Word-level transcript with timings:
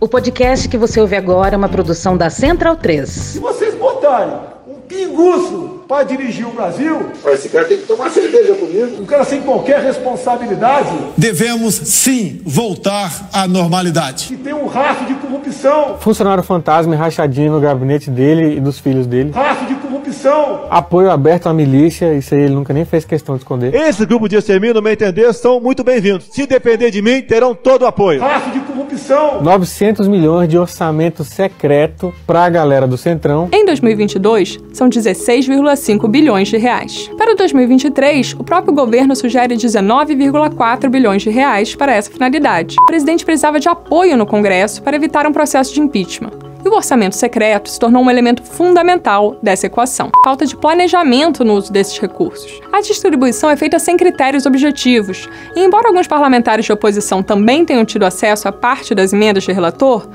O 0.00 0.08
podcast 0.08 0.68
que 0.68 0.78
você 0.78 1.00
ouve 1.00 1.14
agora 1.14 1.54
é 1.54 1.58
uma 1.58 1.68
produção 1.68 2.16
da 2.16 2.30
Central 2.30 2.76
3. 2.76 3.08
Se 3.08 3.38
vocês 3.38 3.74
botarem 3.74 4.32
um 4.66 4.76
pinguço 4.88 5.80
para 5.86 6.04
dirigir 6.04 6.46
o 6.46 6.52
Brasil, 6.52 7.10
Esse 7.26 7.48
cara 7.50 7.64
tem 7.66 7.78
que 7.78 7.86
tomar 7.86 8.08
cerveja 8.10 8.54
comigo. 8.54 9.02
um 9.02 9.04
cara 9.04 9.24
sem 9.24 9.42
qualquer 9.42 9.80
responsabilidade, 9.82 10.88
Devemos 11.18 11.74
sim 11.74 12.40
voltar 12.46 13.28
à 13.32 13.46
normalidade. 13.46 14.28
que 14.28 14.36
tem 14.36 14.54
um 14.54 14.66
rastro 14.66 15.06
de 15.06 15.14
corrupção, 15.14 15.96
Funcionário 15.98 16.42
fantasma 16.42 16.94
e 16.94 16.96
rachadinho 16.98 17.52
no 17.52 17.60
gabinete 17.60 18.08
dele 18.10 18.56
e 18.56 18.60
dos 18.60 18.78
filhos 18.78 19.06
dele. 19.06 19.32
rastro 19.32 19.66
de 19.66 19.74
corrupção, 19.74 20.60
Apoio 20.70 21.10
aberto 21.10 21.48
à 21.48 21.52
milícia, 21.52 22.14
isso 22.14 22.34
aí 22.34 22.42
ele 22.42 22.54
nunca 22.54 22.72
nem 22.72 22.84
fez 22.84 23.04
questão 23.04 23.34
de 23.34 23.42
esconder. 23.42 23.74
Esse 23.74 24.06
grupo 24.06 24.28
de 24.28 24.36
extermínio, 24.36 24.74
no 24.74 24.82
meu 24.82 24.92
entender, 24.92 25.32
são 25.34 25.60
muito 25.60 25.82
bem-vindos. 25.84 26.26
Se 26.30 26.46
depender 26.46 26.90
de 26.90 27.02
mim, 27.02 27.20
terão 27.22 27.54
todo 27.54 27.82
o 27.82 27.86
apoio. 27.86 28.20
rastro 28.20 28.52
de 28.52 28.59
corrupção, 29.00 29.42
900 29.42 30.08
milhões 30.08 30.48
de 30.48 30.58
orçamento 30.58 31.24
secreto 31.24 32.12
pra 32.26 32.48
galera 32.48 32.86
do 32.86 32.96
Centrão. 32.96 33.48
Em 33.52 33.64
2022, 33.64 34.58
são 34.72 34.88
16,5 34.88 36.08
bilhões 36.08 36.48
de 36.48 36.56
reais. 36.56 37.10
Para 37.16 37.34
2023, 37.34 38.34
o 38.38 38.44
próprio 38.44 38.74
governo 38.74 39.16
sugere 39.16 39.56
19,4 39.56 40.88
bilhões 40.88 41.22
de 41.22 41.30
reais 41.30 41.74
para 41.74 41.94
essa 41.94 42.10
finalidade. 42.10 42.76
O 42.80 42.86
presidente 42.86 43.24
precisava 43.24 43.58
de 43.58 43.68
apoio 43.68 44.16
no 44.16 44.26
Congresso 44.26 44.82
para 44.82 44.96
evitar 44.96 45.26
um 45.26 45.32
processo 45.32 45.72
de 45.72 45.80
impeachment. 45.80 46.49
E 46.64 46.68
o 46.68 46.74
orçamento 46.74 47.16
secreto 47.16 47.70
se 47.70 47.78
tornou 47.78 48.02
um 48.02 48.10
elemento 48.10 48.42
fundamental 48.42 49.36
dessa 49.42 49.66
equação. 49.66 50.10
Falta 50.24 50.44
de 50.44 50.56
planejamento 50.56 51.44
no 51.44 51.54
uso 51.54 51.72
desses 51.72 51.98
recursos. 51.98 52.60
A 52.72 52.80
distribuição 52.80 53.48
é 53.48 53.56
feita 53.56 53.78
sem 53.78 53.96
critérios 53.96 54.46
objetivos. 54.46 55.28
E 55.56 55.60
embora 55.60 55.88
alguns 55.88 56.06
parlamentares 56.06 56.64
de 56.64 56.72
oposição 56.72 57.22
também 57.22 57.64
tenham 57.64 57.84
tido 57.84 58.04
acesso 58.04 58.48
a 58.48 58.52
parte 58.52 58.94
das 58.94 59.12
emendas 59.12 59.44
de 59.44 59.52
relator, 59.52 60.06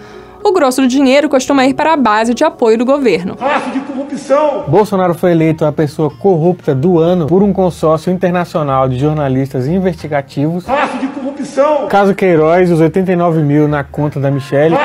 o 0.43 0.51
grosso 0.53 0.81
do 0.81 0.87
dinheiro 0.87 1.27
costuma 1.27 1.65
ir 1.65 1.73
para 1.73 1.93
a 1.93 1.97
base 1.97 2.35
de 2.35 2.43
apoio 2.43 2.77
do 2.77 2.85
governo. 2.85 3.35
rastro 3.39 3.71
de 3.71 3.79
corrupção, 3.79 4.65
Bolsonaro 4.67 5.15
foi 5.15 5.31
eleito 5.31 5.65
a 5.65 5.71
pessoa 5.71 6.11
corrupta 6.11 6.75
do 6.75 6.99
ano 6.99 7.25
por 7.25 7.41
um 7.41 7.51
consórcio 7.51 8.13
internacional 8.13 8.87
de 8.87 8.99
jornalistas 8.99 9.67
investigativos. 9.67 10.65
rastro 10.65 10.99
de 10.99 11.07
corrupção, 11.07 11.87
Caso 11.87 12.13
Queiroz, 12.13 12.69
os 12.69 12.79
89 12.79 13.41
mil 13.41 13.67
na 13.67 13.83
conta 13.83 14.19
da 14.19 14.29
Michelle. 14.29 14.75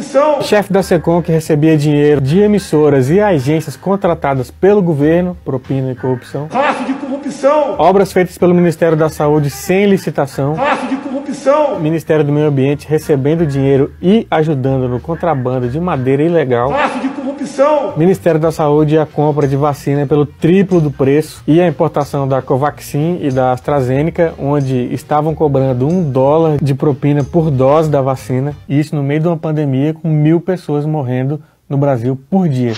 Corrupção, 0.00 0.42
Chefe 0.42 0.72
da 0.72 0.82
SECOM 0.82 1.20
que 1.22 1.30
recebia 1.30 1.76
dinheiro 1.76 2.20
de 2.20 2.40
emissoras 2.40 3.10
e 3.10 3.20
agências 3.20 3.76
contratadas 3.76 4.50
pelo 4.50 4.82
governo, 4.82 5.36
propina 5.44 5.92
e 5.92 5.94
corrupção. 5.94 6.48
rastro 6.50 6.86
de 6.86 6.94
corrupção, 6.94 7.76
Obras 7.78 8.12
feitas 8.12 8.38
pelo 8.38 8.54
Ministério 8.54 8.96
da 8.96 9.08
Saúde 9.08 9.50
sem 9.50 9.86
licitação. 9.86 10.54
rastro 10.54 10.88
de 10.88 10.96
corrupção, 10.96 11.78
Ministério 11.78 12.24
do 12.24 12.32
Meio 12.32 12.48
Ambiente 12.48 12.86
recebendo 12.88 13.46
dinheiro 13.46 13.92
e 14.00 14.26
ajudando 14.30 14.88
no 14.88 15.00
contrabando 15.00 15.68
de 15.68 15.78
madeira 15.78 16.22
ilegal. 16.22 16.70
rastro 16.70 17.00
de 17.00 17.08
corrupção, 17.40 17.94
Ministério 17.96 18.38
da 18.38 18.52
Saúde 18.52 18.98
a 18.98 19.06
compra 19.06 19.48
de 19.48 19.56
vacina 19.56 20.06
pelo 20.06 20.26
triplo 20.26 20.80
do 20.80 20.90
preço 20.90 21.42
e 21.46 21.60
a 21.60 21.66
importação 21.66 22.28
da 22.28 22.42
Covaxin 22.42 23.18
e 23.22 23.30
da 23.30 23.52
AstraZeneca, 23.52 24.34
onde 24.38 24.92
estavam 24.92 25.34
cobrando 25.34 25.86
um 25.88 26.02
dólar 26.10 26.58
de 26.60 26.74
propina 26.74 27.24
por 27.24 27.50
dose 27.50 27.88
da 27.90 28.02
vacina, 28.02 28.54
e 28.68 28.78
isso 28.78 28.94
no 28.94 29.02
meio 29.02 29.20
de 29.20 29.28
uma 29.28 29.36
pandemia 29.36 29.94
com 29.94 30.08
mil 30.08 30.40
pessoas 30.40 30.84
morrendo 30.84 31.40
no 31.68 31.78
Brasil 31.78 32.18
por 32.28 32.48
dia. 32.48 32.74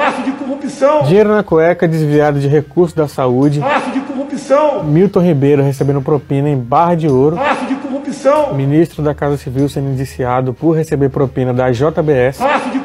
rastro 0.00 0.24
de 0.24 0.32
corrupção, 0.32 1.02
Dinheiro 1.02 1.30
na 1.30 1.42
cueca 1.42 1.86
desviado 1.86 2.40
de 2.40 2.48
recursos 2.48 2.94
da 2.94 3.06
saúde. 3.06 3.60
rastro 3.60 3.92
de 3.92 4.00
corrupção, 4.00 4.82
Milton 4.82 5.20
Ribeiro 5.20 5.62
recebendo 5.62 6.02
propina 6.02 6.48
em 6.48 6.56
barra 6.56 6.96
de 6.96 7.08
ouro. 7.08 7.36
rastro 7.36 7.68
de 7.68 7.74
corrupção, 7.76 8.54
Ministro 8.54 9.02
da 9.02 9.14
Casa 9.14 9.36
Civil 9.36 9.68
sendo 9.68 9.90
indiciado 9.90 10.54
por 10.54 10.72
receber 10.72 11.10
propina 11.10 11.52
da 11.52 11.70
JBS. 11.70 12.38
rastro 12.40 12.70
de 12.70 12.81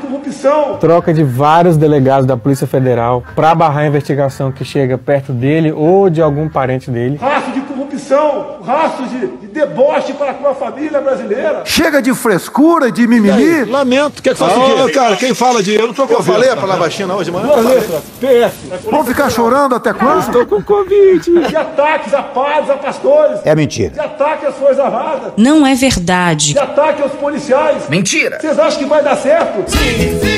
Troca 0.80 1.14
de 1.14 1.24
vários 1.24 1.78
delegados 1.78 2.26
da 2.26 2.38
Polícia 2.38 2.68
Federal 2.68 3.24
para 3.36 3.54
barrar 3.56 3.84
a 3.84 3.88
investigação 3.88 4.52
que 4.52 4.64
chega 4.66 4.98
perto 4.98 5.32
dele 5.32 5.72
ou 5.72 6.10
de 6.10 6.22
algum 6.22 6.48
parente 6.50 6.90
dele. 6.92 7.18
rastro 7.22 7.54
de 7.54 7.62
corrupção, 7.62 8.58
rastro 8.66 9.06
de, 9.08 9.28
de 9.28 9.48
deboche 9.48 10.14
para 10.14 10.34
com 10.34 10.48
a 10.48 10.54
família 10.54 11.00
brasileira. 11.02 11.62
Chega 11.66 12.02
de 12.02 12.14
frescura, 12.14 12.92
de 12.92 13.08
mimimi. 13.08 13.64
Lamento, 13.66 14.22
quer 14.22 14.34
que 14.34 14.40
faça 14.40 14.56
Ah, 14.56 14.84
o 14.84 14.86
quê? 14.88 14.92
cara, 14.94 15.16
quem 15.16 15.34
fala 15.34 15.64
de 15.64 15.74
eu 15.76 15.88
não 15.88 15.94
tô 15.94 16.04
Eu 16.04 16.22
falei 16.24 16.50
a 16.50 16.56
palavra 16.56 16.90
China 16.90 17.16
hoje, 17.16 17.32
mano. 17.32 17.48
Duas 17.48 17.66
letras, 17.66 18.02
PS. 18.20 18.84
Vão 18.90 19.04
ficar 19.06 19.30
chorando 19.30 19.76
até 19.76 19.94
quando? 19.94 20.20
Estou 20.20 20.46
com 20.46 20.62
Covid. 20.62 21.48
De 21.48 21.56
ataques 21.56 22.14
a 22.14 22.22
padres, 22.24 22.70
a 22.70 22.76
pastores. 22.76 23.40
É 23.44 23.56
mentira. 23.56 23.92
De 23.94 24.00
ataque 24.00 24.46
às 24.46 24.56
Forças 24.56 24.80
Armadas. 24.80 25.34
Não 25.38 25.66
é 25.66 25.74
verdade. 25.76 26.54
De 26.54 26.60
ataque 26.60 27.02
aos 27.02 27.12
policiais. 27.14 27.88
Mentira. 27.90 28.38
Vocês 28.40 28.58
acham 28.60 28.80
que 28.80 28.86
vai 28.86 29.04
dar 29.04 29.16
certo? 29.18 29.64
Sim, 29.70 30.20
sim. 30.20 30.37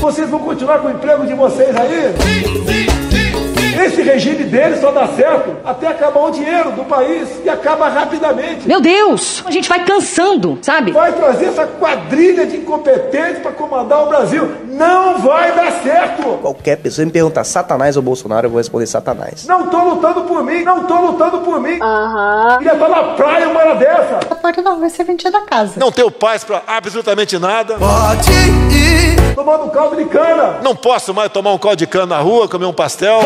Vocês 0.00 0.30
vão 0.30 0.40
continuar 0.40 0.78
com 0.78 0.88
o 0.88 0.90
emprego 0.90 1.26
de 1.26 1.34
vocês 1.34 1.76
aí? 1.76 2.14
Sim, 2.22 2.64
sim, 2.64 2.86
sim, 3.10 3.80
Esse 3.84 4.00
regime 4.02 4.44
deles 4.44 4.80
só 4.80 4.90
dá 4.90 5.06
certo 5.08 5.56
até 5.62 5.88
acabar 5.88 6.20
o 6.20 6.30
dinheiro 6.30 6.72
do 6.72 6.84
país 6.84 7.28
e 7.44 7.48
acaba 7.50 7.86
rapidamente. 7.88 8.66
Meu 8.66 8.80
Deus, 8.80 9.44
a 9.46 9.50
gente 9.50 9.68
vai 9.68 9.84
cansando, 9.84 10.58
sabe? 10.62 10.90
Vai 10.92 11.12
trazer 11.12 11.46
essa 11.46 11.66
quadrilha 11.66 12.46
de 12.46 12.56
incompetentes 12.56 13.42
para 13.42 13.52
comandar 13.52 14.02
o 14.04 14.08
Brasil. 14.08 14.50
Não 14.68 15.18
vai 15.18 15.54
dar 15.54 15.70
certo. 15.82 16.38
Qualquer 16.40 16.76
pessoa 16.78 17.04
me 17.04 17.12
perguntar 17.12 17.44
Satanás 17.44 17.94
ou 17.96 18.02
Bolsonaro, 18.02 18.46
eu 18.46 18.50
vou 18.50 18.58
responder 18.58 18.86
Satanás. 18.86 19.44
Não 19.46 19.66
tô 19.68 19.78
lutando 19.84 20.22
por 20.22 20.42
mim, 20.42 20.64
não 20.64 20.84
tô 20.84 20.98
lutando 20.98 21.38
por 21.40 21.60
mim. 21.60 21.78
Aham. 21.80 22.56
Queria 22.58 22.72
estar 22.72 22.88
na 22.88 23.02
praia 23.14 23.48
uma 23.50 23.60
hora 23.60 23.74
dessa. 23.74 24.20
A 24.30 24.34
porta 24.34 24.62
não 24.62 24.80
vai 24.80 24.88
ser 24.88 25.04
vendida 25.04 25.30
da 25.30 25.42
casa. 25.42 25.74
Não 25.76 25.92
tenho 25.92 26.10
paz 26.10 26.42
pra 26.42 26.62
absolutamente 26.66 27.38
nada. 27.38 27.74
Pode 27.74 28.30
ir. 28.32 29.19
Tomando 29.34 29.64
um 29.64 29.70
caldo 29.70 29.96
de 29.96 30.04
cana. 30.06 30.58
Não 30.62 30.74
posso 30.74 31.14
mais 31.14 31.30
tomar 31.32 31.52
um 31.52 31.58
caldo 31.58 31.76
de 31.76 31.86
cana 31.86 32.06
na 32.06 32.18
rua, 32.18 32.48
comer 32.48 32.66
um 32.66 32.72
pastel. 32.72 33.20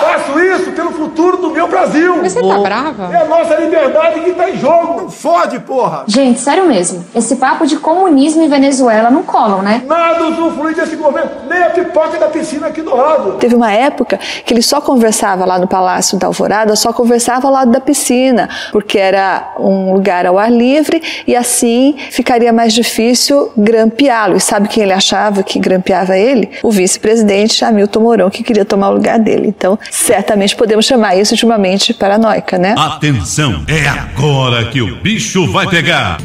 Faço 0.00 0.38
isso 0.38 0.72
pelo 0.72 0.92
futuro 0.92 1.36
do 1.38 1.50
meu 1.66 1.68
Brasil. 1.68 2.22
Você 2.22 2.40
tá 2.40 2.58
brava? 2.58 3.10
É 3.12 3.22
a 3.22 3.24
nossa 3.24 3.54
liberdade 3.56 4.20
que 4.20 4.32
tá 4.32 4.48
em 4.48 4.56
jogo. 4.56 5.10
Fode, 5.10 5.58
porra! 5.60 6.04
Gente, 6.06 6.40
sério 6.40 6.66
mesmo. 6.66 7.04
Esse 7.14 7.36
papo 7.36 7.66
de 7.66 7.76
comunismo 7.76 8.42
em 8.42 8.48
Venezuela 8.48 9.10
não 9.10 9.22
colam, 9.22 9.62
né? 9.62 9.82
Nada 9.86 10.28
usufrui 10.28 10.74
desse 10.74 10.96
governo, 10.96 11.30
nem 11.48 11.62
a 11.62 11.70
pipoca 11.70 12.18
da 12.18 12.28
piscina 12.28 12.68
aqui 12.68 12.82
do 12.82 12.94
lado. 12.94 13.32
Teve 13.32 13.54
uma 13.54 13.72
época 13.72 14.18
que 14.44 14.54
ele 14.54 14.62
só 14.62 14.80
conversava 14.80 15.44
lá 15.44 15.58
no 15.58 15.66
Palácio 15.66 16.18
da 16.18 16.26
Alvorada, 16.26 16.74
só 16.76 16.92
conversava 16.92 17.46
ao 17.46 17.52
lado 17.52 17.70
da 17.70 17.80
piscina, 17.80 18.48
porque 18.72 18.98
era 18.98 19.54
um 19.58 19.92
lugar 19.92 20.26
ao 20.26 20.38
ar 20.38 20.50
livre 20.50 21.02
e 21.26 21.34
assim 21.34 21.96
ficaria 22.10 22.52
mais 22.52 22.72
difícil 22.72 23.50
grampeá-lo. 23.56 24.36
E 24.36 24.40
sabe 24.40 24.68
quem 24.68 24.82
ele 24.84 24.92
achava 24.92 25.42
que 25.42 25.58
grampeava 25.58 26.16
ele? 26.16 26.50
O 26.62 26.70
vice-presidente 26.70 27.64
Hamilton 27.64 28.00
Mourão, 28.00 28.30
que 28.30 28.42
queria 28.42 28.64
tomar 28.64 28.90
o 28.90 28.94
lugar 28.94 29.18
dele. 29.18 29.48
Então, 29.48 29.78
certamente 29.90 30.54
podemos 30.54 30.84
chamar 30.84 31.16
isso 31.16 31.34
de 31.34 31.44
uma 31.44 31.55
mente 31.58 31.94
paranoica, 31.94 32.58
né? 32.58 32.74
Atenção, 32.78 33.64
é 33.68 33.88
agora 33.88 34.66
que 34.66 34.80
o 34.80 34.96
bicho 34.96 35.50
vai 35.52 35.66
pegar. 35.68 36.18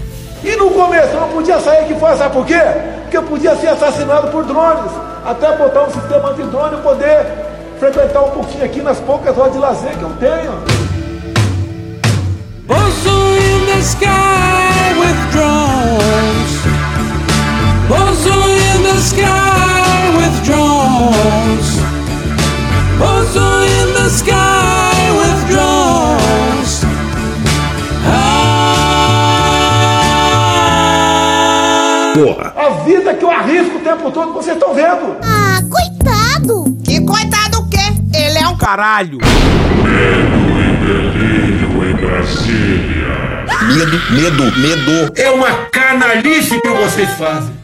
E 0.44 0.56
no 0.56 0.72
começo 0.72 1.14
eu 1.14 1.22
não 1.22 1.30
podia 1.30 1.60
sair 1.60 1.80
aqui 1.80 1.94
fora, 1.96 2.18
sabe 2.18 2.34
por 2.34 2.46
quê? 2.46 2.60
Porque 3.02 3.18
eu 3.18 3.24
podia 3.24 3.56
ser 3.56 3.68
assassinado 3.68 4.28
por 4.30 4.44
drones. 4.44 4.92
Até 5.26 5.56
botar 5.56 5.84
um 5.84 5.92
sistema 5.92 6.34
de 6.34 6.44
drone 6.44 6.78
e 6.78 6.82
poder 6.82 7.26
frequentar 7.80 8.24
um 8.24 8.32
pouquinho 8.32 8.66
aqui 8.66 8.82
nas 8.82 9.00
poucas 9.00 9.38
horas 9.38 9.54
de 9.54 9.60
lazer 9.60 9.98
que 9.98 10.02
eu 10.02 10.12
tenho. 10.20 10.91
Vida 32.92 33.14
que 33.14 33.24
eu 33.24 33.32
arrisco 33.32 33.78
o 33.78 33.80
tempo 33.80 34.12
todo, 34.12 34.34
vocês 34.34 34.58
estão 34.58 34.74
vendo. 34.74 35.16
Ah, 35.24 35.62
coitado! 35.70 36.78
Que 36.84 37.00
coitado 37.06 37.60
o 37.60 37.70
quê? 37.70 37.78
Ele 38.14 38.38
é 38.38 38.48
um 38.48 38.58
Caralho! 38.58 39.20
Medo, 43.74 44.12
medo, 44.12 44.60
medo. 44.60 45.14
É 45.16 45.30
uma 45.30 45.52
canalice 45.72 46.60
que 46.60 46.70
vocês 46.70 47.10
fazem. 47.12 47.62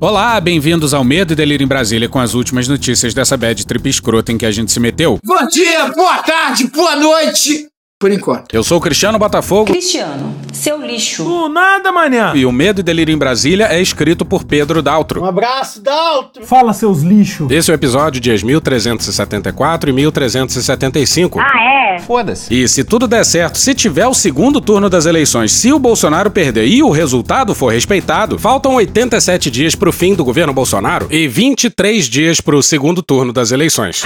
Olá, 0.00 0.40
bem-vindos 0.40 0.94
ao 0.94 1.02
Medo 1.02 1.32
e 1.32 1.36
Delírio 1.36 1.64
em 1.64 1.68
Brasília 1.68 2.08
com 2.08 2.20
as 2.20 2.34
últimas 2.34 2.68
notícias 2.68 3.12
dessa 3.12 3.36
bad 3.36 3.66
trip 3.66 3.88
escrota 3.88 4.32
em 4.32 4.38
que 4.38 4.46
a 4.46 4.50
gente 4.50 4.70
se 4.70 4.78
meteu. 4.78 5.18
Bom 5.24 5.46
dia, 5.48 5.88
boa 5.88 6.18
tarde, 6.18 6.68
boa 6.68 6.96
noite. 6.96 7.71
Por 8.02 8.10
enquanto. 8.10 8.52
Eu 8.52 8.64
sou 8.64 8.78
o 8.78 8.80
Cristiano 8.80 9.16
Botafogo. 9.16 9.66
Cristiano, 9.66 10.34
seu 10.52 10.84
lixo. 10.84 11.22
Do 11.22 11.48
nada, 11.48 11.92
manhã. 11.92 12.32
E 12.34 12.44
o 12.44 12.50
Medo 12.50 12.80
e 12.80 12.82
Delírio 12.82 13.14
em 13.14 13.16
Brasília 13.16 13.68
é 13.70 13.80
escrito 13.80 14.24
por 14.24 14.42
Pedro 14.42 14.82
Daltro. 14.82 15.22
Um 15.22 15.24
abraço, 15.24 15.80
Daltro. 15.80 16.44
Fala, 16.44 16.72
seus 16.72 17.02
lixos. 17.02 17.48
Esse 17.48 17.70
é 17.70 17.74
o 17.74 17.76
episódio 17.76 18.20
dias 18.20 18.42
1374 18.42 19.88
e 19.88 19.92
1375. 19.92 21.38
Ah, 21.38 21.94
é? 21.94 21.98
Foda-se. 22.00 22.52
E 22.52 22.66
se 22.66 22.82
tudo 22.82 23.06
der 23.06 23.24
certo, 23.24 23.56
se 23.56 23.72
tiver 23.72 24.08
o 24.08 24.14
segundo 24.14 24.60
turno 24.60 24.90
das 24.90 25.06
eleições, 25.06 25.52
se 25.52 25.72
o 25.72 25.78
Bolsonaro 25.78 26.28
perder 26.28 26.66
e 26.66 26.82
o 26.82 26.90
resultado 26.90 27.54
for 27.54 27.72
respeitado, 27.72 28.36
faltam 28.36 28.74
87 28.74 29.48
dias 29.48 29.76
pro 29.76 29.92
fim 29.92 30.12
do 30.12 30.24
governo 30.24 30.52
Bolsonaro 30.52 31.06
e 31.08 31.28
23 31.28 32.08
dias 32.08 32.40
pro 32.40 32.60
segundo 32.64 33.00
turno 33.00 33.32
das 33.32 33.52
eleições. 33.52 34.02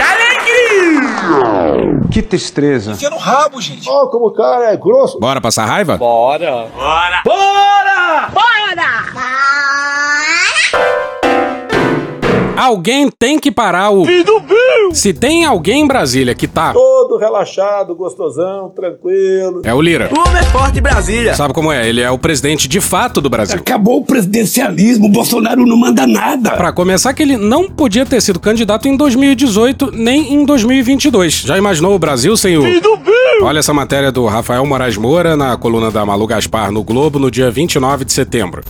Que 2.10 2.22
tristeza. 2.22 2.92
Enfia 2.92 3.10
no 3.10 3.18
rabo, 3.18 3.60
gente. 3.60 3.88
Ó, 3.88 4.06
como 4.06 4.28
o 4.28 4.32
cara 4.32 4.72
é 4.72 4.76
grosso. 4.76 5.18
Bora 5.18 5.40
passar 5.40 5.64
raiva? 5.66 5.96
Bora. 5.96 6.68
Bora. 6.74 7.22
Bora! 7.24 8.30
Bora! 8.32 8.56
Alguém 12.56 13.10
tem 13.10 13.38
que 13.38 13.52
parar 13.52 13.90
o. 13.90 14.04
Filho 14.04 14.40
Bill! 14.40 14.94
Se 14.94 15.12
tem 15.12 15.44
alguém 15.44 15.82
em 15.82 15.86
Brasília 15.86 16.34
que 16.34 16.48
tá. 16.48 16.72
Todo 17.16 17.18
relaxado, 17.18 17.94
gostosão, 17.94 18.68
tranquilo. 18.68 19.62
É 19.64 19.72
o 19.72 19.80
Lira. 19.80 20.10
O 20.14 20.20
homem 20.20 20.38
é 20.38 20.44
forte, 20.44 20.80
Brasília. 20.80 21.34
Sabe 21.34 21.54
como 21.54 21.72
é? 21.72 21.88
Ele 21.88 22.02
é 22.02 22.10
o 22.10 22.18
presidente 22.18 22.68
de 22.68 22.80
fato 22.80 23.20
do 23.22 23.30
Brasil. 23.30 23.58
Acabou 23.58 24.00
o 24.00 24.04
presidencialismo, 24.04 25.06
o 25.06 25.08
Bolsonaro 25.08 25.64
não 25.64 25.76
manda 25.76 26.06
nada. 26.06 26.50
Pra 26.50 26.72
começar, 26.72 27.14
que 27.14 27.22
ele 27.22 27.38
não 27.38 27.70
podia 27.70 28.04
ter 28.04 28.20
sido 28.20 28.38
candidato 28.38 28.86
em 28.86 28.96
2018 28.96 29.92
nem 29.94 30.34
em 30.34 30.44
2022. 30.44 31.42
Já 31.42 31.56
imaginou 31.56 31.94
o 31.94 31.98
Brasil 31.98 32.36
sem 32.36 32.58
o. 32.58 32.62
Olha 33.42 33.60
essa 33.60 33.72
matéria 33.72 34.12
do 34.12 34.26
Rafael 34.26 34.64
Moraes 34.66 34.96
Moura 34.96 35.36
na 35.36 35.56
coluna 35.56 35.90
da 35.90 36.04
Malu 36.04 36.26
Gaspar 36.26 36.70
no 36.70 36.84
Globo 36.84 37.18
no 37.18 37.30
dia 37.30 37.50
29 37.50 38.04
de 38.04 38.12
setembro. 38.12 38.62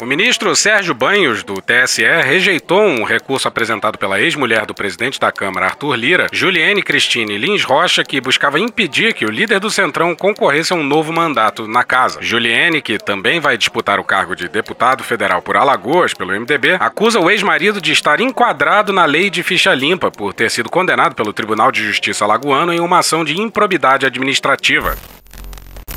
O 0.00 0.06
ministro 0.06 0.54
Sérgio 0.54 0.94
Banhos, 0.94 1.42
do 1.42 1.60
TSE, 1.60 2.04
rejeitou 2.22 2.80
um 2.80 3.02
recurso 3.02 3.48
apresentado 3.48 3.98
pela 3.98 4.20
ex-mulher 4.20 4.64
do 4.64 4.72
presidente 4.72 5.18
da 5.18 5.32
Câmara, 5.32 5.66
Arthur 5.66 5.96
Lira, 5.96 6.28
Juliane 6.30 6.84
Cristine 6.84 7.36
Lins 7.36 7.64
Rocha, 7.64 8.04
que 8.04 8.20
buscava 8.20 8.60
impedir 8.60 9.12
que 9.12 9.24
o 9.24 9.30
líder 9.30 9.58
do 9.58 9.68
Centrão 9.68 10.14
concorresse 10.14 10.72
a 10.72 10.76
um 10.76 10.84
novo 10.84 11.12
mandato 11.12 11.66
na 11.66 11.82
casa. 11.82 12.22
Juliane, 12.22 12.80
que 12.80 12.96
também 12.96 13.40
vai 13.40 13.58
disputar 13.58 13.98
o 13.98 14.04
cargo 14.04 14.36
de 14.36 14.48
deputado 14.48 15.02
federal 15.02 15.42
por 15.42 15.56
Alagoas 15.56 16.14
pelo 16.14 16.32
MDB, 16.32 16.76
acusa 16.78 17.18
o 17.18 17.28
ex-marido 17.28 17.80
de 17.80 17.90
estar 17.90 18.20
enquadrado 18.20 18.92
na 18.92 19.04
lei 19.04 19.28
de 19.28 19.42
ficha 19.42 19.74
limpa 19.74 20.12
por 20.12 20.32
ter 20.32 20.48
sido 20.48 20.70
condenado 20.70 21.16
pelo 21.16 21.32
Tribunal 21.32 21.72
de 21.72 21.84
Justiça 21.84 22.24
alagoano 22.24 22.72
em 22.72 22.78
uma 22.78 23.00
ação 23.00 23.24
de 23.24 23.36
improbidade 23.40 24.06
administrativa. 24.06 24.96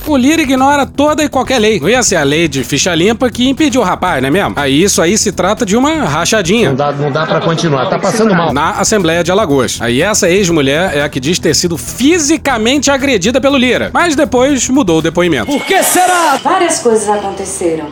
O 0.08 0.18
Lira 0.18 0.42
ignora 0.42 0.86
toda 0.86 1.24
e 1.24 1.30
qualquer 1.30 1.60
lei. 1.60 1.80
Não 1.80 1.88
ia 1.88 2.02
ser 2.04 2.16
a 2.16 2.24
lei 2.24 2.48
de 2.48 2.64
ficha 2.64 2.94
limpa 2.94 3.30
que 3.30 3.48
impediu 3.48 3.82
o 3.82 3.84
rapaz, 3.84 4.22
não 4.22 4.28
é 4.28 4.32
mesmo? 4.32 4.54
Aí 4.56 4.84
isso 4.84 5.02
aí 5.02 5.18
se 5.18 5.32
trata 5.32 5.66
de 5.66 5.78
uma 5.78 6.06
rachadinha. 6.06 6.70
Não 6.70 6.76
dá, 6.76 6.92
não 6.92 7.12
dá 7.12 7.26
pra 7.26 7.40
continuar, 7.40 7.90
tá 7.90 8.00
passando 8.00 8.34
mal. 8.34 8.52
Na 8.52 8.72
Assembleia 8.72 9.24
de 9.24 9.32
Alagoas. 9.32 9.78
Aí 9.80 10.02
essa 10.02 10.30
ex-mulher 10.30 10.98
é 10.98 11.04
a 11.04 11.10
que 11.10 11.20
diz 11.20 11.40
ter 11.40 11.56
sido 11.56 11.78
fisicamente 11.78 12.90
agredida 12.90 13.40
pelo 13.40 13.58
Lira. 13.58 13.92
Mas 13.94 14.16
depois 14.16 14.68
mudou 14.70 15.00
o 15.00 15.02
depoimento. 15.02 15.46
Por 15.46 15.64
que 15.64 15.82
será? 15.84 16.38
Várias 16.44 16.80
coisas 16.80 17.08
aconteceram. 17.08 17.88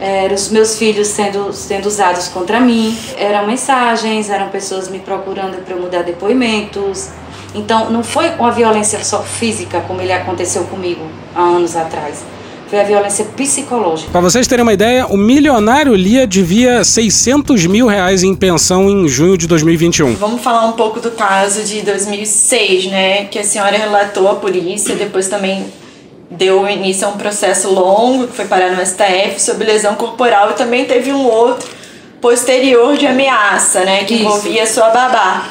Eram 0.00 0.34
os 0.34 0.48
meus 0.50 0.78
filhos 0.78 1.08
sendo, 1.08 1.52
sendo 1.52 1.86
usados 1.86 2.28
contra 2.28 2.60
mim, 2.60 2.96
eram 3.18 3.46
mensagens, 3.46 4.30
eram 4.30 4.48
pessoas 4.48 4.88
me 4.88 5.00
procurando 5.00 5.56
para 5.64 5.74
eu 5.74 5.82
mudar 5.82 6.02
depoimentos. 6.02 7.08
Então, 7.52 7.90
não 7.90 8.04
foi 8.04 8.30
uma 8.38 8.52
violência 8.52 9.02
só 9.02 9.22
física, 9.22 9.80
como 9.80 10.00
ele 10.00 10.12
aconteceu 10.12 10.64
comigo 10.64 11.04
há 11.38 11.42
anos 11.42 11.76
atrás. 11.76 12.24
Foi 12.68 12.80
a 12.80 12.84
violência 12.84 13.24
psicológica. 13.24 14.10
Pra 14.10 14.20
vocês 14.20 14.46
terem 14.46 14.62
uma 14.62 14.74
ideia, 14.74 15.06
o 15.06 15.16
milionário 15.16 15.94
Lia 15.94 16.26
devia 16.26 16.84
600 16.84 17.64
mil 17.64 17.86
reais 17.86 18.22
em 18.22 18.34
pensão 18.34 18.90
em 18.90 19.08
junho 19.08 19.38
de 19.38 19.46
2021. 19.46 20.16
Vamos 20.16 20.42
falar 20.42 20.66
um 20.66 20.72
pouco 20.72 21.00
do 21.00 21.12
caso 21.12 21.62
de 21.62 21.80
2006, 21.80 22.86
né? 22.86 23.24
Que 23.24 23.38
a 23.38 23.44
senhora 23.44 23.78
relatou 23.78 24.28
à 24.28 24.34
polícia, 24.34 24.94
depois 24.96 25.28
também 25.28 25.64
deu 26.30 26.68
início 26.68 27.06
a 27.06 27.10
um 27.10 27.16
processo 27.16 27.72
longo 27.72 28.26
que 28.26 28.36
foi 28.36 28.44
parar 28.44 28.76
no 28.76 28.84
STF 28.84 29.40
sobre 29.40 29.64
lesão 29.64 29.94
corporal 29.94 30.50
e 30.50 30.54
também 30.54 30.84
teve 30.84 31.10
um 31.10 31.24
outro 31.24 31.70
posterior 32.20 32.98
de 32.98 33.06
ameaça, 33.06 33.82
né? 33.84 34.04
Que 34.04 34.12
Isso. 34.12 34.24
envolvia 34.24 34.66
sua 34.66 34.90
babá. 34.90 35.48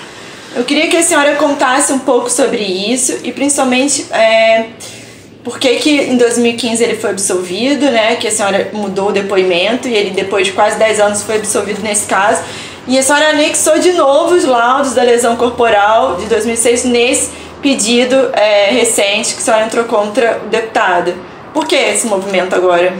Eu 0.55 0.63
queria 0.63 0.87
que 0.87 0.97
a 0.97 1.01
senhora 1.03 1.35
contasse 1.35 1.91
um 1.91 1.99
pouco 1.99 2.31
sobre 2.31 2.61
isso 2.61 3.17
e 3.23 3.31
principalmente 3.31 4.05
é, 4.11 4.67
por 5.47 5.59
que, 5.59 5.75
que 5.77 6.01
em 6.01 6.17
2015 6.17 6.83
ele 6.83 6.97
foi 6.97 7.11
absolvido, 7.11 7.89
né? 7.89 8.17
Que 8.17 8.27
a 8.27 8.31
senhora 8.31 8.69
mudou 8.73 9.07
o 9.07 9.11
depoimento 9.13 9.87
e 9.87 9.95
ele 9.95 10.09
depois 10.09 10.45
de 10.45 10.51
quase 10.51 10.77
10 10.77 10.99
anos 10.99 11.23
foi 11.23 11.37
absolvido 11.37 11.81
nesse 11.81 12.05
caso. 12.05 12.41
E 12.85 12.99
a 12.99 13.01
senhora 13.01 13.29
anexou 13.29 13.79
de 13.79 13.93
novo 13.93 14.35
os 14.35 14.43
laudos 14.43 14.93
da 14.93 15.03
lesão 15.03 15.37
corporal 15.37 16.17
de 16.17 16.25
2006 16.25 16.83
nesse 16.83 17.31
pedido 17.61 18.29
é, 18.33 18.71
recente 18.71 19.35
que 19.35 19.39
a 19.39 19.43
senhora 19.45 19.65
entrou 19.65 19.85
contra 19.85 20.41
o 20.45 20.49
deputado. 20.49 21.13
Por 21.53 21.65
que 21.65 21.75
esse 21.75 22.07
movimento 22.07 22.53
agora? 22.53 22.93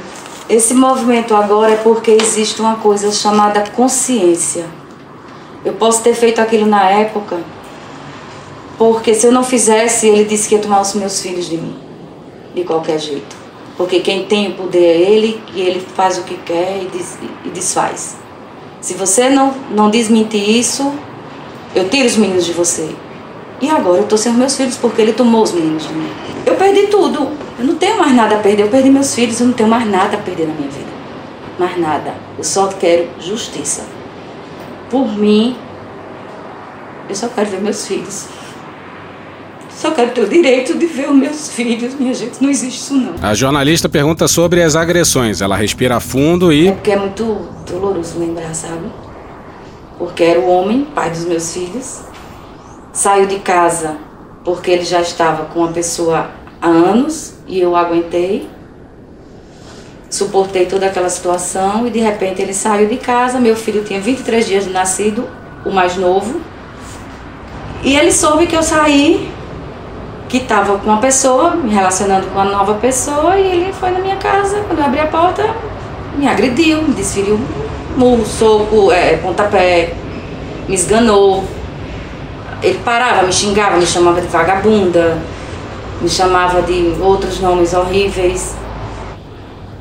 Esse 0.49 0.73
movimento 0.73 1.35
agora 1.35 1.73
é 1.73 1.77
porque 1.77 2.11
existe 2.11 2.61
uma 2.61 2.77
coisa 2.77 3.11
chamada 3.11 3.65
consciência. 3.71 4.63
Eu 5.65 5.73
posso 5.73 6.01
ter 6.01 6.13
feito 6.13 6.39
aquilo 6.39 6.65
na 6.65 6.89
época, 6.91 7.39
porque 8.77 9.13
se 9.13 9.27
eu 9.27 9.33
não 9.33 9.43
fizesse, 9.43 10.07
ele 10.07 10.23
disse 10.23 10.47
que 10.47 10.55
ia 10.55 10.61
tomar 10.61 10.79
os 10.79 10.93
meus 10.93 11.21
filhos 11.21 11.49
de 11.49 11.57
mim, 11.57 11.86
de 12.57 12.63
qualquer 12.63 12.99
jeito. 12.99 13.35
Porque 13.77 13.99
quem 13.99 14.25
tem 14.25 14.49
o 14.49 14.53
poder 14.55 14.83
é 14.83 15.11
ele, 15.11 15.41
e 15.53 15.61
ele 15.61 15.79
faz 15.79 16.17
o 16.17 16.23
que 16.23 16.35
quer 16.37 16.81
e, 16.81 17.47
e 17.47 17.49
desfaz. 17.49 18.17
Se 18.81 18.93
você 18.93 19.29
não, 19.29 19.53
não 19.71 19.89
desmentir 19.89 20.49
isso, 20.49 20.91
eu 21.75 21.87
tiro 21.89 22.07
os 22.07 22.15
meninos 22.15 22.45
de 22.45 22.53
você. 22.53 22.89
E 23.61 23.69
agora 23.69 23.99
eu 23.99 24.07
tô 24.07 24.17
sem 24.17 24.31
os 24.31 24.37
meus 24.37 24.55
filhos 24.55 24.77
porque 24.77 25.01
ele 25.01 25.13
tomou 25.13 25.43
os 25.43 25.51
meninos 25.51 25.87
de 25.87 25.93
mim. 25.93 26.09
Eu 26.45 26.55
perdi 26.55 26.87
tudo. 26.87 27.29
Eu 27.59 27.65
não 27.65 27.75
tenho 27.75 27.97
mais 27.97 28.13
nada 28.13 28.35
a 28.35 28.39
perder. 28.39 28.63
Eu 28.63 28.69
perdi 28.69 28.89
meus 28.89 29.13
filhos, 29.13 29.39
eu 29.39 29.47
não 29.47 29.53
tenho 29.53 29.69
mais 29.69 29.87
nada 29.89 30.15
a 30.15 30.19
perder 30.19 30.47
na 30.47 30.53
minha 30.53 30.69
vida. 30.69 30.89
Mais 31.57 31.79
nada. 31.79 32.13
Eu 32.37 32.43
só 32.43 32.67
quero 32.67 33.07
justiça. 33.19 33.83
Por 34.89 35.07
mim, 35.17 35.57
eu 37.09 37.15
só 37.15 37.27
quero 37.29 37.49
ver 37.49 37.61
meus 37.61 37.87
filhos. 37.87 38.27
Só 39.77 39.91
quero 39.91 40.09
ter 40.09 40.21
o 40.21 40.27
direito 40.27 40.75
de 40.75 40.87
ver 40.87 41.07
os 41.07 41.15
meus 41.15 41.49
filhos. 41.49 41.93
Minha 41.93 42.11
gente, 42.11 42.41
não 42.41 42.49
existe 42.49 42.79
isso 42.79 42.95
não. 42.95 43.13
A 43.21 43.35
jornalista 43.35 43.87
pergunta 43.87 44.27
sobre 44.27 44.63
as 44.63 44.75
agressões. 44.75 45.39
Ela 45.39 45.55
respira 45.55 45.99
fundo 45.99 46.51
e. 46.51 46.69
É 46.69 46.71
porque 46.71 46.89
é 46.89 46.97
muito 46.97 47.47
doloroso 47.69 48.17
lembrar, 48.17 48.55
sabe? 48.55 48.91
Porque 49.99 50.23
era 50.23 50.39
o 50.39 50.49
homem, 50.49 50.87
pai 50.95 51.11
dos 51.11 51.25
meus 51.25 51.53
filhos. 51.53 51.99
Saiu 52.91 53.27
de 53.27 53.37
casa 53.37 53.97
porque 54.43 54.71
ele 54.71 54.83
já 54.83 54.99
estava 54.99 55.45
com 55.45 55.59
uma 55.59 55.71
pessoa 55.71 56.31
há 56.59 56.67
anos 56.67 57.35
e 57.47 57.59
eu 57.59 57.75
aguentei. 57.75 58.49
Suportei 60.09 60.65
toda 60.65 60.87
aquela 60.87 61.09
situação 61.09 61.85
e 61.85 61.91
de 61.91 61.99
repente 61.99 62.41
ele 62.41 62.53
saiu 62.53 62.89
de 62.89 62.97
casa. 62.97 63.39
Meu 63.39 63.55
filho 63.55 63.83
tinha 63.83 64.01
23 64.01 64.43
dias 64.43 64.63
de 64.63 64.71
nascido, 64.71 65.29
o 65.63 65.69
mais 65.69 65.95
novo. 65.97 66.41
E 67.83 67.95
ele 67.95 68.11
soube 68.11 68.47
que 68.47 68.55
eu 68.55 68.63
saí, 68.63 69.36
que 70.27 70.37
estava 70.37 70.77
com 70.77 70.89
uma 70.89 70.99
pessoa, 70.99 71.51
me 71.51 71.73
relacionando 71.73 72.27
com 72.27 72.33
uma 72.33 72.45
nova 72.45 72.75
pessoa, 72.75 73.37
e 73.37 73.45
ele 73.45 73.73
foi 73.73 73.91
na 73.91 73.99
minha 73.99 74.17
casa. 74.17 74.61
Quando 74.67 74.79
eu 74.79 74.85
abri 74.85 74.99
a 74.99 75.07
porta, 75.07 75.49
me 76.17 76.27
agrediu, 76.27 76.81
me 76.81 76.93
desferiu 76.93 77.39
murro, 77.95 78.25
soco, 78.25 78.91
é, 78.91 79.17
pontapé, 79.17 79.93
me 80.67 80.75
esganou. 80.75 81.43
Ele 82.61 82.79
parava, 82.83 83.23
me 83.23 83.31
xingava, 83.31 83.77
me 83.77 83.85
chamava 83.85 84.19
de 84.19 84.27
vagabunda, 84.27 85.17
me 86.01 86.09
chamava 86.09 86.61
de 86.61 86.95
outros 87.01 87.39
nomes 87.39 87.73
horríveis. 87.73 88.55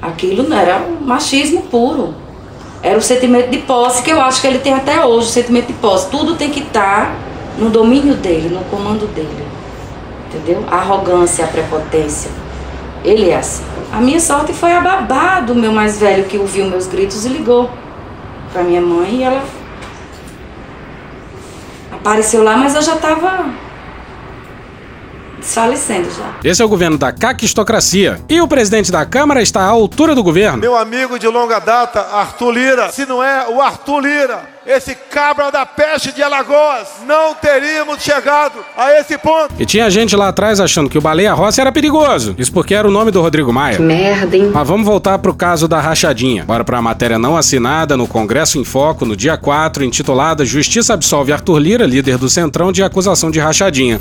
Aquilo 0.01 0.49
não 0.49 0.57
era 0.57 0.87
machismo 1.01 1.63
puro. 1.63 2.15
Era 2.83 2.99
o 2.99 3.03
sentimento 3.03 3.51
de 3.51 3.59
posse 3.59 4.03
que 4.03 4.11
eu 4.11 4.21
acho 4.21 4.41
que 4.41 4.47
ele 4.47 4.59
tem 4.59 4.75
até 4.75 5.05
hoje, 5.05 5.29
o 5.29 5.31
sentimento 5.31 5.67
de 5.67 5.73
posse. 5.75 6.09
Tudo 6.11 6.37
tem 6.37 6.51
que 6.51 6.61
estar 6.61 7.17
no 7.59 7.71
domínio 7.71 8.15
dele, 8.15 8.49
no 8.49 8.61
comando 8.65 9.07
dele. 9.13 9.46
Entendeu? 10.37 10.65
A 10.71 10.77
arrogância, 10.77 11.45
a 11.45 11.49
prepotência. 11.49 12.31
Ele 13.05 13.31
é 13.31 13.37
assim. 13.37 13.65
A 13.93 14.01
minha 14.01 14.21
sorte 14.21 14.53
foi 14.53 14.73
a 14.73 14.81
babá 14.81 15.41
do 15.41 15.55
meu 15.55 15.73
mais 15.73 15.99
velho 15.99 16.25
que 16.25 16.37
ouviu 16.37 16.67
meus 16.67 16.87
gritos 16.87 17.25
e 17.25 17.29
ligou 17.29 17.71
para 18.53 18.63
minha 18.63 18.81
mãe 18.81 19.17
e 19.17 19.23
ela 19.23 19.43
apareceu 21.93 22.43
lá, 22.43 22.57
mas 22.57 22.75
eu 22.75 22.83
já 22.83 22.95
estava 22.95 23.47
desfalecendo 25.47 26.11
já. 26.11 26.35
Esse 26.43 26.61
é 26.61 26.65
o 26.65 26.69
governo 26.69 26.99
da 26.99 27.13
caquistocracia. 27.13 28.21
E 28.29 28.41
o 28.41 28.49
presidente 28.49 28.91
da 28.91 29.07
Câmara 29.07 29.41
está 29.41 29.61
à 29.63 29.69
altura 29.69 30.15
do 30.15 30.23
governo. 30.23 30.59
Meu 30.59 30.77
amigo 30.77 31.19
de 31.19 31.29
longa 31.29 31.61
data, 31.61 32.01
Arthur 32.01 32.51
Lira. 32.51 32.91
Se 32.91 33.07
não 33.07 33.23
é 33.23 33.49
o 33.49 33.61
Arthur 33.61 34.01
Lira, 34.01 34.57
esse 34.67 34.95
cabra 34.95 35.51
da 35.51 35.65
peste 35.65 36.13
de 36.13 36.23
Alagoas, 36.23 36.89
não 37.07 37.35
teríamos 37.35 38.03
chegado 38.03 38.59
a 38.77 38.99
esse 38.99 39.17
ponto. 39.17 39.55
E 39.59 39.65
tinha 39.65 39.89
gente 39.89 40.17
lá 40.17 40.29
atrás 40.29 40.59
achando 40.59 40.91
que 40.91 40.99
o 40.99 41.01
Baleia 41.01 41.33
Rossi 41.33 41.61
era 41.61 41.71
perigoso. 41.71 42.35
Isso 42.37 42.53
porque 42.53 42.75
era 42.75 42.89
o 42.89 42.91
nome 42.91 43.13
do 43.13 43.23
Rodrigo 43.23 43.53
Maia. 43.53 43.79
Merda, 43.79 44.37
hein? 44.37 44.51
Mas 44.53 44.67
vamos 44.67 44.85
voltar 44.85 45.19
pro 45.19 45.35
caso 45.35 45.69
da 45.69 45.81
rachadinha. 45.81 46.45
Bora 46.45 46.65
pra 46.65 46.83
matéria 46.83 47.19
não 47.19 47.37
assinada 47.37 47.97
no 47.97 48.09
Congresso 48.09 48.59
em 48.59 48.65
Foco, 48.65 49.07
no 49.07 49.17
dia 49.17 49.37
4, 49.37 49.85
intitulada 49.85 50.45
Justiça 50.45 50.95
absolve 50.95 51.33
Arthur 51.33 51.59
Lira, 51.59 51.87
líder 51.87 52.19
do 52.19 52.29
Centrão, 52.29 52.73
de 52.73 52.83
acusação 52.83 53.31
de 53.31 53.39
rachadinha. 53.39 54.01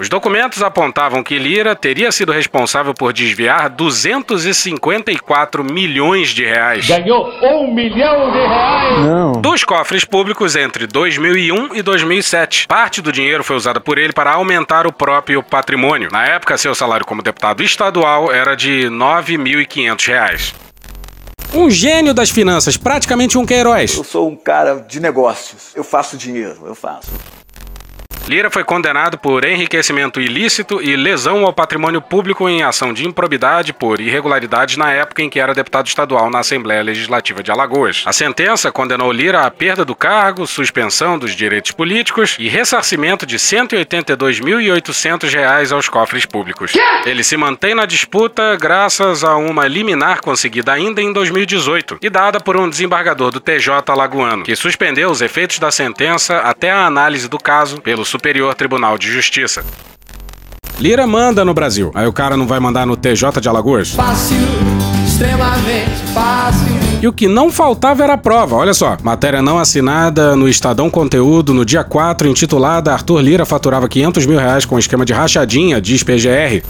Os 0.00 0.08
documentos 0.08 0.62
apontavam 0.62 1.24
que 1.24 1.36
Lira 1.38 1.74
teria 1.74 2.12
sido 2.12 2.30
responsável 2.30 2.94
por 2.94 3.12
desviar 3.12 3.68
254 3.68 5.64
milhões 5.64 6.28
de 6.28 6.44
reais. 6.44 6.86
Ganhou 6.86 7.28
um 7.42 7.74
milhão 7.74 8.30
de 8.30 8.38
reais. 8.38 9.04
Não. 9.04 9.32
Dos 9.32 9.64
cofres 9.64 10.04
públicos 10.04 10.54
entre 10.54 10.86
2001 10.86 11.74
e 11.74 11.82
2007. 11.82 12.68
Parte 12.68 13.02
do 13.02 13.10
dinheiro 13.10 13.42
foi 13.42 13.56
usada 13.56 13.80
por 13.80 13.98
ele 13.98 14.12
para 14.12 14.32
aumentar 14.34 14.86
o 14.86 14.92
próprio 14.92 15.42
patrimônio. 15.42 16.08
Na 16.12 16.24
época, 16.24 16.56
seu 16.56 16.76
salário 16.76 17.04
como 17.04 17.20
deputado 17.20 17.60
estadual 17.64 18.32
era 18.32 18.54
de 18.54 18.88
9.500 18.88 20.06
reais. 20.06 20.54
Um 21.52 21.68
gênio 21.68 22.14
das 22.14 22.30
finanças, 22.30 22.76
praticamente 22.76 23.36
um 23.36 23.44
Queiroz. 23.44 23.96
Eu 23.96 24.04
sou 24.04 24.28
um 24.28 24.36
cara 24.36 24.76
de 24.76 25.00
negócios. 25.00 25.72
Eu 25.74 25.82
faço 25.82 26.16
dinheiro, 26.16 26.58
eu 26.66 26.74
faço. 26.74 27.10
Lira 28.28 28.50
foi 28.50 28.62
condenado 28.62 29.16
por 29.16 29.42
enriquecimento 29.42 30.20
ilícito 30.20 30.82
e 30.82 30.94
lesão 30.96 31.46
ao 31.46 31.52
patrimônio 31.52 32.02
público 32.02 32.46
em 32.46 32.62
ação 32.62 32.92
de 32.92 33.06
improbidade 33.06 33.72
por 33.72 34.02
irregularidades 34.02 34.76
na 34.76 34.92
época 34.92 35.22
em 35.22 35.30
que 35.30 35.40
era 35.40 35.54
deputado 35.54 35.86
estadual 35.86 36.28
na 36.28 36.40
Assembleia 36.40 36.82
Legislativa 36.82 37.42
de 37.42 37.50
Alagoas. 37.50 38.02
A 38.04 38.12
sentença 38.12 38.70
condenou 38.70 39.10
Lira 39.10 39.46
à 39.46 39.50
perda 39.50 39.82
do 39.82 39.94
cargo, 39.94 40.46
suspensão 40.46 41.18
dos 41.18 41.34
direitos 41.34 41.72
políticos 41.72 42.36
e 42.38 42.50
ressarcimento 42.50 43.24
de 43.24 43.38
182.800 43.38 45.32
reais 45.32 45.72
aos 45.72 45.88
cofres 45.88 46.26
públicos. 46.26 46.74
Ele 47.06 47.24
se 47.24 47.34
mantém 47.34 47.74
na 47.74 47.86
disputa 47.86 48.54
graças 48.56 49.24
a 49.24 49.36
uma 49.36 49.66
liminar 49.66 50.20
conseguida 50.20 50.74
ainda 50.74 51.00
em 51.00 51.14
2018 51.14 51.96
e 52.02 52.10
dada 52.10 52.40
por 52.40 52.58
um 52.58 52.68
desembargador 52.68 53.30
do 53.30 53.40
TJ 53.40 53.90
alagoano, 53.90 54.44
que 54.44 54.54
suspendeu 54.54 55.08
os 55.08 55.22
efeitos 55.22 55.58
da 55.58 55.70
sentença 55.70 56.40
até 56.40 56.70
a 56.70 56.84
análise 56.84 57.26
do 57.26 57.38
caso 57.38 57.80
pelo 57.80 58.04
Superior 58.18 58.52
Tribunal 58.56 58.98
de 58.98 59.08
Justiça. 59.08 59.64
Lira 60.80 61.06
manda 61.06 61.44
no 61.44 61.54
Brasil. 61.54 61.92
Aí 61.94 62.04
o 62.04 62.12
cara 62.12 62.36
não 62.36 62.48
vai 62.48 62.58
mandar 62.58 62.84
no 62.84 62.96
TJ 62.96 63.40
de 63.40 63.48
Alagoas? 63.48 63.90
Fácil, 63.90 64.36
extremamente 65.06 66.02
fácil. 66.12 66.66
E 67.00 67.06
o 67.06 67.12
que 67.12 67.28
não 67.28 67.48
faltava 67.52 68.02
era 68.02 68.14
a 68.14 68.18
prova. 68.18 68.56
Olha 68.56 68.74
só, 68.74 68.96
matéria 69.04 69.40
não 69.40 69.56
assinada 69.56 70.34
no 70.34 70.48
Estadão 70.48 70.90
Conteúdo 70.90 71.54
no 71.54 71.64
dia 71.64 71.84
4, 71.84 72.26
intitulada 72.26 72.92
Arthur 72.92 73.20
Lira 73.20 73.46
faturava 73.46 73.88
500 73.88 74.26
mil 74.26 74.38
reais 74.40 74.64
com 74.64 74.76
esquema 74.76 75.04
de 75.04 75.12
rachadinha, 75.12 75.80
diz 75.80 76.02
PGR. 76.02 76.64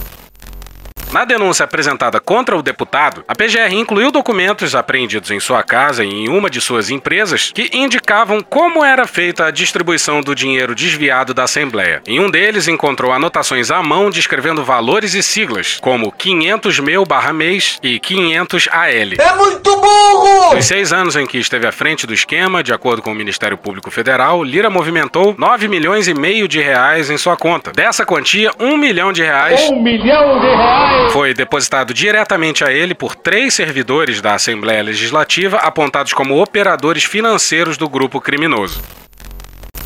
Na 1.12 1.24
denúncia 1.24 1.64
apresentada 1.64 2.20
contra 2.20 2.56
o 2.56 2.62
deputado, 2.62 3.24
a 3.26 3.34
PGR 3.34 3.72
incluiu 3.72 4.10
documentos 4.10 4.74
apreendidos 4.74 5.30
em 5.30 5.40
sua 5.40 5.62
casa 5.62 6.04
e 6.04 6.08
em 6.08 6.28
uma 6.28 6.50
de 6.50 6.60
suas 6.60 6.90
empresas 6.90 7.50
que 7.50 7.70
indicavam 7.72 8.42
como 8.42 8.84
era 8.84 9.06
feita 9.06 9.46
a 9.46 9.50
distribuição 9.50 10.20
do 10.20 10.34
dinheiro 10.34 10.74
desviado 10.74 11.32
da 11.32 11.44
Assembleia. 11.44 12.02
Em 12.06 12.20
um 12.20 12.30
deles 12.30 12.68
encontrou 12.68 13.10
anotações 13.10 13.70
à 13.70 13.82
mão 13.82 14.10
descrevendo 14.10 14.62
valores 14.62 15.14
e 15.14 15.22
siglas, 15.22 15.78
como 15.80 16.12
500 16.12 16.78
mil 16.80 17.04
barra 17.06 17.32
mês 17.32 17.78
e 17.82 17.98
500 17.98 18.68
AL. 18.70 18.88
É 18.88 19.36
muito 19.36 19.76
burro! 19.76 20.54
Nos 20.54 20.66
seis 20.66 20.92
anos 20.92 21.16
em 21.16 21.26
que 21.26 21.38
esteve 21.38 21.66
à 21.66 21.72
frente 21.72 22.06
do 22.06 22.12
esquema, 22.12 22.62
de 22.62 22.72
acordo 22.72 23.00
com 23.00 23.12
o 23.12 23.14
Ministério 23.14 23.56
Público 23.56 23.90
Federal, 23.90 24.44
Lira 24.44 24.68
movimentou 24.68 25.34
9 25.38 25.68
milhões 25.68 26.06
e 26.06 26.12
meio 26.12 26.46
de 26.46 26.60
reais 26.60 27.08
em 27.08 27.16
sua 27.16 27.36
conta. 27.36 27.72
Dessa 27.72 28.04
quantia, 28.04 28.50
1 28.60 28.76
milhão 28.76 29.10
de 29.10 29.22
reais 29.22 29.70
Um 29.70 29.82
milhão 29.82 30.40
de 30.40 30.46
reais. 30.46 30.97
Foi 31.12 31.34
depositado 31.34 31.92
diretamente 31.92 32.64
a 32.64 32.72
ele 32.72 32.94
por 32.94 33.14
três 33.14 33.54
servidores 33.54 34.20
da 34.20 34.34
Assembleia 34.34 34.82
Legislativa 34.82 35.58
apontados 35.58 36.12
como 36.12 36.40
operadores 36.42 37.04
financeiros 37.04 37.76
do 37.76 37.88
grupo 37.88 38.20
criminoso. 38.20 38.80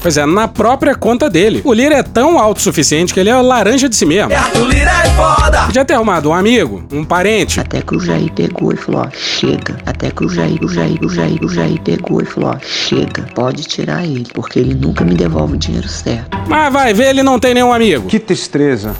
Pois 0.03 0.17
é, 0.17 0.27
na 0.27 0.49
própria 0.49 0.97
conta 0.97 1.31
dele. 1.31 1.63
O 1.65 1.73
Lira 1.73 1.95
é 1.95 2.03
tão 2.03 2.37
autossuficiente 2.37 3.15
que 3.15 3.21
ele 3.21 3.31
é 3.31 3.37
laranja 3.41 3.89
de 3.89 3.95
si 3.95 4.05
mesmo. 4.05 4.35
Arthur 4.35 4.67
Lira 4.67 4.91
é 4.91 5.11
foda! 5.11 5.63
Podia 5.67 5.85
ter 5.85 5.95
arrumado 5.95 6.29
um 6.29 6.35
amigo, 6.35 6.85
um 6.93 7.05
parente. 7.05 7.61
Até 7.61 7.81
que 7.83 7.95
o 7.95 8.01
Jair 8.01 8.33
pegou 8.33 8.73
e 8.73 8.77
falou, 8.77 9.03
ó, 9.03 9.11
chega. 9.17 9.79
Até 9.87 10.11
que 10.11 10.25
o 10.25 10.29
Jair, 10.29 10.59
o 10.61 10.69
Jair, 10.69 10.99
o 11.05 11.09
Jair, 11.09 11.39
o 11.45 11.49
Jair 11.49 11.81
pegou 11.83 12.21
e 12.21 12.25
falou, 12.25 12.51
ó, 12.51 12.59
chega. 12.59 13.23
Pode 13.33 13.63
tirar 13.63 14.05
ele, 14.05 14.27
porque 14.35 14.59
ele 14.59 14.75
nunca 14.75 15.05
me 15.05 15.15
devolve 15.15 15.55
o 15.55 15.57
dinheiro 15.57 15.89
certo. 15.89 16.37
Mas 16.49 16.73
vai 16.73 16.93
ver, 16.93 17.11
ele 17.11 17.23
não 17.23 17.39
tem 17.39 17.55
nenhum 17.55 17.73
amigo. 17.73 18.09
Que 18.09 18.19
tristeza. 18.19 18.97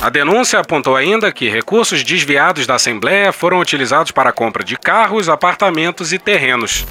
A 0.00 0.10
denúncia 0.10 0.60
apontou 0.60 0.94
ainda 0.94 1.32
que 1.32 1.48
recursos 1.48 2.04
desviados 2.04 2.68
da 2.68 2.76
Assembleia 2.76 3.32
foram 3.32 3.58
utilizados 3.58 4.12
para 4.12 4.30
a 4.30 4.32
compra 4.32 4.62
de 4.62 4.76
carros, 4.76 5.28
apartamentos 5.28 6.12
e 6.12 6.20
terrenos. 6.20 6.86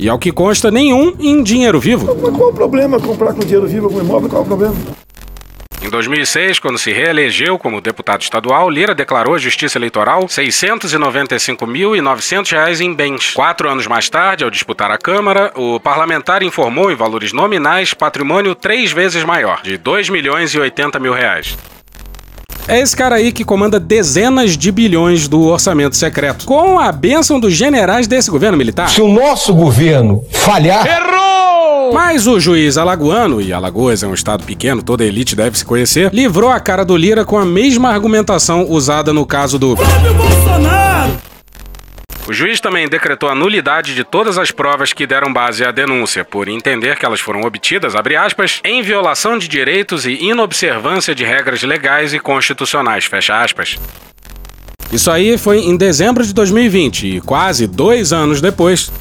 E 0.00 0.08
ao 0.08 0.18
que 0.18 0.32
consta, 0.32 0.68
nenhum 0.68 1.14
em 1.20 1.44
dinheiro 1.44 1.78
vivo. 1.78 2.06
Mas 2.06 2.36
qual 2.36 2.50
o 2.50 2.52
problema 2.52 2.98
comprar 2.98 3.32
com 3.34 3.40
dinheiro 3.40 3.68
vivo 3.68 3.86
algum 3.86 4.00
imóvel? 4.00 4.28
Qual 4.28 4.42
o 4.42 4.46
problema? 4.46 4.74
Em 5.80 5.88
2006, 5.88 6.58
quando 6.58 6.78
se 6.78 6.92
reelegeu 6.92 7.56
como 7.56 7.80
deputado 7.80 8.22
estadual, 8.22 8.68
Lira 8.68 8.96
declarou 8.96 9.36
à 9.36 9.38
Justiça 9.38 9.78
Eleitoral 9.78 10.24
695.900 10.24 12.50
reais 12.50 12.80
em 12.80 12.92
bens. 12.92 13.32
Quatro 13.32 13.68
anos 13.68 13.86
mais 13.86 14.08
tarde, 14.08 14.42
ao 14.42 14.50
disputar 14.50 14.90
a 14.90 14.98
Câmara, 14.98 15.52
o 15.54 15.78
parlamentar 15.78 16.42
informou 16.42 16.90
em 16.90 16.96
valores 16.96 17.32
nominais 17.32 17.94
patrimônio 17.94 18.56
três 18.56 18.90
vezes 18.90 19.22
maior, 19.22 19.62
de 19.62 19.70
R$ 19.72 19.78
2 19.78 20.08
milhões 20.08 20.52
e 20.52 20.58
80 20.58 20.98
mil 20.98 21.12
reais. 21.12 21.56
É 22.72 22.80
esse 22.80 22.96
cara 22.96 23.16
aí 23.16 23.32
que 23.32 23.44
comanda 23.44 23.78
dezenas 23.78 24.56
de 24.56 24.72
bilhões 24.72 25.28
do 25.28 25.42
orçamento 25.42 25.94
secreto, 25.94 26.46
com 26.46 26.78
a 26.78 26.90
bênção 26.90 27.38
dos 27.38 27.52
generais 27.52 28.06
desse 28.06 28.30
governo 28.30 28.56
militar. 28.56 28.88
Se 28.88 29.02
o 29.02 29.08
nosso 29.08 29.52
governo 29.52 30.24
falhar. 30.30 30.86
Errou! 30.86 31.92
Mas 31.92 32.26
o 32.26 32.40
juiz 32.40 32.78
alagoano, 32.78 33.42
e 33.42 33.52
Alagoas 33.52 34.02
é 34.02 34.06
um 34.06 34.14
estado 34.14 34.44
pequeno, 34.44 34.82
toda 34.82 35.04
elite 35.04 35.36
deve 35.36 35.58
se 35.58 35.66
conhecer, 35.66 36.08
livrou 36.14 36.48
a 36.48 36.58
cara 36.58 36.82
do 36.82 36.96
Lira 36.96 37.26
com 37.26 37.38
a 37.38 37.44
mesma 37.44 37.90
argumentação 37.90 38.64
usada 38.66 39.12
no 39.12 39.26
caso 39.26 39.58
do. 39.58 39.76
O 42.28 42.32
juiz 42.32 42.60
também 42.60 42.88
decretou 42.88 43.28
a 43.28 43.34
nulidade 43.34 43.96
de 43.96 44.04
todas 44.04 44.38
as 44.38 44.52
provas 44.52 44.92
que 44.92 45.06
deram 45.06 45.32
base 45.32 45.64
à 45.64 45.72
denúncia, 45.72 46.24
por 46.24 46.46
entender 46.46 46.96
que 46.96 47.04
elas 47.04 47.18
foram 47.18 47.40
obtidas, 47.40 47.96
abre 47.96 48.14
aspas, 48.14 48.60
em 48.64 48.80
violação 48.80 49.36
de 49.36 49.48
direitos 49.48 50.06
e 50.06 50.12
inobservância 50.12 51.16
de 51.16 51.24
regras 51.24 51.62
legais 51.64 52.14
e 52.14 52.20
constitucionais, 52.20 53.06
fecha 53.06 53.42
aspas. 53.42 53.76
Isso 54.92 55.10
aí 55.10 55.36
foi 55.36 55.58
em 55.58 55.76
dezembro 55.76 56.24
de 56.24 56.32
2020 56.32 57.16
e 57.16 57.20
quase 57.20 57.66
dois 57.66 58.12
anos 58.12 58.40
depois. 58.40 58.92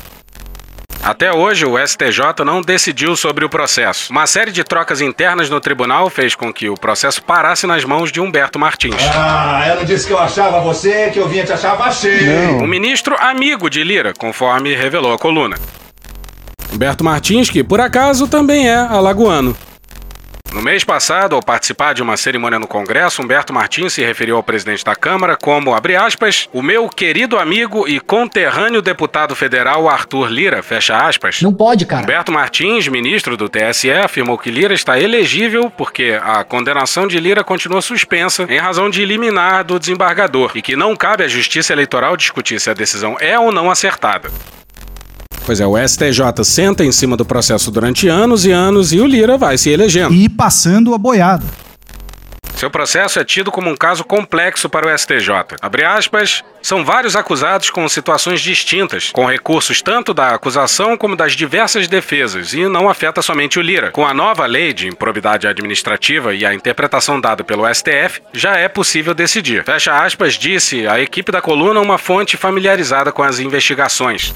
Até 1.03 1.33
hoje, 1.33 1.65
o 1.65 1.77
STJ 1.77 2.45
não 2.45 2.61
decidiu 2.61 3.15
sobre 3.15 3.43
o 3.43 3.49
processo. 3.49 4.11
Uma 4.11 4.27
série 4.27 4.51
de 4.51 4.63
trocas 4.63 5.01
internas 5.01 5.49
no 5.49 5.59
tribunal 5.59 6.09
fez 6.11 6.35
com 6.35 6.53
que 6.53 6.69
o 6.69 6.75
processo 6.75 7.23
parasse 7.23 7.65
nas 7.65 7.83
mãos 7.83 8.11
de 8.11 8.21
Humberto 8.21 8.59
Martins. 8.59 8.95
Ah, 9.15 9.63
eu 9.67 9.77
não 9.77 9.85
disse 9.85 10.05
que 10.05 10.13
eu 10.13 10.19
achava 10.19 10.59
você, 10.59 11.09
que 11.11 11.19
eu 11.19 11.27
vinha 11.27 11.43
te 11.43 11.51
achar, 11.51 11.73
achei. 11.81 12.27
Um 12.61 12.67
ministro 12.67 13.15
amigo 13.19 13.67
de 13.67 13.83
Lira, 13.83 14.13
conforme 14.15 14.75
revelou 14.75 15.11
a 15.13 15.17
coluna. 15.17 15.57
Humberto 16.71 17.03
Martins, 17.03 17.49
que 17.49 17.63
por 17.63 17.81
acaso 17.81 18.27
também 18.27 18.69
é 18.69 18.75
alagoano. 18.75 19.57
No 20.53 20.61
mês 20.61 20.83
passado, 20.83 21.33
ao 21.33 21.41
participar 21.41 21.93
de 21.93 22.03
uma 22.03 22.17
cerimônia 22.17 22.59
no 22.59 22.67
Congresso, 22.67 23.21
Humberto 23.21 23.53
Martins 23.53 23.93
se 23.93 24.03
referiu 24.03 24.35
ao 24.35 24.43
presidente 24.43 24.83
da 24.83 24.93
Câmara 24.93 25.37
como, 25.37 25.73
abre 25.73 25.95
aspas, 25.95 26.49
o 26.51 26.61
meu 26.61 26.89
querido 26.89 27.39
amigo 27.39 27.87
e 27.87 28.01
conterrâneo 28.01 28.81
deputado 28.81 29.33
federal 29.33 29.87
Arthur 29.87 30.29
Lira, 30.29 30.61
fecha 30.61 30.97
aspas. 30.97 31.41
Não 31.41 31.53
pode, 31.53 31.85
cara. 31.85 32.03
Humberto 32.03 32.33
Martins, 32.33 32.89
ministro 32.89 33.37
do 33.37 33.47
TSE, 33.47 33.91
afirmou 33.91 34.37
que 34.37 34.51
Lira 34.51 34.73
está 34.73 34.99
elegível 34.99 35.71
porque 35.71 36.19
a 36.21 36.43
condenação 36.43 37.07
de 37.07 37.17
Lira 37.17 37.45
continua 37.45 37.81
suspensa 37.81 38.45
em 38.49 38.57
razão 38.57 38.89
de 38.89 39.05
liminar 39.05 39.63
do 39.63 39.79
desembargador 39.79 40.51
e 40.53 40.61
que 40.61 40.75
não 40.75 40.97
cabe 40.97 41.23
à 41.23 41.29
Justiça 41.29 41.71
Eleitoral 41.71 42.17
discutir 42.17 42.59
se 42.59 42.69
a 42.69 42.73
decisão 42.73 43.15
é 43.21 43.39
ou 43.39 43.53
não 43.53 43.71
acertada. 43.71 44.29
Pois 45.45 45.59
é, 45.59 45.65
o 45.65 45.75
STJ 45.77 46.43
senta 46.43 46.83
em 46.83 46.91
cima 46.91 47.17
do 47.17 47.25
processo 47.25 47.71
durante 47.71 48.07
anos 48.07 48.45
e 48.45 48.51
anos 48.51 48.93
e 48.93 48.99
o 48.99 49.07
Lira 49.07 49.37
vai 49.37 49.57
se 49.57 49.69
elegendo. 49.69 50.13
E 50.13 50.29
passando 50.29 50.93
a 50.93 50.97
boiada. 50.97 51.43
Seu 52.61 52.69
processo 52.69 53.19
é 53.19 53.23
tido 53.23 53.51
como 53.51 53.71
um 53.71 53.75
caso 53.75 54.03
complexo 54.03 54.69
para 54.69 54.85
o 54.85 54.95
STJ. 54.95 55.57
Abre 55.59 55.83
aspas, 55.83 56.43
são 56.61 56.85
vários 56.85 57.15
acusados 57.15 57.71
com 57.71 57.89
situações 57.89 58.39
distintas, 58.39 59.09
com 59.09 59.25
recursos 59.25 59.81
tanto 59.81 60.13
da 60.13 60.35
acusação 60.35 60.95
como 60.95 61.15
das 61.15 61.33
diversas 61.33 61.87
defesas, 61.87 62.53
e 62.53 62.67
não 62.67 62.87
afeta 62.87 63.19
somente 63.23 63.57
o 63.57 63.63
Lira. 63.63 63.89
Com 63.89 64.05
a 64.05 64.13
nova 64.13 64.45
lei 64.45 64.73
de 64.73 64.87
improbidade 64.87 65.47
administrativa 65.47 66.35
e 66.35 66.45
a 66.45 66.53
interpretação 66.53 67.19
dada 67.19 67.43
pelo 67.43 67.65
STF, 67.73 68.21
já 68.31 68.55
é 68.55 68.67
possível 68.67 69.15
decidir. 69.15 69.63
Fecha 69.65 69.97
aspas, 69.97 70.35
disse 70.35 70.85
a 70.85 71.01
equipe 71.01 71.31
da 71.31 71.41
coluna 71.41 71.79
uma 71.79 71.97
fonte 71.97 72.37
familiarizada 72.37 73.11
com 73.11 73.23
as 73.23 73.39
investigações. 73.39 74.35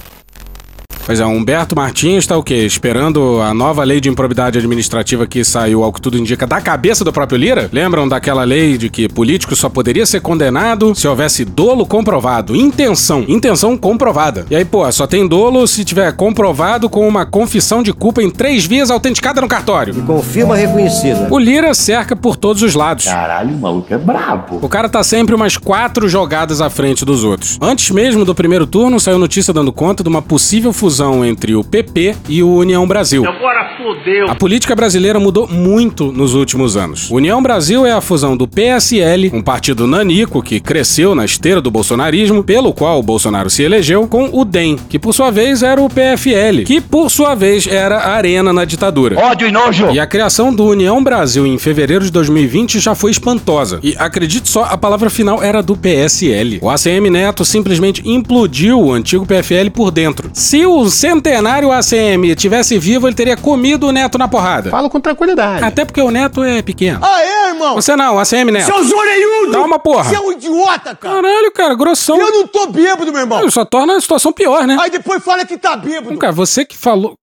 Pois 1.05 1.19
é, 1.19 1.25
Humberto 1.25 1.75
Martins 1.75 2.23
está 2.23 2.35
o 2.35 2.41
quê? 2.41 2.65
Esperando 2.65 3.39
a 3.39 3.53
nova 3.53 3.83
lei 3.83 4.01
de 4.01 4.09
improbidade 4.09 4.57
administrativa 4.57 5.27
que 5.27 5.43
saiu, 5.43 5.83
ao 5.83 5.93
que 5.93 6.01
tudo 6.01 6.17
indica, 6.17 6.47
da 6.47 6.59
cabeça 6.59 7.05
do 7.05 7.13
próprio 7.13 7.37
Lira? 7.37 7.69
Lembram 7.71 8.07
daquela 8.07 8.43
lei 8.43 8.75
de 8.75 8.89
que 8.89 9.07
político 9.07 9.55
só 9.55 9.69
poderia 9.69 10.03
ser 10.07 10.21
condenado 10.21 10.95
se 10.95 11.07
houvesse 11.07 11.45
dolo 11.45 11.85
comprovado? 11.85 12.55
Intenção. 12.55 13.23
Intenção 13.27 13.77
comprovada. 13.77 14.47
E 14.49 14.55
aí, 14.55 14.65
pô, 14.65 14.91
só 14.91 15.05
tem 15.05 15.27
dolo 15.27 15.67
se 15.67 15.85
tiver 15.85 16.11
comprovado 16.13 16.89
com 16.89 17.07
uma 17.07 17.23
confissão 17.23 17.83
de 17.83 17.93
culpa 17.93 18.23
em 18.23 18.31
três 18.31 18.65
vias 18.65 18.89
autenticada 18.89 19.39
no 19.39 19.47
cartório. 19.47 19.93
E 19.95 20.01
confirma 20.01 20.55
reconhecida. 20.55 21.27
O 21.29 21.37
Lira 21.37 21.75
cerca 21.75 22.15
por 22.15 22.35
todos 22.35 22.63
os 22.63 22.73
lados. 22.73 23.05
Caralho, 23.05 23.53
o 23.53 23.59
maluco 23.59 23.93
é 23.93 23.97
brabo. 23.99 24.57
O 24.59 24.67
cara 24.67 24.89
tá 24.89 25.03
sempre 25.03 25.35
umas 25.35 25.55
quatro 25.55 26.09
jogadas 26.09 26.61
à 26.61 26.69
frente 26.71 27.05
dos 27.05 27.23
outros. 27.23 27.59
Antes 27.61 27.91
mesmo 27.91 28.25
do 28.25 28.33
primeiro 28.33 28.65
turno, 28.65 28.99
saiu 28.99 29.19
notícia 29.19 29.53
dando 29.53 29.71
conta 29.71 30.01
de 30.01 30.09
uma 30.09 30.23
possível 30.23 30.73
fusão 30.73 30.94
entre 30.99 31.55
o 31.55 31.63
PP 31.63 32.15
e 32.29 32.41
o 32.41 32.55
União 32.55 32.87
Brasil. 32.87 33.25
Agora 33.25 33.75
fodeu. 33.77 34.29
A 34.29 34.35
política 34.35 34.75
brasileira 34.75 35.19
mudou 35.19 35.47
muito 35.47 36.11
nos 36.11 36.33
últimos 36.33 36.77
anos. 36.77 37.09
União 37.11 37.41
Brasil 37.41 37.85
é 37.85 37.91
a 37.91 38.01
fusão 38.01 38.35
do 38.37 38.47
PSL, 38.47 39.31
um 39.33 39.41
partido 39.41 39.87
nanico 39.87 40.41
que 40.41 40.59
cresceu 40.59 41.13
na 41.13 41.25
esteira 41.25 41.61
do 41.61 41.71
bolsonarismo, 41.71 42.43
pelo 42.43 42.73
qual 42.73 42.99
o 42.99 43.03
Bolsonaro 43.03 43.49
se 43.49 43.63
elegeu, 43.63 44.07
com 44.07 44.29
o 44.31 44.45
DEM, 44.45 44.77
que 44.89 44.99
por 44.99 45.13
sua 45.13 45.31
vez 45.31 45.63
era 45.63 45.81
o 45.81 45.89
PFL, 45.89 46.63
que 46.65 46.79
por 46.79 47.09
sua 47.09 47.35
vez 47.35 47.67
era 47.67 47.97
a 47.97 48.15
arena 48.15 48.53
na 48.53 48.65
ditadura. 48.65 49.19
Ódio 49.19 49.47
e 49.47 49.51
nojo. 49.51 49.91
E 49.91 49.99
a 49.99 50.07
criação 50.07 50.53
do 50.53 50.65
União 50.65 51.03
Brasil 51.03 51.45
em 51.45 51.57
fevereiro 51.57 52.05
de 52.05 52.11
2020 52.11 52.79
já 52.79 52.95
foi 52.95 53.11
espantosa. 53.11 53.79
E 53.83 53.95
acredite 53.97 54.49
só, 54.49 54.63
a 54.63 54.77
palavra 54.77 55.09
final 55.09 55.41
era 55.41 55.61
do 55.61 55.75
PSL. 55.75 56.59
O 56.61 56.69
ACM 56.69 57.09
Neto 57.09 57.43
simplesmente 57.43 58.01
implodiu 58.07 58.79
o 58.79 58.93
antigo 58.93 59.25
PFL 59.25 59.69
por 59.73 59.91
dentro. 59.91 60.29
Se 60.33 60.65
o 60.65 60.84
centenário 60.89 61.71
ACM 61.71 62.35
tivesse 62.35 62.77
vivo, 62.77 63.07
ele 63.07 63.15
teria 63.15 63.37
comido 63.37 63.87
o 63.87 63.91
Neto 63.91 64.17
na 64.17 64.27
porrada. 64.27 64.69
Falo 64.69 64.89
com 64.89 64.99
tranquilidade. 64.99 65.63
Até 65.63 65.85
porque 65.85 66.01
o 66.01 66.11
Neto 66.11 66.43
é 66.43 66.61
pequeno. 66.61 66.99
Ah, 67.01 67.21
é, 67.21 67.49
irmão? 67.49 67.75
Você 67.75 67.95
não, 67.95 68.19
ACM 68.19 68.51
Neto. 68.51 68.65
Seu 68.65 68.83
zoreiudo! 68.83 69.51
Calma, 69.51 69.79
porra. 69.79 70.03
Você 70.05 70.15
é 70.15 70.19
um 70.19 70.31
idiota, 70.31 70.95
cara. 70.95 71.15
Caralho, 71.15 71.51
cara, 71.51 71.75
grossão. 71.75 72.19
Eu 72.19 72.31
não 72.31 72.47
tô 72.47 72.67
bêbado, 72.67 73.11
meu 73.11 73.21
irmão. 73.21 73.49
Só 73.49 73.63
torna 73.65 73.95
a 73.95 74.01
situação 74.01 74.31
pior, 74.31 74.65
né? 74.67 74.77
Aí 74.79 74.89
depois 74.89 75.23
fala 75.23 75.45
que 75.45 75.57
tá 75.57 75.75
bêbado. 75.75 76.17
Cara, 76.17 76.33
você 76.33 76.65
que 76.65 76.75
falou. 76.75 77.15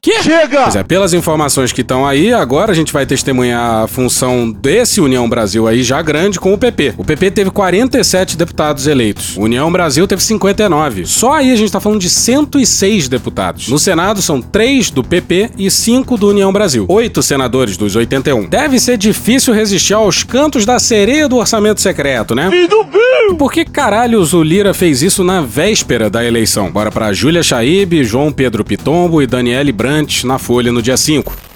Que? 0.00 0.22
Chega! 0.22 0.62
Pois 0.64 0.76
é, 0.76 0.82
pelas 0.82 1.12
informações 1.14 1.72
que 1.72 1.80
estão 1.82 2.06
aí, 2.06 2.32
agora 2.32 2.72
a 2.72 2.74
gente 2.74 2.92
vai 2.92 3.06
testemunhar 3.06 3.84
a 3.84 3.86
função 3.86 4.50
desse 4.50 5.00
União 5.00 5.28
Brasil 5.28 5.66
aí 5.66 5.82
já 5.82 6.00
grande 6.02 6.38
com 6.40 6.52
o 6.52 6.58
PP. 6.58 6.94
O 6.98 7.04
PP 7.04 7.30
teve 7.30 7.50
47 7.50 8.36
deputados 8.36 8.86
eleitos. 8.86 9.36
O 9.36 9.42
União 9.42 9.70
Brasil 9.70 10.06
teve 10.06 10.22
59. 10.22 11.06
Só 11.06 11.32
aí 11.32 11.52
a 11.52 11.56
gente 11.56 11.72
tá 11.72 11.80
falando 11.80 12.00
de 12.00 12.10
106 12.82 13.08
deputados. 13.08 13.68
No 13.68 13.78
Senado 13.78 14.20
são 14.20 14.42
3 14.42 14.90
do 14.90 15.04
PP 15.04 15.50
e 15.56 15.70
5 15.70 16.16
do 16.16 16.28
União 16.28 16.52
Brasil. 16.52 16.84
8 16.88 17.22
senadores 17.22 17.76
dos 17.76 17.94
81. 17.94 18.48
Deve 18.48 18.80
ser 18.80 18.96
difícil 18.96 19.54
resistir 19.54 19.94
aos 19.94 20.24
cantos 20.24 20.66
da 20.66 20.80
sereia 20.80 21.28
do 21.28 21.36
orçamento 21.36 21.80
secreto, 21.80 22.34
né? 22.34 22.50
Meu! 22.50 23.36
Por 23.36 23.52
que 23.52 23.64
caralhos 23.64 24.34
o 24.34 24.42
Lira 24.42 24.74
fez 24.74 25.00
isso 25.00 25.22
na 25.22 25.40
véspera 25.42 26.10
da 26.10 26.24
eleição? 26.24 26.72
Bora 26.72 26.90
pra 26.90 27.12
Júlia 27.12 27.42
Chaib, 27.42 28.02
João 28.02 28.32
Pedro 28.32 28.64
Pitombo 28.64 29.22
e 29.22 29.26
Daniele 29.28 29.70
Brandt 29.70 30.26
na 30.26 30.38
Folha 30.38 30.72
no 30.72 30.82
dia 30.82 30.96
5. 30.96 31.51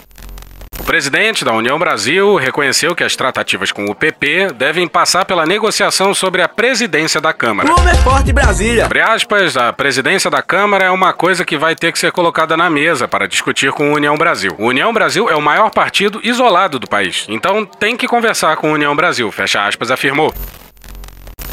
O 0.86 0.94
presidente 0.96 1.44
da 1.44 1.52
União 1.52 1.76
Brasil 1.80 2.36
reconheceu 2.36 2.94
que 2.94 3.02
as 3.02 3.16
tratativas 3.16 3.72
com 3.72 3.86
o 3.86 3.94
PP 3.94 4.52
devem 4.54 4.86
passar 4.86 5.24
pela 5.24 5.44
negociação 5.44 6.14
sobre 6.14 6.42
a 6.42 6.48
presidência 6.48 7.20
da 7.20 7.32
Câmara. 7.32 7.68
Como 7.68 7.88
é 7.88 7.94
forte 7.96 8.32
Brasília. 8.32 8.84
Abre 8.84 9.00
aspas, 9.00 9.56
a 9.56 9.72
presidência 9.72 10.30
da 10.30 10.40
Câmara 10.42 10.84
é 10.84 10.90
uma 10.90 11.12
coisa 11.12 11.44
que 11.44 11.58
vai 11.58 11.74
ter 11.74 11.90
que 11.90 11.98
ser 11.98 12.12
colocada 12.12 12.56
na 12.56 12.70
mesa 12.70 13.08
para 13.08 13.26
discutir 13.26 13.72
com 13.72 13.90
o 13.90 13.96
União 13.96 14.16
Brasil. 14.16 14.54
O 14.60 14.66
União 14.68 14.92
Brasil 14.92 15.28
é 15.28 15.34
o 15.34 15.42
maior 15.42 15.70
partido 15.70 16.20
isolado 16.22 16.78
do 16.78 16.86
país, 16.86 17.26
então 17.28 17.66
tem 17.66 17.96
que 17.96 18.06
conversar 18.06 18.56
com 18.56 18.70
o 18.70 18.74
União 18.74 18.94
Brasil, 18.94 19.28
fecha 19.32 19.66
aspas, 19.66 19.90
afirmou. 19.90 20.32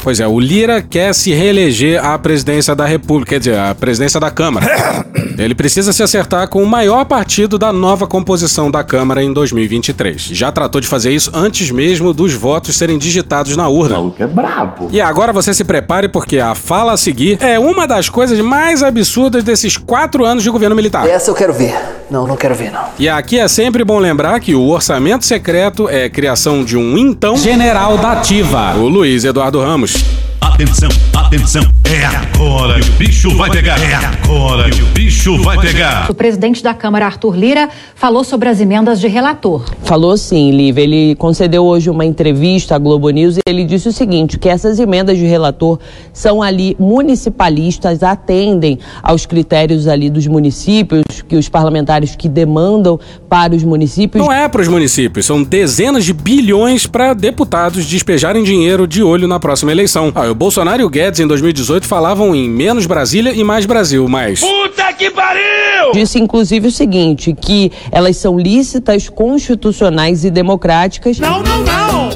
Pois 0.04 0.20
é, 0.20 0.28
o 0.28 0.38
Lira 0.38 0.82
quer 0.82 1.14
se 1.14 1.32
reeleger 1.32 2.04
à 2.04 2.18
presidência 2.18 2.76
da 2.76 2.84
República, 2.84 3.30
quer 3.30 3.38
dizer, 3.38 3.58
à 3.58 3.74
presidência 3.74 4.20
da 4.20 4.30
Câmara. 4.30 4.66
Ele 5.38 5.54
precisa 5.54 5.94
se 5.94 6.02
acertar 6.02 6.46
com 6.48 6.62
o 6.62 6.66
maior 6.66 7.06
partido 7.06 7.58
da 7.58 7.72
nova 7.72 8.06
composição 8.06 8.70
da 8.70 8.84
Câmara 8.84 9.22
em 9.22 9.32
2023. 9.32 10.20
Já 10.20 10.52
tratou 10.52 10.78
de 10.78 10.86
fazer 10.86 11.10
isso 11.10 11.30
antes 11.32 11.70
mesmo 11.70 12.12
dos 12.12 12.34
votos 12.34 12.76
serem 12.76 12.98
digitados 12.98 13.56
na 13.56 13.66
urna. 13.66 13.94
O 13.94 13.98
maluco 13.98 14.22
é 14.22 14.26
brabo. 14.26 14.88
E 14.92 15.00
agora 15.00 15.32
você 15.32 15.54
se 15.54 15.64
prepare 15.64 16.06
porque 16.06 16.38
a 16.38 16.54
fala 16.54 16.92
a 16.92 16.96
seguir 16.98 17.38
é 17.40 17.58
uma 17.58 17.86
das 17.86 18.10
coisas 18.10 18.38
mais 18.40 18.82
absurdas 18.82 19.42
desses 19.42 19.78
quatro 19.78 20.26
anos 20.26 20.42
de 20.42 20.50
governo 20.50 20.76
militar. 20.76 21.08
Essa 21.08 21.30
eu 21.30 21.34
quero 21.34 21.54
ver. 21.54 21.74
Não, 22.10 22.26
não 22.26 22.36
quero 22.36 22.54
ver, 22.54 22.70
não. 22.70 22.84
E 22.98 23.08
aqui 23.08 23.38
é 23.38 23.48
sempre 23.48 23.82
bom 23.82 23.98
lembrar 23.98 24.38
que 24.38 24.54
o 24.54 24.68
orçamento 24.68 25.24
secreto 25.24 25.88
é 25.88 26.10
criação 26.10 26.62
de 26.62 26.76
um 26.76 26.98
então 26.98 27.36
general 27.36 27.96
da 27.96 28.12
ativa, 28.12 28.74
o 28.76 28.86
Luiz 28.86 29.24
Eduardo 29.24 29.60
Ramos. 29.60 29.93
Peace. 29.94 30.23
Atenção, 30.44 30.90
atenção. 31.14 31.62
É 31.84 32.04
agora 32.04 32.78
que 32.78 32.90
o 32.90 32.92
bicho 32.92 33.36
vai 33.36 33.50
pegar. 33.50 33.78
É 33.82 33.94
agora 33.94 34.70
que 34.70 34.82
o 34.82 34.86
bicho 34.86 35.38
vai 35.42 35.58
pegar. 35.58 36.10
O 36.10 36.14
presidente 36.14 36.62
da 36.62 36.74
Câmara, 36.74 37.06
Arthur 37.06 37.34
Lira, 37.34 37.70
falou 37.94 38.22
sobre 38.22 38.50
as 38.50 38.60
emendas 38.60 39.00
de 39.00 39.08
relator. 39.08 39.64
Falou 39.82 40.16
sim, 40.18 40.50
Liv. 40.50 40.78
Ele 40.78 41.14
concedeu 41.16 41.64
hoje 41.64 41.88
uma 41.88 42.04
entrevista 42.04 42.74
à 42.76 42.78
Globo 42.78 43.08
News 43.08 43.38
e 43.38 43.40
ele 43.46 43.64
disse 43.64 43.88
o 43.88 43.92
seguinte: 43.92 44.38
que 44.38 44.48
essas 44.48 44.78
emendas 44.78 45.16
de 45.16 45.24
relator 45.24 45.78
são 46.12 46.42
ali 46.42 46.76
municipalistas, 46.78 48.02
atendem 48.02 48.78
aos 49.02 49.24
critérios 49.24 49.88
ali 49.88 50.10
dos 50.10 50.26
municípios, 50.26 51.04
que 51.26 51.36
os 51.36 51.48
parlamentares 51.48 52.14
que 52.14 52.28
demandam 52.28 53.00
para 53.30 53.54
os 53.54 53.64
municípios. 53.64 54.22
Não 54.22 54.32
é 54.32 54.46
para 54.46 54.60
os 54.60 54.68
municípios, 54.68 55.24
são 55.24 55.42
dezenas 55.42 56.04
de 56.04 56.12
bilhões 56.12 56.86
para 56.86 57.14
deputados 57.14 57.86
despejarem 57.86 58.44
dinheiro 58.44 58.86
de 58.86 59.02
olho 59.02 59.26
na 59.26 59.40
próxima 59.40 59.72
eleição. 59.72 60.12
Ah, 60.14 60.33
o 60.34 60.36
Bolsonaro 60.36 60.82
e 60.82 60.84
o 60.84 60.90
Guedes 60.90 61.20
em 61.20 61.26
2018 61.28 61.86
falavam 61.86 62.34
em 62.34 62.50
menos 62.50 62.86
Brasília 62.86 63.32
e 63.32 63.44
mais 63.44 63.64
Brasil, 63.64 64.08
mas. 64.08 64.40
Puta 64.40 64.92
que 64.92 65.08
pariu! 65.08 65.92
Disse 65.92 66.18
inclusive 66.18 66.66
o 66.68 66.72
seguinte: 66.72 67.32
que 67.32 67.70
elas 67.92 68.16
são 68.16 68.36
lícitas, 68.36 69.08
constitucionais 69.08 70.24
e 70.24 70.30
democráticas. 70.30 71.20
Não, 71.20 71.40
não, 71.40 71.60
não! 71.60 71.73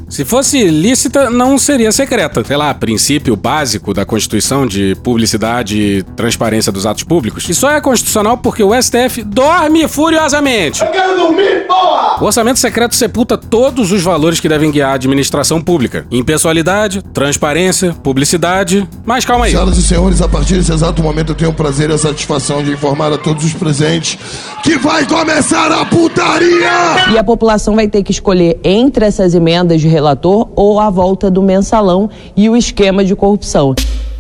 Se 0.09 0.25
fosse 0.25 0.65
lícita, 0.65 1.29
não 1.29 1.59
seria 1.59 1.93
secreta. 1.93 2.43
Sei 2.43 2.57
lá, 2.57 2.73
princípio 2.73 3.37
básico 3.37 3.93
da 3.93 4.07
Constituição 4.07 4.67
de 4.67 4.97
publicidade 5.03 5.79
e 5.79 6.03
transparência 6.03 6.73
dos 6.73 6.87
atos 6.87 7.05
públicos. 7.05 7.47
E 7.49 7.55
só 7.55 7.71
é 7.71 7.81
constitucional 7.81 8.39
porque 8.39 8.63
o 8.63 8.73
STF 8.81 9.23
dorme 9.23 9.87
furiosamente. 9.87 10.83
Eu 10.83 10.91
quero 10.91 11.17
dormir, 11.17 11.67
porra! 11.67 12.23
O 12.23 12.25
orçamento 12.25 12.59
secreto 12.59 12.95
sepulta 12.95 13.37
todos 13.37 13.93
os 13.93 14.03
valores 14.03 14.41
que 14.41 14.49
devem 14.49 14.71
guiar 14.71 14.93
a 14.93 14.95
administração 14.95 15.61
pública: 15.61 16.07
impessoalidade, 16.11 17.03
transparência, 17.13 17.93
publicidade. 18.03 18.89
Mas 19.05 19.25
calma 19.25 19.45
aí. 19.45 19.53
Senhoras 19.53 19.77
e 19.77 19.83
senhores, 19.83 20.23
a 20.23 20.29
partir 20.29 20.55
desse 20.55 20.73
exato 20.73 21.03
momento 21.03 21.33
eu 21.33 21.37
tenho 21.37 21.51
o 21.51 21.55
prazer 21.55 21.91
e 21.91 21.93
a 21.93 21.99
satisfação 21.99 22.63
de 22.63 22.73
informar 22.73 23.13
a 23.13 23.19
todos 23.19 23.45
os 23.45 23.53
presentes 23.53 24.19
que 24.63 24.79
vai 24.79 25.07
começar 25.07 25.71
a 25.71 25.85
putaria! 25.85 27.13
E 27.13 27.19
a 27.19 27.23
população 27.23 27.77
vai 27.77 27.89
ter 27.89 28.03
que 28.03 28.11
escolher 28.11 28.59
entre 28.65 29.05
essas 29.05 29.35
emendas 29.35 29.81
de 29.81 29.98
relator 29.99 30.49
ou 30.55 30.79
a 30.79 30.89
volta 30.91 31.29
do 31.29 31.43
mensalão 31.43 32.09
e 32.37 32.49
o 32.49 32.57
esquema 32.57 33.05
de 33.05 33.17
corrupção. 33.17 33.75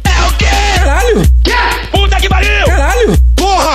É 0.04 0.26
o 0.26 0.36
quê? 0.36 0.46
Caralho! 0.74 1.22
Quê? 1.44 1.57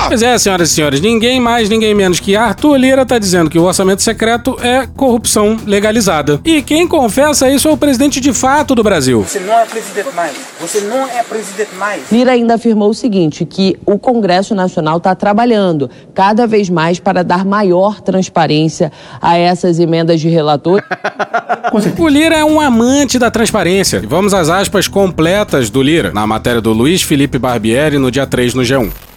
Pois 0.06 0.22
é, 0.22 0.36
senhoras 0.38 0.70
e 0.70 0.74
senhores, 0.74 1.00
ninguém 1.00 1.40
mais, 1.40 1.68
ninguém 1.68 1.94
menos 1.94 2.20
que 2.20 2.36
Arthur 2.36 2.76
Lira 2.76 3.06
tá 3.06 3.18
dizendo 3.18 3.48
que 3.48 3.58
o 3.58 3.62
orçamento 3.62 4.02
secreto 4.02 4.56
é 4.60 4.86
corrupção 4.86 5.56
legalizada. 5.66 6.40
E 6.44 6.62
quem 6.62 6.86
confessa 6.86 7.50
isso 7.50 7.68
é 7.68 7.70
o 7.70 7.76
presidente 7.76 8.20
de 8.20 8.32
fato 8.32 8.74
do 8.74 8.82
Brasil. 8.82 9.22
Você 9.22 9.40
não 9.40 9.58
é 9.58 9.64
presidente 9.64 10.14
mais. 10.14 10.36
Você 10.60 10.80
não 10.82 11.08
é 11.08 11.22
presidente 11.22 11.74
mais. 11.76 12.02
Lira 12.12 12.32
ainda 12.32 12.54
afirmou 12.54 12.90
o 12.90 12.94
seguinte, 12.94 13.44
que 13.44 13.78
o 13.86 13.98
Congresso 13.98 14.54
Nacional 14.54 14.98
está 14.98 15.14
trabalhando 15.14 15.90
cada 16.14 16.46
vez 16.46 16.68
mais 16.68 17.00
para 17.00 17.24
dar 17.24 17.44
maior 17.44 18.00
transparência 18.00 18.92
a 19.20 19.38
essas 19.38 19.78
emendas 19.78 20.20
de 20.20 20.28
relator. 20.28 20.82
o 21.98 22.08
Lira 22.08 22.36
é 22.36 22.44
um 22.44 22.60
amante 22.60 23.18
da 23.18 23.30
transparência. 23.30 24.00
E 24.02 24.06
vamos 24.06 24.34
às 24.34 24.50
aspas 24.50 24.86
completas 24.86 25.70
do 25.70 25.82
Lira, 25.82 26.12
na 26.12 26.26
matéria 26.26 26.60
do 26.60 26.72
Luiz 26.72 27.02
Felipe 27.02 27.38
Barbieri 27.38 27.98
no 27.98 28.10
dia 28.10 28.26
3 28.26 28.54
no 28.54 28.62
G1. 28.62 29.13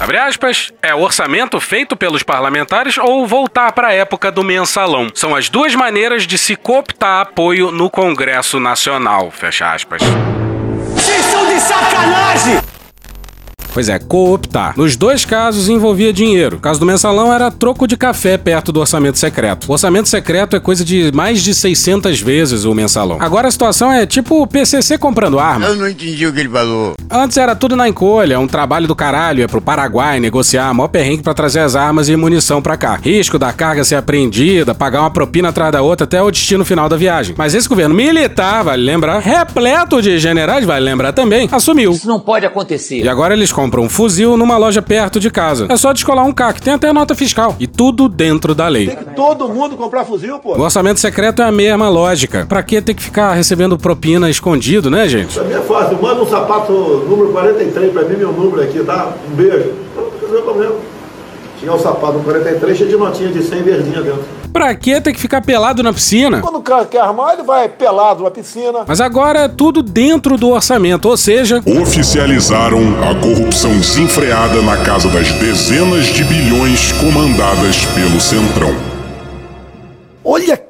Abre 0.00 0.16
aspas, 0.16 0.72
é 0.80 0.94
orçamento 0.94 1.60
feito 1.60 1.96
pelos 1.96 2.22
parlamentares 2.22 2.98
ou 2.98 3.26
voltar 3.26 3.72
para 3.72 3.88
a 3.88 3.92
época 3.92 4.30
do 4.30 4.44
mensalão. 4.44 5.08
São 5.12 5.34
as 5.34 5.48
duas 5.48 5.74
maneiras 5.74 6.24
de 6.24 6.38
se 6.38 6.54
cooptar 6.54 7.22
apoio 7.22 7.72
no 7.72 7.90
Congresso 7.90 8.60
Nacional. 8.60 9.30
Fecha 9.32 9.72
aspas. 9.72 10.00
Vocês 10.94 11.24
são 11.24 11.46
de 11.46 11.60
sacanagem! 11.60 12.67
Pois 13.72 13.88
é, 13.88 13.98
cooptar. 13.98 14.74
Nos 14.76 14.96
dois 14.96 15.24
casos 15.24 15.68
envolvia 15.68 16.12
dinheiro. 16.12 16.56
O 16.56 16.60
caso 16.60 16.80
do 16.80 16.86
mensalão 16.86 17.32
era 17.32 17.50
troco 17.50 17.86
de 17.86 17.96
café 17.96 18.36
perto 18.36 18.72
do 18.72 18.80
orçamento 18.80 19.18
secreto. 19.18 19.68
O 19.68 19.72
orçamento 19.72 20.08
secreto 20.08 20.56
é 20.56 20.60
coisa 20.60 20.84
de 20.84 21.10
mais 21.12 21.42
de 21.42 21.54
600 21.54 22.20
vezes 22.20 22.64
o 22.64 22.74
mensalão. 22.74 23.18
Agora 23.20 23.48
a 23.48 23.50
situação 23.50 23.92
é 23.92 24.06
tipo 24.06 24.42
o 24.42 24.46
PCC 24.46 24.98
comprando 24.98 25.38
arma. 25.38 25.66
Eu 25.66 25.76
não 25.76 25.88
entendi 25.88 26.26
o 26.26 26.32
que 26.32 26.40
ele 26.40 26.48
falou. 26.48 26.94
Antes 27.10 27.36
era 27.36 27.54
tudo 27.54 27.74
na 27.76 27.88
encolha, 27.88 28.38
um 28.38 28.46
trabalho 28.46 28.86
do 28.86 28.94
caralho, 28.94 29.40
ia 29.40 29.48
pro 29.48 29.60
Paraguai 29.60 30.20
negociar 30.20 30.72
maior 30.74 30.88
perrengue 30.88 31.22
pra 31.22 31.34
trazer 31.34 31.60
as 31.60 31.74
armas 31.74 32.08
e 32.08 32.16
munição 32.16 32.60
pra 32.60 32.76
cá. 32.76 32.98
Risco 33.02 33.38
da 33.38 33.52
carga 33.52 33.84
ser 33.84 33.96
apreendida, 33.96 34.74
pagar 34.74 35.00
uma 35.00 35.10
propina 35.10 35.48
atrás 35.48 35.72
da 35.72 35.82
outra 35.82 36.04
até 36.04 36.22
o 36.22 36.30
destino 36.30 36.64
final 36.64 36.88
da 36.88 36.96
viagem. 36.96 37.34
Mas 37.36 37.54
esse 37.54 37.68
governo 37.68 37.94
militar, 37.94 38.64
vale 38.64 38.82
lembrar, 38.82 39.20
repleto 39.20 40.02
de 40.02 40.18
generais, 40.18 40.64
vale 40.64 40.84
lembrar 40.84 41.12
também, 41.12 41.48
assumiu. 41.50 41.92
Isso 41.92 42.06
não 42.06 42.20
pode 42.20 42.44
acontecer. 42.46 43.02
E 43.02 43.08
agora 43.08 43.34
eles 43.34 43.50
compram 43.58 43.82
um 43.82 43.88
fuzil 43.88 44.36
numa 44.36 44.56
loja 44.56 44.80
perto 44.80 45.18
de 45.18 45.32
casa. 45.32 45.66
É 45.68 45.76
só 45.76 45.92
descolar 45.92 46.22
um 46.22 46.32
CAC, 46.32 46.62
tem 46.62 46.74
até 46.74 46.92
nota 46.92 47.12
fiscal. 47.16 47.56
E 47.58 47.66
tudo 47.66 48.08
dentro 48.08 48.54
da 48.54 48.68
lei. 48.68 48.86
Tem 48.86 48.96
que 48.98 49.16
todo 49.16 49.48
mundo 49.48 49.76
comprar 49.76 50.04
fuzil, 50.04 50.38
pô. 50.38 50.56
O 50.56 50.60
orçamento 50.60 51.00
secreto 51.00 51.42
é 51.42 51.44
a 51.44 51.50
mesma 51.50 51.88
lógica. 51.88 52.46
Pra 52.48 52.62
que 52.62 52.80
ter 52.80 52.94
que 52.94 53.02
ficar 53.02 53.32
recebendo 53.32 53.76
propina 53.76 54.30
escondido, 54.30 54.88
né, 54.88 55.08
gente? 55.08 55.34
Pra 55.34 55.42
mim 55.42 55.54
é 55.54 55.60
fácil. 55.60 56.00
Manda 56.00 56.22
um 56.22 56.26
sapato 56.30 56.72
número 57.08 57.32
43 57.32 57.92
pra 57.92 58.04
mim, 58.04 58.16
meu 58.16 58.30
número 58.30 58.62
aqui, 58.62 58.78
tá? 58.84 59.12
Um 59.28 59.34
beijo. 59.34 59.72
Não 59.96 60.28
tem 60.28 60.42
problema. 60.42 60.74
Tinha 61.58 61.72
o 61.72 61.78
sapato 61.78 62.20
43 62.20 62.76
cheio 62.78 62.90
de 62.90 62.96
notinha 62.96 63.30
de 63.30 63.42
100 63.42 63.62
verdinha 63.62 64.02
dentro. 64.02 64.24
Pra 64.52 64.74
que 64.74 65.00
ter 65.00 65.12
que 65.12 65.20
ficar 65.20 65.40
pelado 65.40 65.82
na 65.82 65.92
piscina? 65.92 66.40
Quando 66.40 66.58
o 66.58 66.62
cara 66.62 66.84
quer 66.86 67.00
armar, 67.00 67.34
ele 67.34 67.42
vai 67.42 67.68
pelado 67.68 68.22
na 68.22 68.30
piscina. 68.30 68.84
Mas 68.86 69.00
agora 69.00 69.40
é 69.40 69.48
tudo 69.48 69.82
dentro 69.82 70.36
do 70.36 70.50
orçamento, 70.50 71.08
ou 71.08 71.16
seja. 71.16 71.62
Oficializaram 71.66 72.80
a 73.02 73.14
corrupção 73.20 73.72
desenfreada 73.72 74.62
na 74.62 74.76
casa 74.78 75.08
das 75.08 75.30
dezenas 75.32 76.06
de 76.06 76.24
bilhões 76.24 76.92
comandadas 76.92 77.84
pelo 77.86 78.20
Centrão. 78.20 78.74
Olha 80.24 80.56
que 80.56 80.67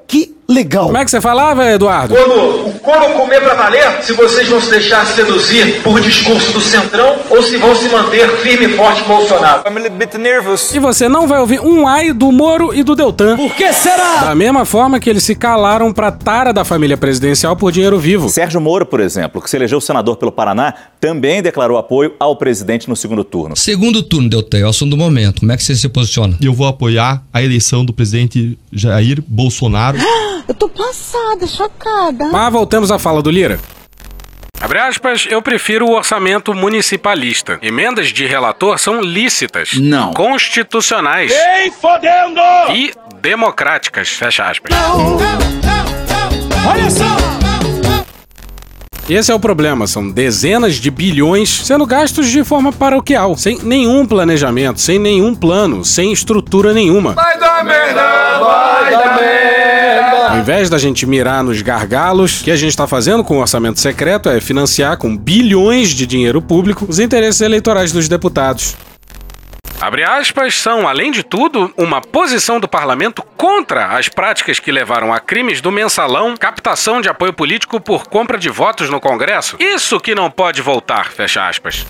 legal. 0.51 0.87
Como 0.87 0.97
é 0.97 1.05
que 1.05 1.11
você 1.11 1.21
falava, 1.21 1.71
Eduardo? 1.71 2.15
Quando 2.15 2.69
o 2.69 2.73
couro 2.81 3.13
comer 3.15 3.41
pra 3.43 3.55
valer, 3.55 4.03
se 4.03 4.15
vocês 4.15 4.49
vão 4.49 4.61
se 4.61 4.71
deixar 4.71 5.07
seduzir 5.07 5.83
por 5.83 6.01
discurso 6.01 6.53
do 6.53 6.61
Centrão 6.61 7.17
ou 7.29 7.43
se 7.43 7.59
vão 7.59 7.75
se 7.75 7.89
manter 7.91 8.29
firme 8.39 8.67
e 8.67 8.77
forte 8.77 9.05
Bolsonaro. 9.05 9.63
I'm 9.69 9.77
a 9.77 9.81
little 9.81 9.99
bit 9.99 10.17
nervous. 10.17 10.75
E 10.75 10.79
você 10.79 11.07
não 11.07 11.29
vai 11.29 11.39
ouvir 11.41 11.61
um 11.61 11.87
ai 11.87 12.13
do 12.15 12.33
Moro 12.33 12.75
e 12.75 12.83
do 12.83 12.95
Deltan. 12.95 13.37
Por 13.37 13.55
que 13.55 13.73
será? 13.75 14.25
Da 14.25 14.35
mesma 14.35 14.65
forma 14.65 14.99
que 14.99 15.11
eles 15.11 15.23
se 15.23 15.35
calaram 15.35 15.93
pra 15.93 16.11
tara 16.11 16.53
da 16.53 16.65
família 16.65 16.97
presidencial 16.97 17.55
por 17.55 17.71
dinheiro 17.71 17.99
vivo. 17.99 18.31
Sérgio 18.31 18.61
Moro, 18.61 18.87
por 18.87 19.01
exemplo, 19.01 19.43
que 19.43 19.51
se 19.51 19.57
elegeu 19.57 19.81
senador 19.83 20.17
pelo 20.17 20.33
Paraná, 20.33 20.73
também 20.99 21.43
declarou 21.43 21.77
apoio 21.77 22.15
ao 22.19 22.37
presidente 22.37 22.89
no 22.89 22.97
segundo 22.97 23.23
turno. 23.23 23.55
Segundo 23.55 24.03
turno, 24.03 24.31
Deltan, 24.31 24.59
é 24.59 24.65
o 24.65 24.69
assunto 24.71 24.91
do 24.91 24.97
momento. 24.97 25.41
Como 25.41 25.53
é 25.53 25.57
que 25.57 25.63
você 25.63 25.75
se 25.75 25.89
posiciona? 25.91 26.39
Eu 26.41 26.55
vou 26.55 26.67
apoiar 26.67 27.23
a 27.33 27.43
eleição 27.43 27.85
do 27.85 27.93
presidente 27.93 28.59
Jair 28.73 29.23
Bolsonaro. 29.27 29.99
Eu 30.47 30.55
tô 30.55 30.69
passada, 30.69 31.47
chocada. 31.47 32.27
Mas 32.27 32.53
voltamos 32.53 32.91
à 32.91 32.99
fala 32.99 33.23
do 33.23 33.31
Lira. 33.31 33.59
Abre 34.61 34.81
aspas, 34.81 35.27
eu 35.31 35.41
prefiro 35.41 35.87
o 35.87 35.93
orçamento 35.93 36.53
municipalista. 36.53 37.59
Emendas 37.63 38.09
de 38.09 38.27
relator 38.27 38.79
são 38.79 39.01
lícitas. 39.01 39.71
Não. 39.75 40.13
Constitucionais. 40.13 41.33
Ei, 41.33 41.71
fodendo! 41.71 42.41
E 42.71 42.93
democráticas. 43.21 44.09
Fecha 44.09 44.45
aspas. 44.45 44.75
Olha 46.67 46.91
só! 46.91 47.39
Esse 49.09 49.33
é 49.33 49.35
o 49.35 49.41
problema, 49.41 49.87
são 49.87 50.11
dezenas 50.11 50.75
de 50.75 50.91
bilhões 50.91 51.49
sendo 51.49 51.87
gastos 51.87 52.29
de 52.29 52.45
forma 52.45 52.71
paroquial, 52.71 53.39
sem 53.39 53.59
nenhum 53.63 54.05
planejamento, 54.05 54.79
sem 54.83 54.99
nenhum 54.99 55.35
plano, 55.35 55.83
sem 55.83 56.13
estrutura 56.13 56.75
nenhuma. 56.75 57.15
Vai 57.15 57.39
dar 57.39 57.65
merda, 57.65 58.39
vai! 58.39 58.68
Ao 60.39 60.43
invés 60.43 60.71
da 60.71 60.79
gente 60.79 61.05
mirar 61.05 61.43
nos 61.43 61.61
gargalos, 61.63 62.41
o 62.41 62.45
que 62.45 62.53
a 62.53 62.57
gente 62.57 62.71
está 62.71 62.87
fazendo 62.87 63.25
com 63.25 63.39
o 63.39 63.41
orçamento 63.41 63.81
secreto 63.81 64.29
é 64.29 64.41
financiar 64.41 64.97
com 64.97 65.15
bilhões 65.15 65.89
de 65.89 66.07
dinheiro 66.07 66.41
público 66.41 66.87
os 66.89 67.01
interesses 67.01 67.41
eleitorais 67.41 67.91
dos 67.91 68.09
deputados. 68.09 68.77
Abre 69.81 70.05
aspas, 70.05 70.55
são, 70.55 70.87
além 70.87 71.11
de 71.11 71.25
tudo, 71.25 71.75
uma 71.77 72.01
posição 72.01 72.61
do 72.61 72.69
parlamento 72.69 73.21
contra 73.37 73.99
as 73.99 74.09
práticas 74.09 74.61
que 74.61 74.71
levaram 74.71 75.13
a 75.13 75.19
crimes 75.19 75.61
do 75.61 75.73
mensalão, 75.73 76.37
captação 76.37 77.01
de 77.01 77.09
apoio 77.09 77.33
político 77.33 77.81
por 77.81 78.07
compra 78.07 78.39
de 78.39 78.49
votos 78.49 78.89
no 78.89 79.01
Congresso. 79.01 79.57
Isso 79.59 79.99
que 79.99 80.15
não 80.15 80.31
pode 80.31 80.63
voltar, 80.63 81.11
fecha 81.11 81.49
aspas. 81.49 81.85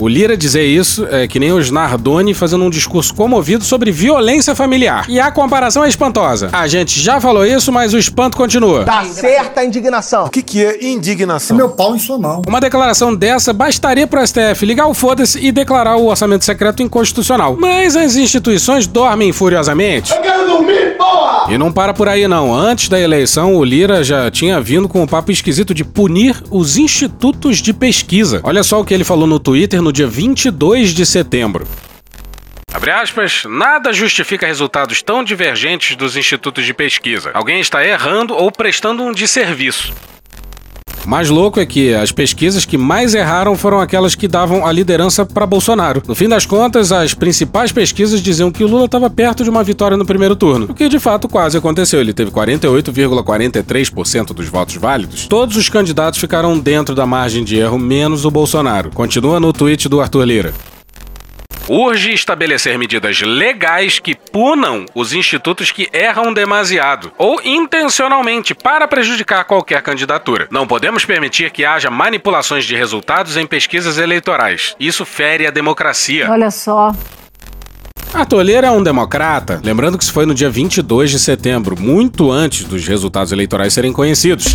O 0.00 0.08
Lira 0.08 0.36
dizer 0.36 0.64
isso 0.64 1.06
é 1.10 1.26
que 1.28 1.38
nem 1.38 1.52
os 1.52 1.70
Nardoni 1.70 2.34
fazendo 2.34 2.64
um 2.64 2.70
discurso 2.70 3.14
comovido 3.14 3.64
sobre 3.64 3.92
violência 3.92 4.54
familiar. 4.54 5.06
E 5.08 5.20
a 5.20 5.30
comparação 5.30 5.84
é 5.84 5.88
espantosa. 5.88 6.48
A 6.52 6.66
gente 6.66 7.00
já 7.00 7.20
falou 7.20 7.46
isso, 7.46 7.70
mas 7.70 7.94
o 7.94 7.98
espanto 7.98 8.36
continua. 8.36 8.84
Tá 8.84 9.04
certa 9.04 9.60
a 9.60 9.64
indignação. 9.64 10.24
O 10.24 10.30
que, 10.30 10.42
que 10.42 10.64
é 10.64 10.84
indignação? 10.84 11.56
Meu 11.56 11.70
pau 11.70 11.94
em 11.94 11.98
sua 11.98 12.18
mão. 12.18 12.42
Uma 12.46 12.60
declaração 12.60 13.14
dessa 13.14 13.52
bastaria 13.52 14.06
pro 14.06 14.24
STF 14.26 14.66
ligar 14.66 14.86
o 14.86 14.94
foda-se 14.94 15.38
e 15.38 15.52
declarar 15.52 15.96
o 15.96 16.06
orçamento 16.06 16.44
secreto 16.44 16.82
inconstitucional. 16.82 17.56
Mas 17.58 17.96
as 17.96 18.16
instituições 18.16 18.86
dormem 18.86 19.32
furiosamente. 19.32 20.12
Eu 20.12 20.20
quero 20.20 20.46
dormir! 20.46 20.83
E 21.48 21.58
não 21.58 21.72
para 21.72 21.92
por 21.92 22.08
aí 22.08 22.26
não. 22.26 22.54
Antes 22.54 22.88
da 22.88 22.98
eleição, 22.98 23.54
o 23.56 23.64
Lira 23.64 24.02
já 24.02 24.30
tinha 24.30 24.60
vindo 24.60 24.88
com 24.88 25.02
o 25.02 25.06
papo 25.06 25.30
esquisito 25.30 25.74
de 25.74 25.84
punir 25.84 26.42
os 26.50 26.76
institutos 26.76 27.58
de 27.58 27.72
pesquisa. 27.72 28.40
Olha 28.42 28.62
só 28.62 28.80
o 28.80 28.84
que 28.84 28.94
ele 28.94 29.04
falou 29.04 29.26
no 29.26 29.38
Twitter 29.38 29.82
no 29.82 29.92
dia 29.92 30.06
22 30.06 30.94
de 30.94 31.04
setembro. 31.04 31.66
Abre 32.72 32.90
aspas, 32.90 33.44
nada 33.46 33.92
justifica 33.92 34.46
resultados 34.46 35.00
tão 35.00 35.22
divergentes 35.22 35.94
dos 35.94 36.16
institutos 36.16 36.64
de 36.64 36.74
pesquisa. 36.74 37.30
Alguém 37.32 37.60
está 37.60 37.86
errando 37.86 38.34
ou 38.34 38.50
prestando 38.50 39.02
um 39.02 39.12
desserviço. 39.12 39.92
Mais 41.06 41.28
louco 41.28 41.60
é 41.60 41.66
que 41.66 41.94
as 41.94 42.12
pesquisas 42.12 42.64
que 42.64 42.78
mais 42.78 43.14
erraram 43.14 43.56
foram 43.56 43.80
aquelas 43.80 44.14
que 44.14 44.26
davam 44.26 44.66
a 44.66 44.72
liderança 44.72 45.26
para 45.26 45.46
Bolsonaro. 45.46 46.02
No 46.06 46.14
fim 46.14 46.28
das 46.28 46.46
contas, 46.46 46.92
as 46.92 47.14
principais 47.14 47.72
pesquisas 47.72 48.22
diziam 48.22 48.50
que 48.50 48.64
o 48.64 48.68
Lula 48.68 48.86
estava 48.86 49.10
perto 49.10 49.44
de 49.44 49.50
uma 49.50 49.62
vitória 49.62 49.96
no 49.96 50.06
primeiro 50.06 50.34
turno, 50.34 50.66
o 50.70 50.74
que 50.74 50.88
de 50.88 50.98
fato 50.98 51.28
quase 51.28 51.56
aconteceu. 51.56 52.00
Ele 52.00 52.12
teve 52.12 52.30
48,43% 52.30 54.32
dos 54.32 54.48
votos 54.48 54.76
válidos. 54.76 55.26
Todos 55.26 55.56
os 55.56 55.68
candidatos 55.68 56.18
ficaram 56.18 56.58
dentro 56.58 56.94
da 56.94 57.06
margem 57.06 57.44
de 57.44 57.56
erro, 57.56 57.78
menos 57.78 58.24
o 58.24 58.30
Bolsonaro. 58.30 58.90
Continua 58.90 59.38
no 59.38 59.52
tweet 59.52 59.88
do 59.88 60.00
Arthur 60.00 60.24
Lira. 60.24 60.73
Urge 61.68 62.12
estabelecer 62.12 62.78
medidas 62.78 63.22
legais 63.22 63.98
que 63.98 64.14
punam 64.14 64.84
os 64.94 65.14
institutos 65.14 65.70
que 65.70 65.88
erram 65.92 66.32
demasiado 66.32 67.10
ou 67.16 67.40
intencionalmente 67.42 68.54
para 68.54 68.86
prejudicar 68.86 69.44
qualquer 69.44 69.80
candidatura. 69.80 70.46
Não 70.50 70.66
podemos 70.66 71.06
permitir 71.06 71.50
que 71.50 71.64
haja 71.64 71.90
manipulações 71.90 72.66
de 72.66 72.76
resultados 72.76 73.38
em 73.38 73.46
pesquisas 73.46 73.96
eleitorais. 73.96 74.76
Isso 74.78 75.06
fere 75.06 75.46
a 75.46 75.50
democracia. 75.50 76.30
Olha 76.30 76.50
só. 76.50 76.92
A 78.12 78.24
Toleira 78.24 78.68
é 78.68 78.70
um 78.70 78.82
democrata, 78.82 79.60
lembrando 79.64 79.98
que 79.98 80.04
isso 80.04 80.12
foi 80.12 80.24
no 80.26 80.34
dia 80.34 80.48
22 80.48 81.10
de 81.10 81.18
setembro, 81.18 81.80
muito 81.80 82.30
antes 82.30 82.64
dos 82.64 82.86
resultados 82.86 83.32
eleitorais 83.32 83.72
serem 83.72 83.92
conhecidos. 83.92 84.54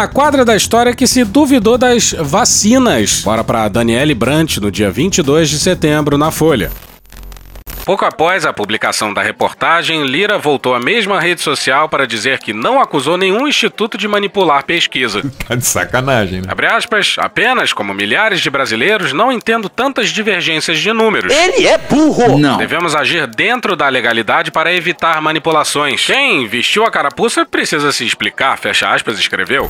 Numa 0.00 0.08
quadra 0.08 0.46
da 0.46 0.56
história 0.56 0.94
que 0.94 1.06
se 1.06 1.24
duvidou 1.26 1.76
das 1.76 2.14
vacinas. 2.18 3.20
Bora 3.20 3.44
pra 3.44 3.68
Daniele 3.68 4.14
Brant 4.14 4.56
no 4.56 4.70
dia 4.70 4.90
22 4.90 5.50
de 5.50 5.58
setembro 5.58 6.16
na 6.16 6.30
Folha. 6.30 6.70
Pouco 7.84 8.06
após 8.06 8.46
a 8.46 8.52
publicação 8.52 9.12
da 9.12 9.20
reportagem, 9.20 10.06
Lira 10.06 10.38
voltou 10.38 10.74
à 10.74 10.80
mesma 10.80 11.20
rede 11.20 11.42
social 11.42 11.86
para 11.86 12.06
dizer 12.06 12.38
que 12.38 12.54
não 12.54 12.80
acusou 12.80 13.18
nenhum 13.18 13.46
instituto 13.46 13.98
de 13.98 14.08
manipular 14.08 14.64
pesquisa. 14.64 15.20
Tá 15.46 15.54
de 15.56 15.66
sacanagem, 15.66 16.40
né? 16.40 16.46
Abre 16.48 16.66
aspas, 16.66 17.16
apenas 17.18 17.72
como 17.72 17.92
milhares 17.92 18.40
de 18.40 18.48
brasileiros 18.48 19.12
não 19.12 19.32
entendo 19.32 19.68
tantas 19.68 20.10
divergências 20.10 20.78
de 20.78 20.92
números. 20.92 21.30
Ele 21.30 21.66
é 21.66 21.76
burro! 21.76 22.38
Não. 22.38 22.56
Devemos 22.56 22.94
agir 22.94 23.26
dentro 23.26 23.74
da 23.74 23.88
legalidade 23.88 24.50
para 24.50 24.72
evitar 24.72 25.20
manipulações. 25.20 26.06
Quem 26.06 26.46
vestiu 26.46 26.86
a 26.86 26.90
carapuça 26.90 27.44
precisa 27.44 27.90
se 27.92 28.06
explicar, 28.06 28.56
fecha 28.56 28.88
aspas, 28.88 29.18
escreveu. 29.18 29.68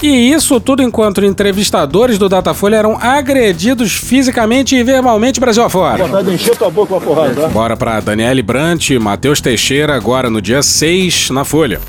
E 0.00 0.32
isso 0.32 0.60
tudo 0.60 0.82
enquanto 0.82 1.24
entrevistadores 1.24 2.18
do 2.18 2.28
Datafolha 2.28 2.76
eram 2.76 2.96
agredidos 3.00 3.92
fisicamente 3.94 4.76
e 4.76 4.84
verbalmente 4.84 5.40
Brasil 5.40 5.64
afora. 5.64 6.04
Vontade 6.04 6.28
de 6.28 6.34
encher 6.34 6.56
tua 6.56 6.70
boca 6.70 6.88
com 6.90 6.96
a 6.96 7.00
porrada, 7.00 7.34
tá? 7.34 7.48
Bora 7.48 7.76
pra 7.76 7.98
Daniele 8.00 8.42
Brant 8.42 8.90
e 8.90 8.98
Matheus 8.98 9.40
Teixeira 9.40 9.94
agora 9.94 10.30
no 10.30 10.40
dia 10.40 10.62
6 10.62 11.30
na 11.30 11.44
Folha. 11.44 11.80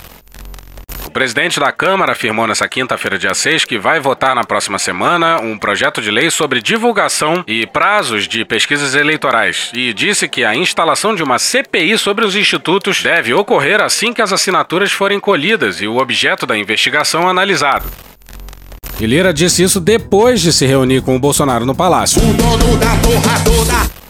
O 1.10 1.12
presidente 1.12 1.60
da 1.60 1.72
Câmara 1.72 2.12
afirmou 2.12 2.46
nessa 2.46 2.68
quinta-feira, 2.68 3.18
dia 3.18 3.34
6, 3.34 3.66
que 3.66 3.80
vai 3.80 4.00
votar 4.00 4.36
na 4.36 4.44
próxima 4.44 4.78
semana 4.78 5.42
um 5.42 5.58
projeto 5.58 6.04
de 6.04 6.12
lei 6.12 6.30
sobre 6.30 6.62
divulgação 6.62 7.44
e 7.48 7.66
prazos 7.66 8.28
de 8.28 8.46
pesquisas 8.46 8.94
eleitorais 8.94 9.72
e 9.74 9.92
disse 9.92 10.30
que 10.30 10.46
a 10.46 10.56
instalação 10.56 11.16
de 11.16 11.24
uma 11.24 11.40
CPI 11.40 11.98
sobre 11.98 12.24
os 12.24 12.36
institutos 12.36 13.02
deve 13.02 13.34
ocorrer 13.34 13.82
assim 13.82 14.14
que 14.14 14.22
as 14.22 14.32
assinaturas 14.32 14.92
forem 14.92 15.20
colhidas 15.20 15.82
e 15.82 15.88
o 15.88 15.98
objeto 15.98 16.46
da 16.46 16.56
investigação 16.56 17.28
analisado. 17.28 17.90
E 19.00 19.08
Lira 19.08 19.34
disse 19.34 19.64
isso 19.64 19.80
depois 19.80 20.40
de 20.40 20.54
se 20.54 20.68
reunir 20.68 21.02
com 21.02 21.16
o 21.16 21.20
Bolsonaro 21.20 21.66
no 21.66 21.74
palácio. 21.74 22.22
O 22.22 22.34
dono 22.36 22.78
da 22.78 22.96
porra 22.98 23.44
toda. 23.44 24.09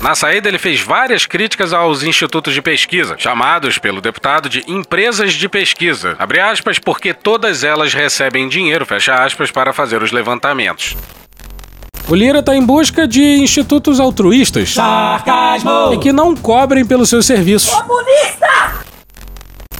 Na 0.00 0.14
saída, 0.14 0.48
ele 0.48 0.58
fez 0.58 0.80
várias 0.80 1.26
críticas 1.26 1.72
aos 1.72 2.04
institutos 2.04 2.54
de 2.54 2.62
pesquisa, 2.62 3.16
chamados 3.18 3.78
pelo 3.78 4.00
deputado 4.00 4.48
de 4.48 4.62
empresas 4.68 5.32
de 5.32 5.48
pesquisa, 5.48 6.14
abre 6.18 6.38
aspas, 6.38 6.78
porque 6.78 7.12
todas 7.12 7.64
elas 7.64 7.92
recebem 7.92 8.48
dinheiro, 8.48 8.86
fecha 8.86 9.14
aspas, 9.14 9.50
para 9.50 9.72
fazer 9.72 10.00
os 10.00 10.12
levantamentos. 10.12 10.96
O 12.08 12.14
Lira 12.14 12.38
está 12.38 12.54
em 12.56 12.64
busca 12.64 13.06
de 13.08 13.20
institutos 13.22 13.98
altruístas 14.00 14.70
Sarcasmo. 14.72 15.92
e 15.92 15.98
que 15.98 16.12
não 16.12 16.34
cobrem 16.34 16.84
pelos 16.84 17.10
seus 17.10 17.26
serviços. 17.26 17.68
Comunista! 17.68 18.86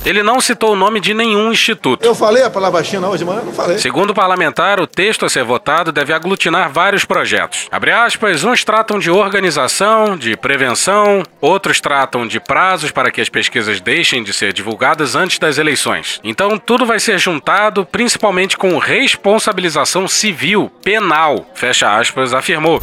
Ele 0.09 0.23
não 0.23 0.41
citou 0.41 0.73
o 0.73 0.75
nome 0.75 1.01
de 1.01 1.13
nenhum 1.13 1.53
instituto. 1.53 2.03
Eu 2.03 2.15
falei 2.15 2.43
a 2.43 2.49
palavra 2.49 2.83
China 2.83 3.09
hoje 3.09 3.19
de 3.19 3.25
manhã? 3.27 3.43
Não 3.45 3.53
falei. 3.53 3.77
Segundo 3.77 4.09
o 4.09 4.15
parlamentar, 4.15 4.81
o 4.81 4.87
texto 4.87 5.27
a 5.27 5.29
ser 5.29 5.45
votado 5.45 5.93
deve 5.93 6.15
aglutinar 6.15 6.73
vários 6.73 7.05
projetos. 7.05 7.69
Abre 7.71 7.93
aspas, 7.93 8.43
uns 8.43 8.65
tratam 8.65 8.99
de 8.99 9.11
organização, 9.11 10.17
de 10.17 10.35
prevenção, 10.35 11.23
outros 11.43 11.79
tratam 11.79 12.27
de 12.27 12.41
prazos 12.41 12.91
para 12.91 13.11
que 13.11 13.21
as 13.21 13.29
pesquisas 13.29 13.83
deixem 13.83 14.25
de 14.25 14.33
ser 14.33 14.55
divulgadas 14.55 15.15
antes 15.15 15.39
das 15.39 15.59
eleições. 15.59 16.19
Então, 16.25 16.57
tudo 16.57 16.87
vai 16.87 16.99
ser 16.99 17.19
juntado, 17.19 17.85
principalmente 17.85 18.57
com 18.57 18.79
responsabilização 18.79 20.09
civil, 20.09 20.73
penal, 20.83 21.45
fecha 21.55 21.99
aspas, 21.99 22.33
afirmou. 22.33 22.83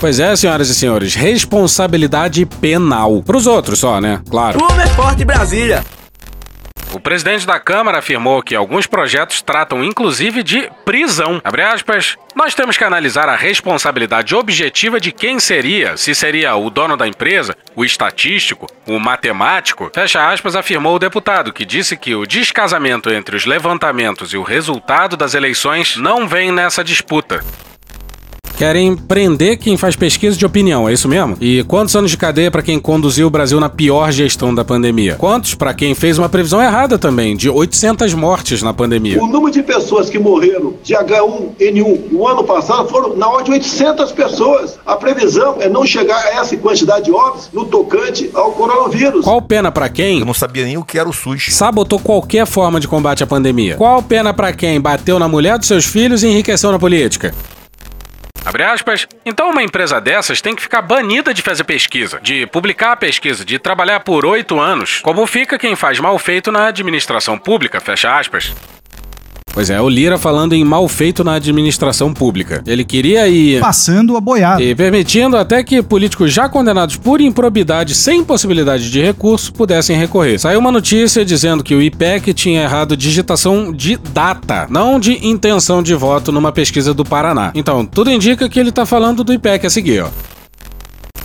Pois 0.00 0.18
é, 0.18 0.34
senhoras 0.34 0.70
e 0.70 0.74
senhores, 0.74 1.14
responsabilidade 1.14 2.44
penal. 2.44 3.22
Para 3.22 3.36
os 3.36 3.46
outros 3.46 3.78
só, 3.78 4.00
né? 4.00 4.20
Claro. 4.28 4.58
Clube 4.58 4.82
é 4.82 4.86
forte 4.88 5.24
Brasília. 5.24 5.84
O 6.92 6.98
presidente 6.98 7.46
da 7.46 7.60
Câmara 7.60 7.98
afirmou 7.98 8.42
que 8.42 8.54
alguns 8.54 8.84
projetos 8.84 9.40
tratam 9.40 9.84
inclusive 9.84 10.42
de 10.42 10.68
prisão. 10.84 11.40
Aspas. 11.72 12.16
Nós 12.34 12.54
temos 12.54 12.76
que 12.76 12.82
analisar 12.82 13.28
a 13.28 13.36
responsabilidade 13.36 14.34
objetiva 14.34 14.98
de 14.98 15.12
quem 15.12 15.38
seria, 15.38 15.96
se 15.96 16.14
seria 16.14 16.56
o 16.56 16.68
dono 16.68 16.96
da 16.96 17.06
empresa, 17.06 17.56
o 17.76 17.84
estatístico, 17.84 18.66
o 18.86 18.98
matemático. 18.98 19.90
Fecha 19.94 20.28
aspas, 20.28 20.56
afirmou 20.56 20.96
o 20.96 20.98
deputado, 20.98 21.52
que 21.52 21.64
disse 21.64 21.96
que 21.96 22.14
o 22.14 22.26
descasamento 22.26 23.10
entre 23.10 23.36
os 23.36 23.46
levantamentos 23.46 24.32
e 24.32 24.36
o 24.36 24.42
resultado 24.42 25.16
das 25.16 25.34
eleições 25.34 25.96
não 25.96 26.26
vem 26.26 26.50
nessa 26.50 26.82
disputa. 26.82 27.44
Querem 28.60 28.94
prender 28.94 29.56
quem 29.56 29.74
faz 29.78 29.96
pesquisa 29.96 30.36
de 30.36 30.44
opinião, 30.44 30.86
é 30.86 30.92
isso 30.92 31.08
mesmo? 31.08 31.34
E 31.40 31.64
quantos 31.64 31.96
anos 31.96 32.10
de 32.10 32.18
cadeia 32.18 32.50
para 32.50 32.60
quem 32.60 32.78
conduziu 32.78 33.26
o 33.26 33.30
Brasil 33.30 33.58
na 33.58 33.70
pior 33.70 34.12
gestão 34.12 34.54
da 34.54 34.62
pandemia? 34.62 35.14
Quantos 35.14 35.54
para 35.54 35.72
quem 35.72 35.94
fez 35.94 36.18
uma 36.18 36.28
previsão 36.28 36.60
errada 36.60 36.98
também, 36.98 37.34
de 37.34 37.48
800 37.48 38.12
mortes 38.12 38.60
na 38.60 38.74
pandemia? 38.74 39.18
O 39.18 39.26
número 39.26 39.50
de 39.50 39.62
pessoas 39.62 40.10
que 40.10 40.18
morreram 40.18 40.74
de 40.82 40.92
H1N1 40.92 42.12
no 42.12 42.28
ano 42.28 42.44
passado 42.44 42.86
foram 42.90 43.16
na 43.16 43.30
ordem 43.30 43.44
de 43.44 43.52
800 43.52 44.12
pessoas. 44.12 44.78
A 44.84 44.94
previsão 44.94 45.56
é 45.58 45.66
não 45.66 45.86
chegar 45.86 46.22
a 46.22 46.40
essa 46.42 46.54
quantidade 46.58 47.06
de 47.06 47.12
óbitos 47.12 47.48
no 47.54 47.64
tocante 47.64 48.30
ao 48.34 48.52
coronavírus. 48.52 49.24
Qual 49.24 49.40
pena 49.40 49.72
para 49.72 49.88
quem? 49.88 50.18
Eu 50.18 50.26
não 50.26 50.34
sabia 50.34 50.66
nem 50.66 50.76
o 50.76 50.84
que 50.84 50.98
era 50.98 51.08
o 51.08 51.14
SUS. 51.14 51.46
Sabotou 51.48 51.98
qualquer 51.98 52.46
forma 52.46 52.78
de 52.78 52.86
combate 52.86 53.24
à 53.24 53.26
pandemia. 53.26 53.76
Qual 53.76 54.02
pena 54.02 54.34
para 54.34 54.52
quem 54.52 54.78
bateu 54.78 55.18
na 55.18 55.26
mulher 55.26 55.56
dos 55.56 55.66
seus 55.66 55.86
filhos 55.86 56.22
e 56.22 56.28
enriqueceu 56.28 56.70
na 56.70 56.78
política? 56.78 57.34
Abre 58.44 58.62
aspas. 58.62 59.06
Então 59.24 59.50
uma 59.50 59.62
empresa 59.62 60.00
dessas 60.00 60.40
tem 60.40 60.54
que 60.54 60.62
ficar 60.62 60.82
banida 60.82 61.32
de 61.34 61.42
fazer 61.42 61.64
pesquisa, 61.64 62.18
de 62.20 62.46
publicar 62.46 62.92
a 62.92 62.96
pesquisa, 62.96 63.44
de 63.44 63.58
trabalhar 63.58 64.00
por 64.00 64.24
oito 64.24 64.58
anos, 64.58 65.00
como 65.02 65.26
fica 65.26 65.58
quem 65.58 65.76
faz 65.76 65.98
mal 66.00 66.18
feito 66.18 66.50
na 66.50 66.66
administração 66.66 67.38
pública, 67.38 67.80
fecha 67.80 68.18
aspas. 68.18 68.54
Pois 69.52 69.68
é, 69.68 69.80
o 69.80 69.88
Lira 69.88 70.16
falando 70.16 70.52
em 70.52 70.64
mal 70.64 70.86
feito 70.88 71.24
na 71.24 71.34
administração 71.34 72.14
pública. 72.14 72.62
Ele 72.66 72.84
queria 72.84 73.26
ir. 73.28 73.60
Passando 73.60 74.16
a 74.16 74.20
boiada. 74.20 74.62
E 74.62 74.74
permitindo 74.74 75.36
até 75.36 75.62
que 75.62 75.82
políticos 75.82 76.32
já 76.32 76.48
condenados 76.48 76.96
por 76.96 77.20
improbidade 77.20 77.94
sem 77.94 78.24
possibilidade 78.24 78.90
de 78.90 79.00
recurso 79.00 79.52
pudessem 79.52 79.96
recorrer. 79.96 80.38
Saiu 80.38 80.60
uma 80.60 80.70
notícia 80.70 81.24
dizendo 81.24 81.64
que 81.64 81.74
o 81.74 81.82
IPEC 81.82 82.32
tinha 82.32 82.62
errado 82.62 82.96
digitação 82.96 83.72
de 83.72 83.96
data, 83.96 84.66
não 84.70 85.00
de 85.00 85.26
intenção 85.26 85.82
de 85.82 85.94
voto 85.94 86.30
numa 86.30 86.52
pesquisa 86.52 86.94
do 86.94 87.04
Paraná. 87.04 87.50
Então, 87.54 87.84
tudo 87.84 88.10
indica 88.10 88.48
que 88.48 88.58
ele 88.58 88.70
tá 88.70 88.86
falando 88.86 89.24
do 89.24 89.32
IPEC 89.32 89.66
a 89.66 89.70
seguir, 89.70 90.04
ó. 90.04 90.08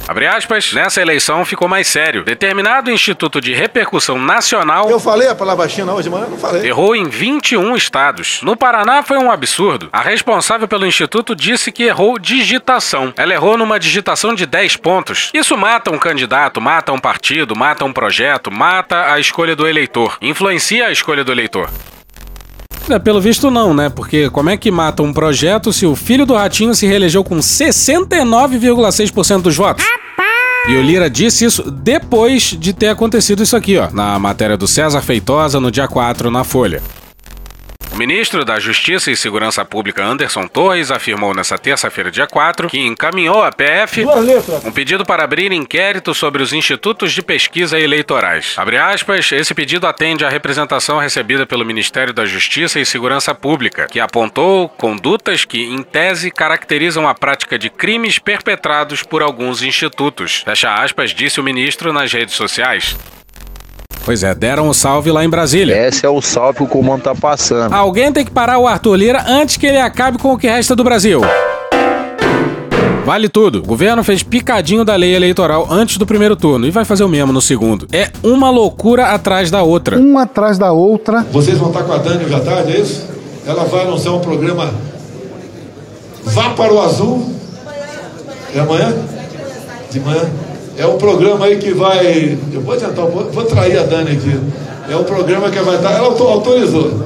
Abre 0.07 0.27
aspas, 0.27 0.71
nessa 0.71 1.01
eleição 1.01 1.43
ficou 1.43 1.67
mais 1.67 1.87
sério. 1.87 2.23
Determinado 2.23 2.91
Instituto 2.91 3.41
de 3.41 3.53
Repercussão 3.53 4.19
Nacional. 4.19 4.87
Eu 4.87 4.99
falei 4.99 5.27
a 5.27 5.33
palavra 5.33 5.67
China 5.67 5.93
hoje 5.93 6.03
de 6.03 6.09
manhã? 6.11 6.27
Não 6.29 6.37
falei. 6.37 6.63
Errou 6.63 6.95
em 6.95 7.09
21 7.09 7.75
estados. 7.75 8.39
No 8.43 8.55
Paraná 8.55 9.01
foi 9.01 9.17
um 9.17 9.31
absurdo. 9.31 9.89
A 9.91 10.01
responsável 10.01 10.67
pelo 10.67 10.85
instituto 10.85 11.35
disse 11.35 11.71
que 11.71 11.83
errou 11.83 12.19
digitação. 12.19 13.11
Ela 13.17 13.33
errou 13.33 13.57
numa 13.57 13.79
digitação 13.79 14.35
de 14.35 14.45
10 14.45 14.77
pontos. 14.77 15.31
Isso 15.33 15.57
mata 15.57 15.91
um 15.91 15.97
candidato, 15.97 16.61
mata 16.61 16.93
um 16.93 16.99
partido, 16.99 17.55
mata 17.55 17.83
um 17.83 17.91
projeto, 17.91 18.51
mata 18.51 19.11
a 19.11 19.19
escolha 19.19 19.55
do 19.55 19.67
eleitor. 19.67 20.19
Influencia 20.21 20.85
a 20.85 20.91
escolha 20.91 21.23
do 21.23 21.31
eleitor. 21.31 21.67
É, 22.89 22.99
pelo 22.99 23.19
visto 23.19 23.49
não, 23.49 23.73
né? 23.73 23.89
Porque 23.89 24.29
como 24.29 24.49
é 24.49 24.57
que 24.57 24.69
mata 24.69 25.01
um 25.01 25.11
projeto 25.11 25.73
se 25.73 25.85
o 25.85 25.95
filho 25.95 26.25
do 26.25 26.35
Ratinho 26.35 26.75
se 26.75 26.85
reelegeu 26.85 27.23
com 27.23 27.37
69,6% 27.37 29.41
dos 29.41 29.55
votos? 29.55 29.83
E 30.67 30.75
o 30.75 30.81
Lira 30.81 31.09
disse 31.09 31.45
isso 31.45 31.69
depois 31.69 32.55
de 32.59 32.73
ter 32.73 32.89
acontecido 32.89 33.43
isso 33.43 33.55
aqui, 33.55 33.77
ó, 33.77 33.89
na 33.91 34.17
matéria 34.17 34.57
do 34.57 34.67
César 34.67 35.01
Feitosa 35.01 35.59
no 35.59 35.69
dia 35.69 35.87
4 35.87 36.31
na 36.31 36.43
Folha. 36.43 36.81
O 37.95 37.97
ministro 37.97 38.43
da 38.43 38.59
Justiça 38.59 39.09
e 39.09 39.15
Segurança 39.15 39.63
Pública 39.63 40.03
Anderson 40.03 40.49
Torres 40.49 40.91
afirmou 40.91 41.33
nesta 41.33 41.57
terça-feira, 41.57 42.11
dia 42.11 42.27
4, 42.27 42.67
que 42.67 42.77
encaminhou 42.77 43.41
à 43.41 43.53
PF 43.53 44.03
um 44.65 44.71
pedido 44.73 45.05
para 45.05 45.23
abrir 45.23 45.53
inquérito 45.53 46.13
sobre 46.13 46.43
os 46.43 46.51
institutos 46.51 47.13
de 47.13 47.21
pesquisa 47.21 47.79
eleitorais. 47.79 48.53
Abre 48.57 48.77
aspas, 48.77 49.31
esse 49.31 49.53
pedido 49.53 49.87
atende 49.87 50.25
à 50.25 50.29
representação 50.29 50.99
recebida 50.99 51.45
pelo 51.45 51.63
Ministério 51.63 52.13
da 52.13 52.25
Justiça 52.25 52.81
e 52.81 52.85
Segurança 52.85 53.33
Pública, 53.33 53.87
que 53.89 54.01
apontou 54.01 54.67
condutas 54.67 55.45
que, 55.45 55.63
em 55.63 55.81
tese, 55.81 56.31
caracterizam 56.31 57.07
a 57.07 57.15
prática 57.15 57.57
de 57.57 57.69
crimes 57.69 58.19
perpetrados 58.19 59.03
por 59.03 59.21
alguns 59.21 59.63
institutos. 59.63 60.43
Fecha 60.43 60.73
aspas, 60.73 61.11
disse 61.11 61.39
o 61.39 61.43
ministro 61.43 61.93
nas 61.93 62.11
redes 62.11 62.35
sociais. 62.35 62.97
Pois 64.05 64.21
é, 64.21 64.35
deram 64.35 64.67
o 64.67 64.69
um 64.69 64.73
salve 64.73 65.11
lá 65.11 65.25
em 65.25 65.29
Brasília. 65.29 65.75
Esse 65.87 66.05
é 66.05 66.09
o 66.09 66.21
salve 66.21 66.59
que 66.59 66.63
o 66.63 66.67
comando 66.67 67.01
tá 67.01 67.15
passando. 67.15 67.73
Alguém 67.73 68.11
tem 68.13 68.23
que 68.23 68.29
parar 68.29 68.59
o 68.59 68.67
Arthur 68.67 68.95
Lira 68.95 69.25
antes 69.27 69.57
que 69.57 69.65
ele 69.65 69.79
acabe 69.79 70.19
com 70.19 70.31
o 70.31 70.37
que 70.37 70.47
resta 70.47 70.75
do 70.75 70.83
Brasil. 70.83 71.21
Vale 73.03 73.27
tudo. 73.27 73.59
O 73.59 73.63
governo 73.63 74.03
fez 74.03 74.21
picadinho 74.21 74.85
da 74.85 74.95
lei 74.95 75.15
eleitoral 75.15 75.67
antes 75.71 75.97
do 75.97 76.05
primeiro 76.05 76.35
turno 76.35 76.67
e 76.67 76.71
vai 76.71 76.85
fazer 76.85 77.03
o 77.03 77.09
mesmo 77.09 77.33
no 77.33 77.41
segundo. 77.41 77.87
É 77.91 78.11
uma 78.21 78.51
loucura 78.51 79.07
atrás 79.07 79.49
da 79.49 79.63
outra. 79.63 79.97
Uma 79.97 80.21
atrás 80.23 80.59
da 80.59 80.71
outra. 80.71 81.25
Vocês 81.31 81.57
vão 81.57 81.69
estar 81.69 81.83
com 81.83 81.93
a 81.93 81.97
Dani 81.97 82.25
hoje 82.25 82.35
à 82.35 82.39
tarde, 82.39 82.73
é 82.73 82.79
isso? 82.79 83.07
Ela 83.45 83.63
vai 83.65 83.87
anunciar 83.87 84.13
um 84.13 84.19
programa 84.19 84.71
Vá 86.25 86.51
para 86.51 86.73
o 86.73 86.81
Azul. 86.81 87.33
É 88.53 88.59
amanhã? 88.59 88.93
De 89.91 89.99
manhã? 89.99 90.29
É 90.77 90.85
um 90.85 90.97
programa 90.97 91.45
aí 91.45 91.57
que 91.57 91.73
vai. 91.73 92.37
Eu 92.53 92.61
vou 92.61 92.75
tentar, 92.75 93.05
vou, 93.05 93.29
vou 93.31 93.45
trair 93.45 93.77
a 93.77 93.83
Dani 93.83 94.11
aqui. 94.11 94.39
É 94.89 94.95
um 94.95 95.03
programa 95.03 95.49
que 95.49 95.59
vai 95.59 95.75
estar. 95.75 95.93
Ela 95.93 96.07
autorizou. 96.07 97.05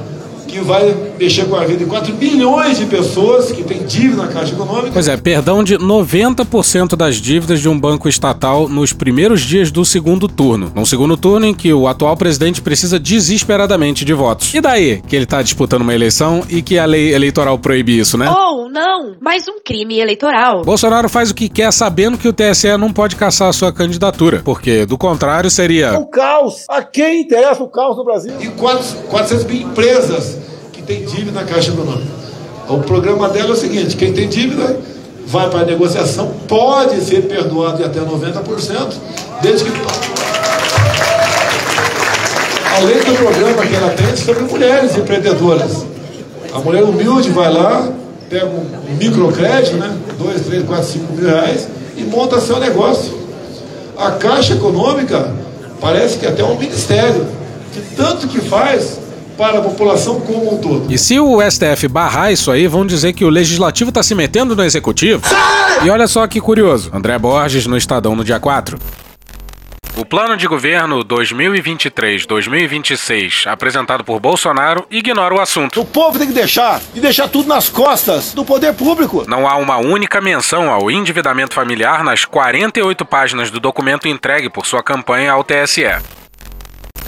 Que 0.50 0.58
vai 0.60 0.96
mexer 1.16 1.44
com 1.44 1.54
a 1.54 1.64
vida 1.64 1.78
de 1.78 1.84
4 1.84 2.12
bilhões 2.14 2.76
de 2.76 2.86
pessoas 2.86 3.52
que 3.52 3.62
têm 3.62 3.84
dívida 3.84 4.22
na 4.22 4.28
Caixa 4.28 4.52
Econômica. 4.52 4.90
Pois 4.92 5.06
é, 5.06 5.16
perdão 5.16 5.62
de 5.62 5.78
90% 5.78 6.96
das 6.96 7.16
dívidas 7.16 7.60
de 7.60 7.68
um 7.68 7.78
banco 7.78 8.08
estatal 8.08 8.68
nos 8.68 8.92
primeiros 8.92 9.42
dias 9.42 9.70
do 9.70 9.84
segundo 9.84 10.26
turno. 10.26 10.72
Num 10.74 10.84
segundo 10.84 11.16
turno 11.16 11.46
em 11.46 11.54
que 11.54 11.72
o 11.72 11.86
atual 11.86 12.16
presidente 12.16 12.60
precisa 12.60 12.98
desesperadamente 12.98 14.04
de 14.04 14.12
votos. 14.12 14.52
E 14.52 14.60
daí 14.60 15.00
que 15.06 15.14
ele 15.14 15.24
tá 15.24 15.40
disputando 15.40 15.82
uma 15.82 15.94
eleição 15.94 16.42
e 16.48 16.62
que 16.62 16.78
a 16.78 16.84
lei 16.84 17.14
eleitoral 17.14 17.56
proíbe 17.56 17.96
isso, 17.96 18.18
né? 18.18 18.28
Ou 18.28 18.68
não, 18.68 19.14
mais 19.20 19.46
um 19.46 19.60
crime 19.64 20.00
eleitoral. 20.00 20.64
Bolsonaro 20.64 21.08
faz 21.08 21.30
o 21.30 21.34
que 21.34 21.48
quer 21.48 21.72
sabendo 21.72 22.18
que 22.18 22.26
o 22.26 22.32
TSE 22.32 22.76
não 22.76 22.92
pode 22.92 23.14
caçar 23.14 23.48
a 23.48 23.52
sua 23.52 23.72
candidatura, 23.72 24.42
porque 24.44 24.84
do 24.84 24.98
contrário 24.98 25.48
seria. 25.48 25.98
O 25.98 26.06
caos! 26.06 26.64
A 26.68 26.82
quem 26.82 27.22
interessa 27.22 27.62
o 27.62 27.68
caos 27.68 27.96
no 27.96 28.04
Brasil? 28.04 28.32
E 28.40 28.48
400 28.48 29.44
mil 29.44 29.62
empresas 29.62 30.39
têm 30.90 31.04
dívida 31.04 31.40
na 31.40 31.46
Caixa 31.46 31.70
Econômica. 31.70 32.10
O 32.68 32.78
programa 32.78 33.28
dela 33.28 33.50
é 33.50 33.52
o 33.52 33.56
seguinte: 33.56 33.96
quem 33.96 34.12
tem 34.12 34.28
dívida 34.28 34.76
vai 35.24 35.48
para 35.48 35.60
a 35.60 35.64
negociação, 35.64 36.32
pode 36.48 37.00
ser 37.02 37.22
perdoado 37.22 37.78
de 37.78 37.84
até 37.84 38.00
90%, 38.00 38.94
desde 39.40 39.64
que 39.64 39.70
além 42.76 42.98
do 42.98 43.16
programa 43.16 43.66
que 43.66 43.74
ela 43.74 43.90
tem 43.90 44.16
sobre 44.16 44.42
mulheres 44.42 44.96
empreendedoras. 44.96 45.86
A 46.52 46.58
mulher 46.58 46.82
humilde 46.82 47.30
vai 47.30 47.52
lá, 47.52 47.88
pega 48.28 48.46
um 48.46 48.96
microcrédito, 48.96 49.76
né? 49.76 49.96
2, 50.18 50.40
3, 50.46 50.64
4, 50.64 50.84
5 50.84 51.12
mil 51.12 51.28
reais 51.28 51.68
e 51.96 52.02
monta 52.02 52.40
seu 52.40 52.58
negócio. 52.58 53.16
A 53.96 54.12
Caixa 54.12 54.54
Econômica 54.54 55.32
parece 55.80 56.18
que 56.18 56.26
é 56.26 56.30
até 56.30 56.42
um 56.42 56.58
ministério, 56.58 57.24
de 57.72 57.80
tanto 57.94 58.26
que 58.26 58.40
faz 58.40 58.99
para 59.40 59.58
a 59.58 59.62
população 59.62 60.20
como 60.20 60.54
um 60.54 60.58
todo. 60.58 60.92
E 60.92 60.98
se 60.98 61.18
o 61.18 61.40
STF 61.40 61.88
barrar 61.88 62.30
isso 62.30 62.50
aí, 62.50 62.66
vão 62.66 62.84
dizer 62.84 63.14
que 63.14 63.24
o 63.24 63.30
legislativo 63.30 63.90
tá 63.90 64.02
se 64.02 64.14
metendo 64.14 64.54
no 64.54 64.62
executivo? 64.62 65.22
E 65.82 65.88
olha 65.88 66.06
só 66.06 66.26
que 66.26 66.42
curioso, 66.42 66.90
André 66.92 67.18
Borges 67.18 67.66
no 67.66 67.74
Estadão 67.74 68.14
no 68.14 68.22
dia 68.22 68.38
4. 68.38 68.78
O 69.96 70.04
plano 70.04 70.36
de 70.36 70.46
governo 70.46 71.02
2023-2026, 71.04 73.46
apresentado 73.46 74.04
por 74.04 74.20
Bolsonaro, 74.20 74.84
ignora 74.90 75.34
o 75.34 75.40
assunto. 75.40 75.80
O 75.80 75.86
povo 75.86 76.18
tem 76.18 76.28
que 76.28 76.34
deixar 76.34 76.82
e 76.94 77.00
deixar 77.00 77.28
tudo 77.28 77.48
nas 77.48 77.70
costas 77.70 78.34
do 78.34 78.44
poder 78.44 78.74
público. 78.74 79.24
Não 79.26 79.48
há 79.48 79.56
uma 79.56 79.78
única 79.78 80.20
menção 80.20 80.70
ao 80.70 80.90
endividamento 80.90 81.54
familiar 81.54 82.04
nas 82.04 82.26
48 82.26 83.06
páginas 83.06 83.50
do 83.50 83.58
documento 83.58 84.06
entregue 84.06 84.50
por 84.50 84.66
sua 84.66 84.82
campanha 84.82 85.32
ao 85.32 85.42
TSE. 85.42 86.19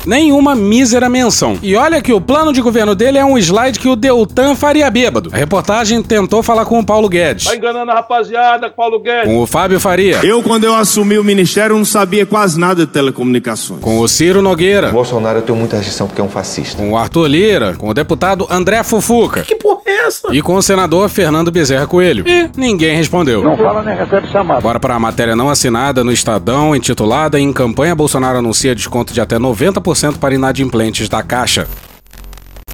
Nenhuma 0.06 0.54
mísera 0.54 1.08
menção. 1.08 1.56
E 1.62 1.76
olha 1.76 2.02
que 2.02 2.12
o 2.12 2.20
plano 2.20 2.52
de 2.52 2.60
governo 2.60 2.94
dele 2.94 3.18
é 3.18 3.24
um 3.24 3.38
slide 3.38 3.78
que 3.78 3.88
o 3.88 3.94
Deltan 3.94 4.54
faria 4.56 4.90
bêbado. 4.90 5.30
A 5.32 5.36
reportagem 5.36 6.02
tentou 6.02 6.42
falar 6.42 6.64
com 6.64 6.78
o 6.78 6.84
Paulo 6.84 7.08
Guedes. 7.08 7.44
Tá 7.44 7.54
enganando 7.54 7.90
a 7.90 7.94
rapaziada, 7.94 8.68
Paulo 8.68 8.98
Guedes. 8.98 9.24
Com 9.24 9.38
o 9.38 9.46
Fábio 9.46 9.78
Faria. 9.78 10.20
Eu, 10.24 10.42
quando 10.42 10.64
eu 10.64 10.74
assumi 10.74 11.18
o 11.18 11.24
ministério, 11.24 11.76
não 11.76 11.84
sabia 11.84 12.26
quase 12.26 12.58
nada 12.58 12.84
de 12.84 12.92
telecomunicações. 12.92 13.80
Com 13.80 14.00
o 14.00 14.08
Ciro 14.08 14.42
Nogueira. 14.42 14.88
O 14.88 14.92
Bolsonaro 14.92 15.38
eu 15.38 15.42
tenho 15.42 15.58
muita 15.58 15.76
rejeição 15.76 16.06
porque 16.06 16.20
é 16.20 16.24
um 16.24 16.28
fascista. 16.28 16.76
Com 16.76 16.90
o 16.90 16.96
Arthur 16.96 17.28
Lira. 17.28 17.74
Com 17.76 17.88
o 17.88 17.94
deputado 17.94 18.46
André 18.50 18.82
Fufuca. 18.82 19.42
Que 19.42 19.54
porra 19.54 19.82
é 19.86 20.06
essa? 20.06 20.34
E 20.34 20.42
com 20.42 20.54
o 20.54 20.62
senador 20.62 21.08
Fernando 21.08 21.50
Bezerra 21.52 21.86
Coelho. 21.86 22.24
E 22.26 22.50
ninguém 22.56 22.96
respondeu. 22.96 23.42
Não 23.42 23.56
fala 23.56 23.82
nem 23.82 23.96
recebe 23.96 24.26
chamada. 24.28 24.60
Bora 24.60 24.80
para 24.80 24.96
a 24.96 24.98
matéria 24.98 25.36
não 25.36 25.48
assinada 25.48 26.02
no 26.02 26.12
Estadão, 26.12 26.74
intitulada 26.74 27.38
Em 27.38 27.52
campanha 27.52 27.94
Bolsonaro 27.94 28.38
anuncia 28.38 28.74
desconto 28.74 29.12
de 29.12 29.20
até 29.20 29.38
90% 29.38 29.91
para 30.18 30.34
inadimplentes 30.34 31.08
da 31.08 31.22
Caixa. 31.22 31.68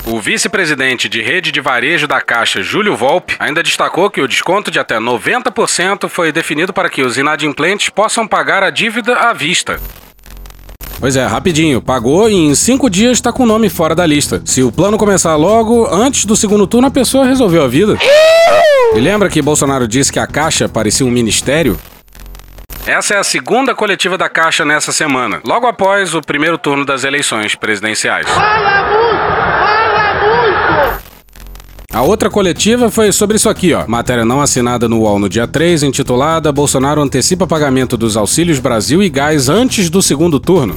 O 0.06 0.20
vice-presidente 0.20 1.08
de 1.08 1.20
rede 1.20 1.52
de 1.52 1.60
varejo 1.60 2.06
da 2.06 2.20
Caixa, 2.20 2.62
Júlio 2.62 2.96
Volpe, 2.96 3.36
ainda 3.38 3.62
destacou 3.62 4.08
que 4.08 4.20
o 4.20 4.28
desconto 4.28 4.70
de 4.70 4.78
até 4.78 4.98
90% 4.98 6.08
foi 6.08 6.32
definido 6.32 6.72
para 6.72 6.88
que 6.88 7.02
os 7.02 7.18
inadimplentes 7.18 7.90
possam 7.90 8.26
pagar 8.26 8.62
a 8.62 8.70
dívida 8.70 9.14
à 9.14 9.32
vista. 9.34 9.78
Pois 11.00 11.14
é, 11.14 11.24
rapidinho, 11.26 11.82
pagou 11.82 12.28
e 12.28 12.34
em 12.34 12.54
cinco 12.54 12.88
dias 12.88 13.18
está 13.18 13.32
com 13.32 13.42
o 13.42 13.46
nome 13.46 13.68
fora 13.68 13.94
da 13.94 14.06
lista. 14.06 14.42
Se 14.44 14.62
o 14.62 14.72
plano 14.72 14.96
começar 14.96 15.36
logo, 15.36 15.86
antes 15.86 16.24
do 16.24 16.34
segundo 16.34 16.66
turno, 16.66 16.88
a 16.88 16.90
pessoa 16.90 17.26
resolveu 17.26 17.62
a 17.62 17.68
vida. 17.68 17.96
E 18.94 19.00
lembra 19.00 19.28
que 19.28 19.42
Bolsonaro 19.42 19.86
disse 19.86 20.10
que 20.10 20.18
a 20.18 20.26
Caixa 20.26 20.68
parecia 20.68 21.04
um 21.04 21.10
ministério? 21.10 21.78
Essa 22.88 23.16
é 23.16 23.18
a 23.18 23.22
segunda 23.22 23.74
coletiva 23.74 24.16
da 24.16 24.30
Caixa 24.30 24.64
nessa 24.64 24.92
semana, 24.92 25.42
logo 25.44 25.66
após 25.66 26.14
o 26.14 26.22
primeiro 26.22 26.56
turno 26.56 26.86
das 26.86 27.04
eleições 27.04 27.54
presidenciais. 27.54 28.26
Fala 28.26 28.82
muito! 28.88 29.26
Fala 29.26 30.14
muito! 30.14 31.04
A 31.92 32.00
outra 32.00 32.30
coletiva 32.30 32.90
foi 32.90 33.12
sobre 33.12 33.36
isso 33.36 33.50
aqui, 33.50 33.74
ó. 33.74 33.86
Matéria 33.86 34.24
não 34.24 34.40
assinada 34.40 34.88
no 34.88 35.00
UOL 35.00 35.18
no 35.18 35.28
dia 35.28 35.46
3, 35.46 35.82
intitulada 35.82 36.50
Bolsonaro 36.50 37.02
antecipa 37.02 37.46
pagamento 37.46 37.94
dos 37.94 38.16
auxílios 38.16 38.58
Brasil 38.58 39.02
e 39.02 39.10
gás 39.10 39.50
antes 39.50 39.90
do 39.90 40.00
segundo 40.00 40.40
turno. 40.40 40.74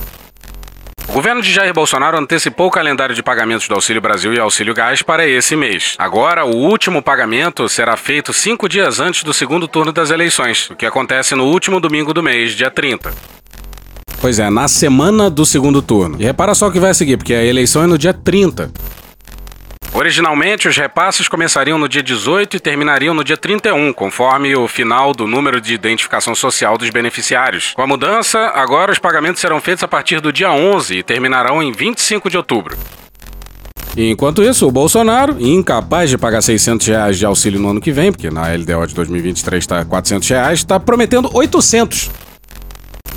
O 1.08 1.14
governo 1.14 1.42
de 1.42 1.52
Jair 1.52 1.74
Bolsonaro 1.74 2.18
antecipou 2.18 2.68
o 2.68 2.72
calendário 2.72 3.14
de 3.14 3.22
pagamentos 3.22 3.68
do 3.68 3.76
Auxílio 3.76 4.02
Brasil 4.02 4.34
e 4.34 4.40
Auxílio 4.40 4.74
Gás 4.74 5.02
para 5.02 5.28
esse 5.28 5.56
mês. 5.56 5.96
Agora, 5.98 6.46
o 6.46 6.56
último 6.56 7.02
pagamento 7.02 7.68
será 7.68 7.98
feito 7.98 8.32
cinco 8.32 8.70
dias 8.70 9.00
antes 9.00 9.24
do 9.24 9.34
segundo 9.34 9.68
turno 9.68 9.92
das 9.92 10.10
eleições, 10.10 10.70
o 10.70 10.76
que 10.76 10.86
acontece 10.86 11.36
no 11.36 11.46
último 11.46 11.80
domingo 11.80 12.14
do 12.14 12.24
mês, 12.24 12.54
dia 12.54 12.72
30. 12.72 13.12
Pois 14.22 14.40
é, 14.40 14.50
na 14.50 14.68
semana 14.68 15.30
do 15.30 15.46
segundo 15.46 15.82
turno. 15.82 16.16
E 16.20 16.24
repara 16.24 16.54
só 16.54 16.68
o 16.68 16.72
que 16.72 16.80
vai 16.80 16.94
seguir, 16.94 17.18
porque 17.18 17.34
a 17.34 17.44
eleição 17.44 17.84
é 17.84 17.88
no 17.88 17.98
dia 17.98 18.14
30. 18.14 18.72
Originalmente, 19.93 20.69
os 20.69 20.77
repasses 20.77 21.27
começariam 21.27 21.77
no 21.77 21.89
dia 21.89 22.01
18 22.01 22.56
e 22.56 22.60
terminariam 22.62 23.13
no 23.13 23.25
dia 23.25 23.36
31, 23.36 23.91
conforme 23.91 24.56
o 24.56 24.65
final 24.65 25.13
do 25.13 25.27
número 25.27 25.60
de 25.60 25.73
identificação 25.73 26.34
social 26.34 26.77
dos 26.77 26.89
beneficiários. 26.89 27.73
Com 27.73 27.82
a 27.82 27.88
mudança, 27.88 28.39
agora 28.56 28.93
os 28.93 28.99
pagamentos 28.99 29.41
serão 29.41 29.60
feitos 29.60 29.84
a 29.84 29.89
partir 29.89 30.21
do 30.21 30.32
dia 30.32 30.49
11 30.49 30.97
e 30.97 31.04
terminarão 31.04 31.62
em 31.62 31.73
25 31.73 32.30
de 32.30 32.38
outubro. 32.38 32.77
Enquanto 33.97 34.41
isso, 34.41 34.65
o 34.65 34.71
Bolsonaro, 34.71 35.36
incapaz 35.38 36.10
de 36.10 36.17
pagar 36.17 36.41
600 36.41 36.88
reais 36.88 37.19
de 37.19 37.25
auxílio 37.25 37.60
no 37.60 37.69
ano 37.71 37.82
que 37.82 37.91
vem, 37.91 38.13
porque 38.13 38.30
na 38.30 38.47
LDO 38.47 38.88
de 38.88 38.95
2023 38.95 39.62
está 39.62 39.84
400 39.84 40.30
reais, 40.30 40.60
está 40.60 40.80
prometendo 40.80 41.30
800. 41.34 42.10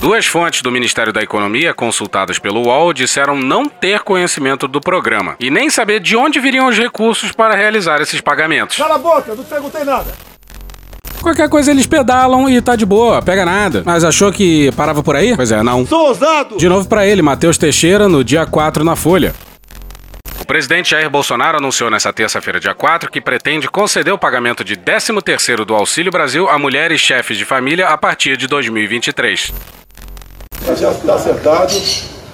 Duas 0.04 0.26
fontes 0.26 0.60
do 0.60 0.70
Ministério 0.70 1.14
da 1.14 1.22
Economia, 1.22 1.72
consultadas 1.72 2.38
pelo 2.38 2.66
UOL, 2.66 2.92
disseram 2.92 3.38
não 3.38 3.66
ter 3.66 4.00
conhecimento 4.00 4.68
do 4.68 4.78
programa 4.78 5.34
e 5.40 5.50
nem 5.50 5.70
saber 5.70 5.98
de 5.98 6.14
onde 6.14 6.38
viriam 6.38 6.68
os 6.68 6.76
recursos 6.76 7.32
para 7.32 7.56
realizar 7.56 8.02
esses 8.02 8.20
pagamentos. 8.20 8.76
Cala 8.76 8.96
a 8.96 8.98
boca, 8.98 9.34
não 9.34 9.42
perguntei 9.42 9.82
nada. 9.82 10.12
Qualquer 11.22 11.48
coisa 11.48 11.70
eles 11.70 11.86
pedalam 11.86 12.50
e 12.50 12.60
tá 12.60 12.76
de 12.76 12.84
boa, 12.84 13.22
pega 13.22 13.46
nada. 13.46 13.82
Mas 13.82 14.04
achou 14.04 14.30
que 14.30 14.70
parava 14.72 15.02
por 15.02 15.16
aí? 15.16 15.34
Pois 15.34 15.50
é, 15.50 15.62
não. 15.62 15.86
Sou 15.86 16.08
ousado! 16.08 16.58
De 16.58 16.68
novo 16.68 16.86
para 16.86 17.06
ele, 17.06 17.22
Matheus 17.22 17.56
Teixeira, 17.56 18.06
no 18.06 18.22
dia 18.22 18.44
4 18.44 18.84
na 18.84 18.96
Folha. 18.96 19.34
O 20.38 20.44
presidente 20.44 20.90
Jair 20.90 21.08
Bolsonaro 21.08 21.56
anunciou 21.56 21.88
nesta 21.88 22.12
terça-feira, 22.12 22.60
dia 22.60 22.74
4, 22.74 23.10
que 23.10 23.22
pretende 23.22 23.70
conceder 23.70 24.12
o 24.12 24.18
pagamento 24.18 24.62
de 24.62 24.76
13º 24.76 25.64
do 25.64 25.74
Auxílio 25.74 26.12
Brasil 26.12 26.46
a 26.50 26.58
mulheres 26.58 27.00
chefes 27.00 27.38
de 27.38 27.46
família 27.46 27.88
a 27.88 27.96
partir 27.96 28.36
de 28.36 28.46
2023. 28.46 29.50
Já 30.72 30.90
está 30.92 31.14
acertado. 31.14 31.74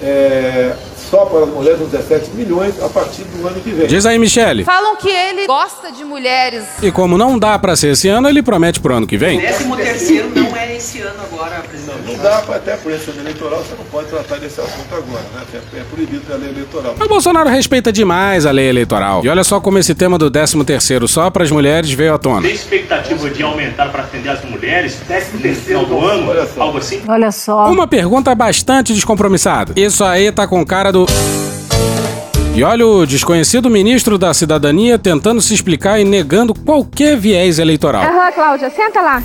É, 0.00 0.72
só 1.10 1.24
para 1.24 1.44
as 1.44 1.48
mulheres 1.48 1.80
uns 1.80 1.90
17 1.90 2.30
milhões 2.34 2.80
a 2.82 2.88
partir 2.88 3.24
do 3.24 3.46
ano 3.46 3.60
que 3.60 3.70
vem. 3.70 3.86
Diz 3.86 4.06
aí, 4.06 4.18
Michele. 4.18 4.64
Falam 4.64 4.96
que 4.96 5.08
ele 5.08 5.46
gosta 5.46 5.90
de 5.90 6.04
mulheres. 6.04 6.64
E 6.82 6.90
como 6.90 7.18
não 7.18 7.38
dá 7.38 7.58
para 7.58 7.74
ser 7.74 7.92
esse 7.92 8.08
ano, 8.08 8.28
ele 8.28 8.42
promete 8.42 8.80
pro 8.80 8.94
ano 8.94 9.06
que 9.06 9.16
vem. 9.16 9.40
Décimo 9.40 9.76
terceiro 9.76 10.30
não 10.34 10.56
é 10.56 10.76
esse 10.76 11.00
ano 11.00 11.20
agora, 11.22 11.60
presidente. 11.68 11.98
Não, 12.06 12.12
não 12.14 12.22
dá, 12.22 12.42
pra, 12.42 12.56
até 12.56 12.76
por 12.76 12.92
esse 12.92 13.10
ano 13.10 13.20
eleitoral, 13.20 13.58
você 13.58 13.74
não 13.76 13.84
pode 13.86 14.08
tratar 14.08 14.36
desse 14.36 14.60
assunto 14.60 14.94
agora, 14.94 15.24
né? 15.34 15.42
É, 15.74 15.78
é 15.78 15.84
proibido 15.84 16.20
pela 16.20 16.38
lei 16.38 16.50
eleitoral. 16.50 16.94
Mas 16.98 17.08
Bolsonaro 17.08 17.50
respeita 17.50 17.92
demais 17.92 18.46
a 18.46 18.50
lei 18.50 18.68
eleitoral. 18.68 19.24
E 19.24 19.28
olha 19.28 19.42
só 19.42 19.60
como 19.60 19.78
esse 19.78 19.94
tema 19.94 20.16
do 20.16 20.30
13 20.30 20.64
terceiro 20.64 21.08
só 21.08 21.30
para 21.30 21.42
as 21.42 21.50
mulheres 21.50 21.90
veio 21.90 22.14
à 22.14 22.18
tona. 22.18 22.42
Tem 22.42 22.52
expectativa 22.52 23.30
de 23.30 23.42
aumentar 23.42 23.90
para 23.90 24.02
atender 24.02 24.28
as 24.28 24.44
mulheres? 24.44 24.96
13 25.06 25.38
terceiro 25.38 25.86
do 25.86 26.04
ano? 26.04 26.32
Algo 26.58 26.78
assim? 26.78 27.02
Olha 27.08 27.32
só. 27.32 27.70
Uma 27.70 27.86
pergunta 27.86 28.34
bastante 28.34 28.92
descompromissada. 28.92 29.72
Isso 29.76 30.04
aí 30.04 30.30
tá 30.30 30.46
com 30.46 30.64
cara 30.64 30.92
do... 30.92 30.99
E 32.54 32.64
olha 32.64 32.86
o 32.86 33.06
desconhecido 33.06 33.70
ministro 33.70 34.18
da 34.18 34.34
Cidadania 34.34 34.98
tentando 34.98 35.40
se 35.40 35.54
explicar 35.54 36.00
e 36.00 36.04
negando 36.04 36.54
qualquer 36.54 37.16
viés 37.16 37.58
eleitoral. 37.58 38.02
Aham, 38.02 38.32
Cláudia, 38.32 38.70
senta 38.70 39.00
lá. 39.00 39.22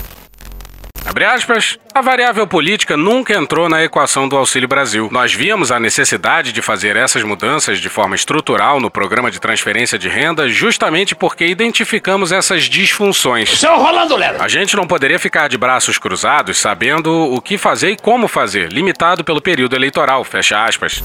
Abre 1.05 1.23
aspas, 1.23 1.77
a 1.93 2.01
variável 2.01 2.47
política 2.47 2.97
nunca 2.97 3.33
entrou 3.33 3.69
na 3.69 3.83
equação 3.83 4.27
do 4.27 4.35
Auxílio 4.35 4.67
Brasil. 4.67 5.07
Nós 5.11 5.33
víamos 5.33 5.71
a 5.71 5.79
necessidade 5.79 6.51
de 6.51 6.63
fazer 6.63 6.95
essas 6.95 7.23
mudanças 7.23 7.79
de 7.79 7.89
forma 7.89 8.15
estrutural 8.15 8.79
no 8.79 8.89
programa 8.89 9.29
de 9.29 9.39
transferência 9.39 9.99
de 9.99 10.09
renda 10.09 10.49
justamente 10.49 11.15
porque 11.15 11.45
identificamos 11.45 12.31
essas 12.31 12.63
disfunções. 12.63 13.59
Seu 13.59 13.77
Rolando 13.77 14.15
Lero! 14.15 14.41
A 14.41 14.47
gente 14.47 14.75
não 14.75 14.87
poderia 14.87 15.19
ficar 15.19 15.47
de 15.47 15.59
braços 15.59 15.99
cruzados 15.99 16.57
sabendo 16.57 17.11
o 17.11 17.39
que 17.39 17.55
fazer 17.55 17.91
e 17.91 17.97
como 17.97 18.27
fazer, 18.27 18.71
limitado 18.71 19.23
pelo 19.23 19.39
período 19.39 19.75
eleitoral, 19.75 20.23
fecha 20.23 20.65
aspas. 20.65 21.03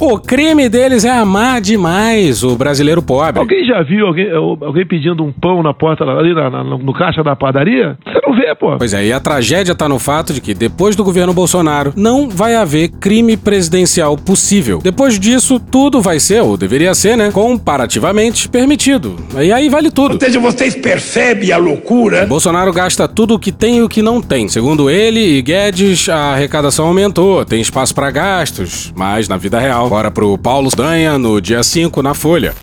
O 0.00 0.16
crime 0.16 0.68
deles 0.68 1.04
é 1.04 1.10
amar 1.10 1.60
demais 1.60 2.44
o 2.44 2.54
brasileiro 2.54 3.02
pobre. 3.02 3.40
Alguém 3.40 3.64
já 3.66 3.82
viu 3.82 4.06
alguém, 4.06 4.30
alguém 4.30 4.86
pedindo 4.86 5.24
um 5.24 5.32
pão 5.32 5.60
na 5.60 5.74
porta 5.74 6.04
ali 6.04 6.32
na, 6.32 6.48
na, 6.48 6.62
no 6.62 6.92
caixa 6.92 7.20
da 7.24 7.34
padaria? 7.34 7.98
Você 8.04 8.20
não 8.24 8.36
vê, 8.36 8.54
pô. 8.54 8.76
Pois 8.78 8.94
é, 8.94 9.06
e 9.06 9.12
a 9.12 9.18
tragédia 9.18 9.74
tá 9.74 9.88
no 9.88 9.98
fato 9.98 10.32
de 10.32 10.40
que 10.40 10.54
depois 10.54 10.94
do 10.94 11.02
governo 11.02 11.34
Bolsonaro 11.34 11.92
não 11.96 12.28
vai 12.28 12.54
haver 12.54 12.90
crime 12.90 13.36
presidencial 13.36 14.16
possível. 14.16 14.78
Depois 14.80 15.18
disso, 15.18 15.58
tudo 15.58 16.00
vai 16.00 16.20
ser, 16.20 16.42
ou 16.42 16.56
deveria 16.56 16.94
ser, 16.94 17.16
né, 17.16 17.32
comparativamente 17.32 18.48
permitido. 18.48 19.16
E 19.36 19.50
aí 19.50 19.68
vale 19.68 19.90
tudo. 19.90 20.12
Ou 20.14 20.20
seja, 20.20 20.38
vocês 20.38 20.76
percebem 20.76 21.50
a 21.50 21.58
loucura? 21.58 22.24
Bolsonaro 22.24 22.72
gasta 22.72 23.08
tudo 23.08 23.34
o 23.34 23.38
que 23.38 23.50
tem 23.50 23.78
e 23.78 23.82
o 23.82 23.88
que 23.88 24.00
não 24.00 24.22
tem. 24.22 24.46
Segundo 24.48 24.88
ele 24.88 25.38
e 25.38 25.42
Guedes, 25.42 26.08
a 26.08 26.34
arrecadação 26.34 26.86
aumentou, 26.86 27.44
tem 27.44 27.60
espaço 27.60 27.92
para 27.92 28.12
gastos, 28.12 28.92
mas 28.96 29.28
na 29.28 29.36
vida 29.36 29.58
real 29.58 29.87
Bora 29.88 30.10
pro 30.10 30.36
Paulo 30.36 30.68
Danha 30.70 31.16
no 31.18 31.40
dia 31.40 31.62
5 31.62 32.02
na 32.02 32.12
Folha. 32.12 32.54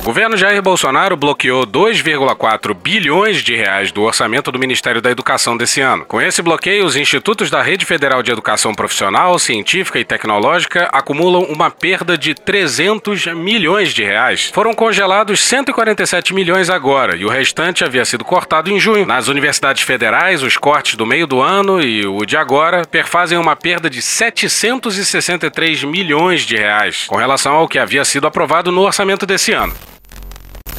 O 0.00 0.02
governo 0.02 0.34
Jair 0.34 0.62
Bolsonaro 0.62 1.14
bloqueou 1.14 1.66
2,4 1.66 2.74
bilhões 2.74 3.44
de 3.44 3.54
reais 3.54 3.92
do 3.92 4.00
orçamento 4.00 4.50
do 4.50 4.58
Ministério 4.58 5.02
da 5.02 5.10
Educação 5.10 5.58
desse 5.58 5.82
ano. 5.82 6.06
Com 6.06 6.18
esse 6.18 6.40
bloqueio, 6.40 6.86
os 6.86 6.96
institutos 6.96 7.50
da 7.50 7.60
Rede 7.60 7.84
Federal 7.84 8.22
de 8.22 8.32
Educação 8.32 8.74
Profissional, 8.74 9.38
Científica 9.38 10.00
e 10.00 10.04
Tecnológica 10.04 10.88
acumulam 10.90 11.42
uma 11.42 11.70
perda 11.70 12.16
de 12.16 12.34
300 12.34 13.26
milhões 13.26 13.92
de 13.92 14.02
reais. 14.02 14.50
Foram 14.52 14.72
congelados 14.72 15.38
147 15.42 16.32
milhões 16.32 16.70
agora 16.70 17.14
e 17.14 17.26
o 17.26 17.28
restante 17.28 17.84
havia 17.84 18.04
sido 18.06 18.24
cortado 18.24 18.70
em 18.70 18.80
junho. 18.80 19.04
Nas 19.04 19.28
universidades 19.28 19.82
federais, 19.82 20.42
os 20.42 20.56
cortes 20.56 20.94
do 20.94 21.04
meio 21.04 21.26
do 21.26 21.42
ano 21.42 21.80
e 21.80 22.06
o 22.06 22.24
de 22.24 22.38
agora 22.38 22.86
perfazem 22.86 23.36
uma 23.36 23.54
perda 23.54 23.90
de 23.90 24.00
763 24.00 25.84
milhões 25.84 26.40
de 26.40 26.56
reais 26.56 27.04
com 27.06 27.16
relação 27.16 27.54
ao 27.54 27.68
que 27.68 27.78
havia 27.78 28.04
sido 28.04 28.26
aprovado 28.26 28.72
no 28.72 28.80
orçamento 28.80 29.26
desse 29.26 29.52
ano. 29.52 29.74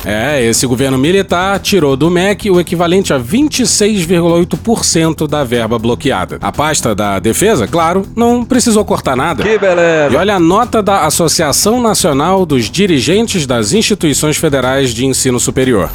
É, 0.06 0.44
esse 0.44 0.66
governo 0.66 0.98
militar 0.98 1.60
tirou 1.60 1.96
do 1.96 2.10
MEC 2.10 2.50
o 2.50 2.60
equivalente 2.60 3.14
a 3.14 3.20
26,8% 3.20 5.28
da 5.28 5.44
verba 5.44 5.78
bloqueada. 5.78 6.38
A 6.42 6.52
pasta 6.52 6.96
da 6.96 7.20
defesa, 7.20 7.68
claro, 7.68 8.04
não 8.16 8.44
precisou 8.44 8.84
cortar 8.84 9.16
nada. 9.16 9.44
Que 9.44 9.58
beleza! 9.58 10.14
E 10.14 10.18
olha 10.18 10.36
a 10.36 10.40
nota 10.40 10.82
da 10.82 11.06
Associação 11.06 11.82
Nacional 11.82 12.46
dos 12.46 12.70
Dirigentes 12.70 13.46
das 13.46 13.74
Instituições 13.74 14.38
Federais 14.38 14.94
de 14.94 15.06
Ensino 15.06 15.40
Superior. 15.40 15.90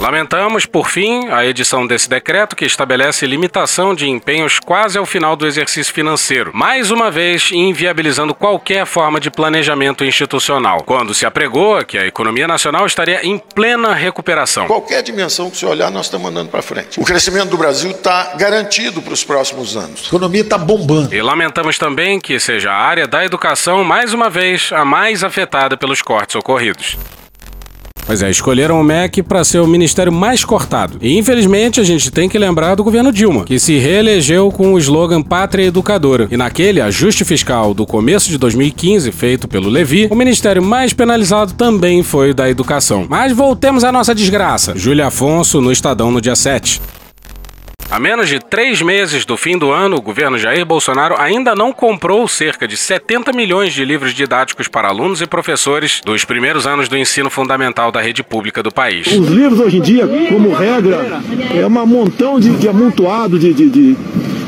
Lamentamos, 0.00 0.64
por 0.64 0.88
fim, 0.88 1.28
a 1.28 1.44
edição 1.44 1.86
desse 1.86 2.08
decreto 2.08 2.56
que 2.56 2.64
estabelece 2.64 3.26
limitação 3.26 3.94
de 3.94 4.08
empenhos 4.08 4.58
quase 4.58 4.96
ao 4.96 5.04
final 5.04 5.36
do 5.36 5.46
exercício 5.46 5.92
financeiro, 5.92 6.52
mais 6.54 6.90
uma 6.90 7.10
vez 7.10 7.50
inviabilizando 7.52 8.34
qualquer 8.34 8.86
forma 8.86 9.20
de 9.20 9.30
planejamento 9.30 10.02
institucional, 10.02 10.84
quando 10.84 11.12
se 11.12 11.26
apregou 11.26 11.84
que 11.84 11.98
a 11.98 12.06
economia 12.06 12.48
nacional 12.48 12.86
estaria 12.86 13.26
em 13.26 13.36
plena 13.36 13.92
recuperação. 13.92 14.66
Qualquer 14.66 15.02
dimensão 15.02 15.50
que 15.50 15.58
você 15.58 15.66
olhar, 15.66 15.90
nós 15.90 16.06
estamos 16.06 16.30
andando 16.30 16.48
para 16.48 16.62
frente. 16.62 16.98
O 16.98 17.04
crescimento 17.04 17.50
do 17.50 17.58
Brasil 17.58 17.90
está 17.90 18.32
garantido 18.38 19.02
para 19.02 19.12
os 19.12 19.22
próximos 19.22 19.76
anos. 19.76 20.04
A 20.04 20.06
economia 20.06 20.40
está 20.40 20.56
bombando. 20.56 21.14
E 21.14 21.20
lamentamos 21.20 21.76
também 21.76 22.18
que 22.18 22.40
seja 22.40 22.72
a 22.72 22.76
área 22.76 23.06
da 23.06 23.22
educação, 23.22 23.84
mais 23.84 24.14
uma 24.14 24.30
vez, 24.30 24.70
a 24.72 24.82
mais 24.82 25.22
afetada 25.22 25.76
pelos 25.76 26.00
cortes 26.00 26.36
ocorridos. 26.36 26.96
Pois 28.10 28.24
é, 28.24 28.28
escolheram 28.28 28.80
o 28.80 28.82
MEC 28.82 29.22
para 29.22 29.44
ser 29.44 29.60
o 29.60 29.68
ministério 29.68 30.10
mais 30.10 30.44
cortado. 30.44 30.98
E 31.00 31.16
infelizmente 31.16 31.78
a 31.78 31.84
gente 31.84 32.10
tem 32.10 32.28
que 32.28 32.36
lembrar 32.40 32.74
do 32.74 32.82
governo 32.82 33.12
Dilma, 33.12 33.44
que 33.44 33.56
se 33.56 33.78
reelegeu 33.78 34.50
com 34.50 34.74
o 34.74 34.78
slogan 34.78 35.22
Pátria 35.22 35.66
Educadora. 35.66 36.26
E 36.28 36.36
naquele 36.36 36.80
ajuste 36.80 37.24
fiscal 37.24 37.72
do 37.72 37.86
começo 37.86 38.28
de 38.28 38.36
2015, 38.36 39.12
feito 39.12 39.46
pelo 39.46 39.68
Levi, 39.68 40.08
o 40.10 40.16
ministério 40.16 40.60
mais 40.60 40.92
penalizado 40.92 41.52
também 41.52 42.02
foi 42.02 42.32
o 42.32 42.34
da 42.34 42.50
educação. 42.50 43.06
Mas 43.08 43.32
voltemos 43.32 43.84
à 43.84 43.92
nossa 43.92 44.12
desgraça. 44.12 44.72
Júlia 44.74 45.06
Afonso 45.06 45.60
no 45.60 45.70
Estadão 45.70 46.10
no 46.10 46.20
dia 46.20 46.34
7. 46.34 46.82
A 47.90 47.98
menos 47.98 48.28
de 48.28 48.38
três 48.38 48.80
meses 48.80 49.24
do 49.24 49.36
fim 49.36 49.58
do 49.58 49.72
ano, 49.72 49.96
o 49.96 50.00
governo 50.00 50.38
Jair 50.38 50.64
Bolsonaro 50.64 51.16
ainda 51.18 51.56
não 51.56 51.72
comprou 51.72 52.28
cerca 52.28 52.68
de 52.68 52.76
70 52.76 53.32
milhões 53.32 53.72
de 53.72 53.84
livros 53.84 54.14
didáticos 54.14 54.68
para 54.68 54.86
alunos 54.86 55.20
e 55.20 55.26
professores 55.26 56.00
dos 56.04 56.24
primeiros 56.24 56.68
anos 56.68 56.88
do 56.88 56.96
ensino 56.96 57.28
fundamental 57.28 57.90
da 57.90 58.00
rede 58.00 58.22
pública 58.22 58.62
do 58.62 58.70
país. 58.70 59.08
Os 59.08 59.28
livros 59.28 59.58
hoje 59.58 59.78
em 59.78 59.80
dia, 59.80 60.08
como 60.28 60.54
regra, 60.54 61.20
é 61.52 61.66
um 61.66 61.86
montão 61.86 62.38
de, 62.38 62.50
de 62.50 62.68
amontoado 62.68 63.36
de, 63.40 63.52
de, 63.52 63.68
de 63.68 63.96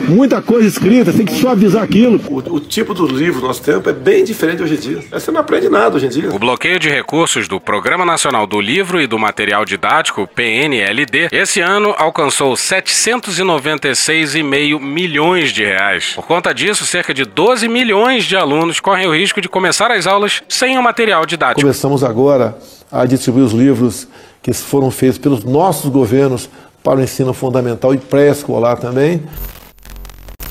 muita 0.09 0.43
coisa 0.43 0.69
escrita, 0.69 1.13
tem 1.13 1.25
que 1.25 1.35
suavizar 1.35 1.83
aquilo. 1.83 2.21
O, 2.29 2.57
o, 2.57 2.61
tipo 2.61 2.95
do 2.95 3.07
livro 3.07 3.41
do 3.41 3.47
nosso 3.47 3.63
tempo 3.63 3.89
é 3.89 3.93
bem 3.93 4.25
diferente 4.25 4.61
hoje 4.63 4.75
em 4.75 4.79
dia. 4.79 4.99
Você 5.11 5.31
não 5.31 5.41
aprende 5.41 5.69
nada 5.69 5.95
hoje 5.97 6.07
em 6.07 6.09
dia. 6.09 6.31
O 6.31 6.39
bloqueio 6.39 6.79
de 6.79 6.89
recursos 6.89 7.49
do 7.49 7.61
Programa 7.61 8.05
Nacional 8.05 8.47
do 8.47 8.61
Livro 8.61 9.01
e 9.01 9.07
do 9.07 9.19
Material 9.19 9.65
Didático, 9.65 10.29
PNLD, 10.35 11.29
esse 11.33 11.61
ano 11.61 11.95
alcançou 11.97 12.53
796,5 12.55 14.81
milhões 14.81 15.53
de 15.53 15.65
reais. 15.65 16.13
Por 16.15 16.27
conta 16.27 16.53
disso, 16.53 16.85
cerca 16.87 17.15
de 17.15 17.25
12 17.25 17.69
milhões 17.69 18.25
de 18.25 18.37
alunos 18.37 18.81
correm 18.81 19.07
o 19.07 19.15
risco 19.15 19.41
de 19.41 19.49
começar 19.49 19.91
as 19.91 20.07
aulas 20.07 20.43
sem 20.49 20.79
o 20.79 20.83
material 20.83 21.25
didático. 21.27 21.61
Começamos 21.61 22.05
agora 22.05 22.57
a 22.91 23.07
distribuir 23.07 23.45
os 23.45 23.53
livros 23.53 24.09
que 24.43 24.53
foram 24.53 24.91
feitos 24.91 25.19
pelos 25.19 25.45
nossos 25.45 25.89
governos 25.91 26.51
para 26.83 26.99
o 26.99 27.03
ensino 27.03 27.33
fundamental 27.33 27.95
e 27.95 27.99
pré-escolar 27.99 28.77
também. 28.77 29.23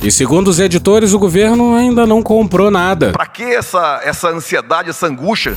E 0.03 0.09
segundo 0.09 0.47
os 0.47 0.59
editores, 0.59 1.13
o 1.13 1.19
governo 1.19 1.75
ainda 1.75 2.07
não 2.07 2.23
comprou 2.23 2.71
nada. 2.71 3.11
Para 3.11 3.27
que 3.27 3.43
essa, 3.43 4.01
essa 4.03 4.29
ansiedade, 4.29 4.89
essa 4.89 5.05
angústia? 5.05 5.55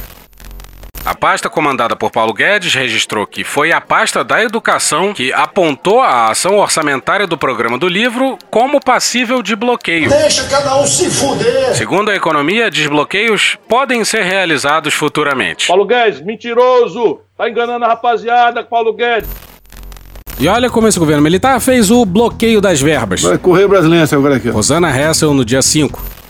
A 1.03 1.15
pasta 1.15 1.49
comandada 1.49 1.97
por 1.97 2.11
Paulo 2.11 2.33
Guedes 2.35 2.75
registrou 2.75 3.27
que 3.27 3.43
foi 3.43 3.73
a 3.73 3.81
pasta 3.81 4.23
da 4.23 4.43
educação 4.43 5.15
que 5.15 5.33
apontou 5.33 6.01
a 6.01 6.31
ação 6.31 6.59
orçamentária 6.59 7.27
do 7.27 7.39
programa 7.39 7.79
do 7.79 7.89
livro 7.89 8.39
como 8.51 8.81
passível 8.81 9.43
de 9.43 9.57
bloqueio. 9.57 10.11
Deixa 10.11 10.47
cada 10.49 10.77
um 10.79 10.87
se 10.87 11.11
fuder. 11.11 11.75
Segundo 11.75 12.11
a 12.11 12.15
economia, 12.15 12.71
desbloqueios 12.71 13.57
podem 13.67 14.05
ser 14.05 14.25
realizados 14.25 14.93
futuramente. 14.93 15.69
Paulo 15.69 15.87
Guedes, 15.87 16.21
mentiroso! 16.21 17.21
Tá 17.37 17.49
enganando 17.49 17.85
a 17.85 17.89
rapaziada, 17.89 18.63
Paulo 18.63 18.93
Guedes. 18.95 19.29
E 20.39 20.49
olha 20.49 20.69
como 20.69 20.89
esse 20.89 20.99
governo 20.99 21.23
militar 21.23 21.61
fez 21.61 21.91
o 21.91 22.05
bloqueio 22.05 22.61
das 22.61 22.81
verbas. 22.81 23.23
Vai 23.23 23.39
correr 23.39 23.69
brasileiro 23.69 24.07
agora 24.13 24.37
aqui. 24.37 24.49
Rosana 24.49 24.91
Hessel 24.91 25.33
no 25.33 25.45
dia 25.45 25.63
5. 25.63 26.25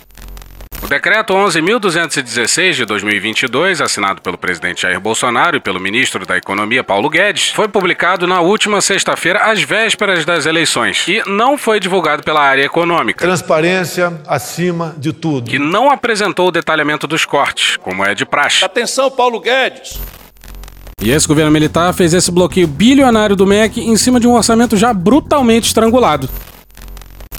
O 0.85 0.87
decreto 0.87 1.33
11.216 1.33 2.73
de 2.75 2.85
2022, 2.85 3.81
assinado 3.81 4.21
pelo 4.21 4.37
presidente 4.37 4.83
Jair 4.83 5.01
Bolsonaro 5.01 5.57
e 5.57 5.61
pelo 5.61 5.81
ministro 5.81 6.27
da 6.27 6.37
Economia 6.37 6.85
Paulo 6.85 7.09
Guedes, 7.09 7.49
foi 7.49 7.69
publicado 7.69 8.27
na 8.27 8.43
última 8.43 8.83
sexta-feira, 8.83 9.51
às 9.51 9.63
vésperas 9.63 10.27
das 10.27 10.45
eleições, 10.45 11.09
e 11.09 11.23
não 11.27 11.57
foi 11.57 11.81
divulgado 11.81 12.23
pela 12.23 12.43
área 12.43 12.63
econômica. 12.63 13.25
Transparência 13.25 14.13
acima 14.27 14.95
de 14.99 15.15
tudo. 15.15 15.51
Que 15.51 15.59
não 15.59 15.91
apresentou 15.91 16.49
o 16.49 16.53
detalhamento 16.53 17.07
dos 17.07 17.25
cortes, 17.25 17.79
como 17.79 18.05
é 18.05 18.15
de 18.15 18.27
praxe. 18.27 18.63
Atenção, 18.63 19.11
Paulo 19.11 19.41
Guedes! 19.41 19.99
E 21.05 21.11
esse 21.11 21.29
governo 21.29 21.53
militar 21.53 21.93
fez 21.93 22.15
esse 22.15 22.31
bloqueio 22.31 22.67
bilionário 22.67 23.37
do 23.37 23.47
MEC 23.47 23.79
em 23.79 23.95
cima 23.95 24.19
de 24.19 24.27
um 24.27 24.33
orçamento 24.33 24.75
já 24.75 24.91
brutalmente 24.91 25.67
estrangulado. 25.67 26.31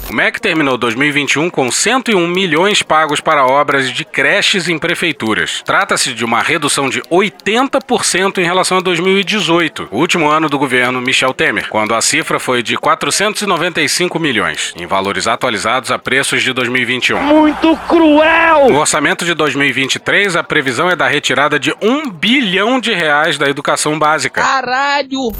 O 0.07 0.13
MEC 0.13 0.39
terminou 0.39 0.77
2021 0.77 1.49
com 1.49 1.71
101 1.71 2.27
milhões 2.27 2.83
pagos 2.83 3.19
para 3.19 3.43
obras 3.43 3.89
de 3.89 4.05
creches 4.05 4.69
em 4.69 4.77
prefeituras. 4.77 5.63
Trata-se 5.65 6.13
de 6.13 6.23
uma 6.23 6.43
redução 6.43 6.87
de 6.87 7.01
80% 7.01 8.37
em 8.37 8.43
relação 8.43 8.77
a 8.77 8.81
2018, 8.81 9.89
o 9.91 9.97
último 9.97 10.29
ano 10.29 10.47
do 10.47 10.59
governo 10.59 11.01
Michel 11.01 11.33
Temer, 11.33 11.69
quando 11.69 11.95
a 11.95 12.01
cifra 12.01 12.39
foi 12.39 12.61
de 12.61 12.77
495 12.77 14.19
milhões, 14.19 14.75
em 14.77 14.85
valores 14.85 15.25
atualizados 15.25 15.89
a 15.89 15.97
preços 15.97 16.43
de 16.43 16.53
2021. 16.53 17.19
Muito 17.23 17.75
cruel! 17.87 18.69
No 18.69 18.79
orçamento 18.79 19.25
de 19.25 19.33
2023, 19.33 20.35
a 20.35 20.43
previsão 20.43 20.87
é 20.87 20.95
da 20.95 21.07
retirada 21.07 21.59
de 21.59 21.73
1 21.81 22.11
bilhão 22.11 22.79
de 22.79 22.93
reais 22.93 23.39
da 23.39 23.49
educação 23.49 23.97
básica. 23.97 24.43
Caralho! 24.43 25.33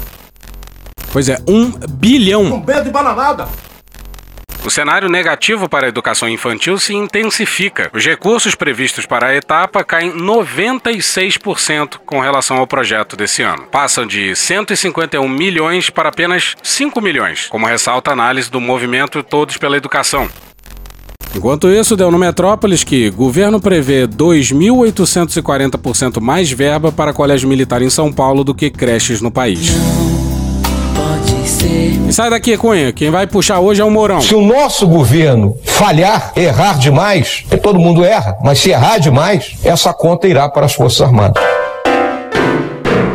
Pois 1.12 1.28
é, 1.28 1.38
1 1.46 1.70
bilhão. 1.88 2.50
Com 2.50 2.66
medo 2.66 2.82
de 2.82 2.90
bananada. 2.90 3.46
O 4.66 4.70
cenário 4.70 5.08
negativo 5.08 5.68
para 5.68 5.86
a 5.86 5.88
educação 5.88 6.28
infantil 6.28 6.76
se 6.76 6.92
intensifica. 6.92 7.88
Os 7.94 8.04
recursos 8.04 8.56
previstos 8.56 9.06
para 9.06 9.28
a 9.28 9.36
etapa 9.36 9.84
caem 9.84 10.10
96% 10.10 11.98
com 12.04 12.18
relação 12.18 12.56
ao 12.56 12.66
projeto 12.66 13.14
desse 13.14 13.42
ano. 13.42 13.62
Passam 13.70 14.04
de 14.04 14.34
151 14.34 15.28
milhões 15.28 15.88
para 15.88 16.08
apenas 16.08 16.56
5 16.64 17.00
milhões, 17.00 17.46
como 17.46 17.64
ressalta 17.64 18.10
a 18.10 18.14
análise 18.14 18.50
do 18.50 18.60
movimento 18.60 19.22
Todos 19.22 19.56
pela 19.56 19.76
Educação. 19.76 20.28
Enquanto 21.32 21.68
isso, 21.68 21.94
deu 21.94 22.10
no 22.10 22.18
Metrópolis 22.18 22.82
que 22.82 23.08
governo 23.10 23.60
prevê 23.60 24.08
2.840% 24.08 26.20
mais 26.20 26.50
verba 26.50 26.90
para 26.90 27.12
colégio 27.12 27.48
militar 27.48 27.82
em 27.82 27.90
São 27.90 28.12
Paulo 28.12 28.42
do 28.42 28.52
que 28.52 28.68
creches 28.68 29.20
no 29.20 29.30
país. 29.30 29.70
E 32.08 32.12
sai 32.12 32.30
daqui, 32.30 32.56
Cunha. 32.56 32.92
Quem 32.92 33.10
vai 33.10 33.26
puxar 33.26 33.58
hoje 33.58 33.80
é 33.80 33.84
o 33.84 33.90
Mourão. 33.90 34.20
Se 34.20 34.34
o 34.34 34.40
nosso 34.40 34.86
governo 34.86 35.56
falhar, 35.64 36.32
errar 36.36 36.78
demais, 36.78 37.44
todo 37.62 37.78
mundo 37.78 38.04
erra, 38.04 38.38
mas 38.42 38.60
se 38.60 38.70
errar 38.70 38.98
demais, 38.98 39.56
essa 39.64 39.92
conta 39.92 40.28
irá 40.28 40.48
para 40.48 40.66
as 40.66 40.74
Forças 40.74 41.00
Armadas. 41.00 41.55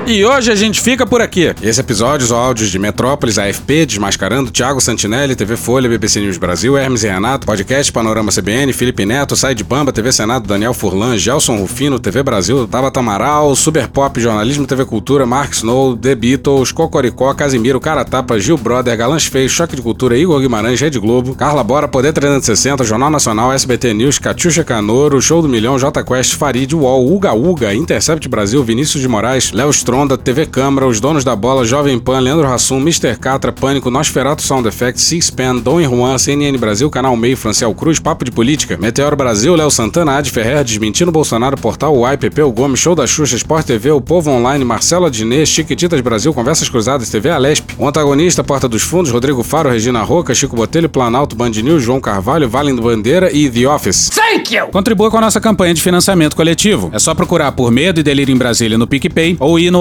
E 0.08 0.26
hoje 0.26 0.52
a 0.52 0.56
gente 0.56 0.82
fica 0.82 1.06
por 1.06 1.22
aqui. 1.22 1.54
Esse 1.62 1.80
episódio, 1.80 2.26
os 2.26 2.32
áudios 2.32 2.70
de 2.70 2.78
Metrópolis, 2.80 3.38
AFP, 3.38 3.86
Desmascarando, 3.86 4.52
Thiago 4.52 4.82
Santinelli, 4.82 5.36
TV 5.36 5.56
Folha, 5.56 5.88
BBC 5.88 6.20
News 6.20 6.38
Brasil, 6.38 6.76
Hermes 6.76 7.04
e 7.04 7.08
Renato, 7.08 7.46
Podcast 7.46 7.92
Panorama 7.94 8.32
CBN, 8.32 8.74
Felipe 8.74 9.06
Neto, 9.06 9.36
Sai 9.36 9.56
de 9.56 9.64
Bamba, 9.64 9.94
TV 9.94 10.12
Senado, 10.12 10.48
Daniel 10.48 10.74
Furlan, 10.74 11.18
Gelson 11.18 11.56
Rufino, 11.58 12.00
TV 12.00 12.24
Brasil, 12.24 12.68
Tabata 12.68 13.00
Amaral, 13.00 13.56
Super 13.56 13.88
Pop, 13.88 14.20
Jornalismo, 14.20 14.66
TV 14.66 14.84
Cultura, 14.86 15.26
Mark 15.26 15.54
Snow, 15.54 15.96
The 15.96 16.16
Beatles, 16.16 16.72
Cocoricó, 16.74 17.34
Casimiro, 17.34 17.80
Caratapa, 17.80 18.38
Gil 18.40 18.58
Brother, 18.58 18.98
Galãs 18.98 19.26
Feios, 19.28 19.52
Choque 19.52 19.76
de 19.76 19.82
Cultura, 19.82 20.18
Igor 20.18 20.42
Guimarães, 20.42 20.82
Rede 20.82 21.00
Globo, 21.00 21.36
Carla 21.36 21.64
Bora, 21.64 21.88
Poder 21.88 22.12
360, 22.12 22.84
Jornal 22.84 23.12
Nacional, 23.12 23.54
SBT 23.54 23.94
News, 23.94 24.18
Catiuxa 24.20 24.64
Canoro, 24.64 25.22
Show 25.22 25.42
do 25.42 25.48
Milhão, 25.48 25.78
J 25.80 26.04
Quest, 26.04 26.36
Farid, 26.36 26.76
UOL, 26.76 27.14
Uga 27.14 27.34
Uga, 27.34 27.74
Intercept 27.74 28.28
Brasil, 28.28 28.62
Vinícius 28.64 29.02
de 29.02 29.08
Moraes, 29.08 29.52
Léo 29.54 29.70
Stronda, 29.92 30.18
TV 30.18 30.46
Câmara, 30.46 30.88
Os 30.88 31.02
Donos 31.02 31.26
da 31.26 31.36
Bola, 31.36 31.66
Jovem 31.66 32.00
Pan, 32.00 32.20
Leandro 32.20 32.48
Hassum, 32.48 32.78
Mr. 32.78 33.14
Catra, 33.20 33.52
Pânico, 33.52 33.92
Nosferato 33.92 34.42
Sound 34.42 34.66
Effects, 34.66 35.04
Sixpan, 35.04 35.58
Dom 35.58 35.82
e 35.82 35.86
Juan, 35.86 36.18
CNN 36.18 36.58
Brasil, 36.58 36.90
Canal 36.90 37.14
Meio, 37.18 37.36
Franciel 37.36 37.74
Cruz, 37.74 38.00
Papo 38.00 38.24
de 38.24 38.32
Política, 38.32 38.78
Meteoro 38.78 39.18
Brasil, 39.18 39.54
Léo 39.54 39.70
Santana, 39.70 40.16
Ad 40.16 40.30
Ferrer, 40.30 40.64
Desmentindo 40.64 41.12
Bolsonaro, 41.12 41.58
Portal 41.58 41.94
UAI, 41.94 42.16
Pepeu 42.16 42.50
Gomes, 42.54 42.80
Show 42.80 42.96
da 42.96 43.06
Xuxa, 43.06 43.36
Sport 43.36 43.66
TV, 43.66 43.92
O 43.92 44.00
Povo 44.00 44.32
Online, 44.32 44.64
Marcelo 44.64 45.08
Adnet, 45.08 45.46
Chiquititas 45.46 46.00
Brasil, 46.00 46.34
Conversas 46.34 46.70
Cruzadas, 46.70 47.10
TV 47.10 47.30
Alesp, 47.30 47.72
O 47.78 47.86
Antagonista, 47.86 48.46
Porta 48.46 48.70
dos 48.70 48.84
Fundos, 48.84 49.12
Rodrigo 49.12 49.44
Faro, 49.44 49.70
Regina 49.70 50.02
Roca, 50.04 50.34
Chico 50.34 50.56
Botelho, 50.56 50.88
Planalto, 50.88 51.36
Band 51.36 51.50
News, 51.50 51.84
João 51.84 52.00
Carvalho, 52.00 52.48
Valendo 52.48 52.82
Bandeira 52.82 53.30
e 53.30 53.50
The 53.50 53.68
Office. 53.68 54.10
Thank 54.10 54.56
you! 54.56 54.68
Contribua 54.68 55.12
com 55.12 55.18
a 55.18 55.22
nossa 55.22 55.42
campanha 55.42 55.74
de 55.74 55.82
financiamento 55.82 56.34
coletivo. 56.34 56.90
É 56.94 57.00
só 57.00 57.14
procurar 57.14 57.52
por 57.52 57.70
Medo 57.70 58.00
e 58.00 58.04
Delírio 58.04 58.34
em 58.34 58.38
Brasília 58.38 58.78
no 58.78 58.88
PicPay 58.88 59.36
ou 59.38 59.60
ir 59.60 59.70
no 59.70 59.81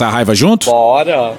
a 0.00 0.08
raiva 0.08 0.34
junto? 0.34 0.70
Bora! 0.70 1.34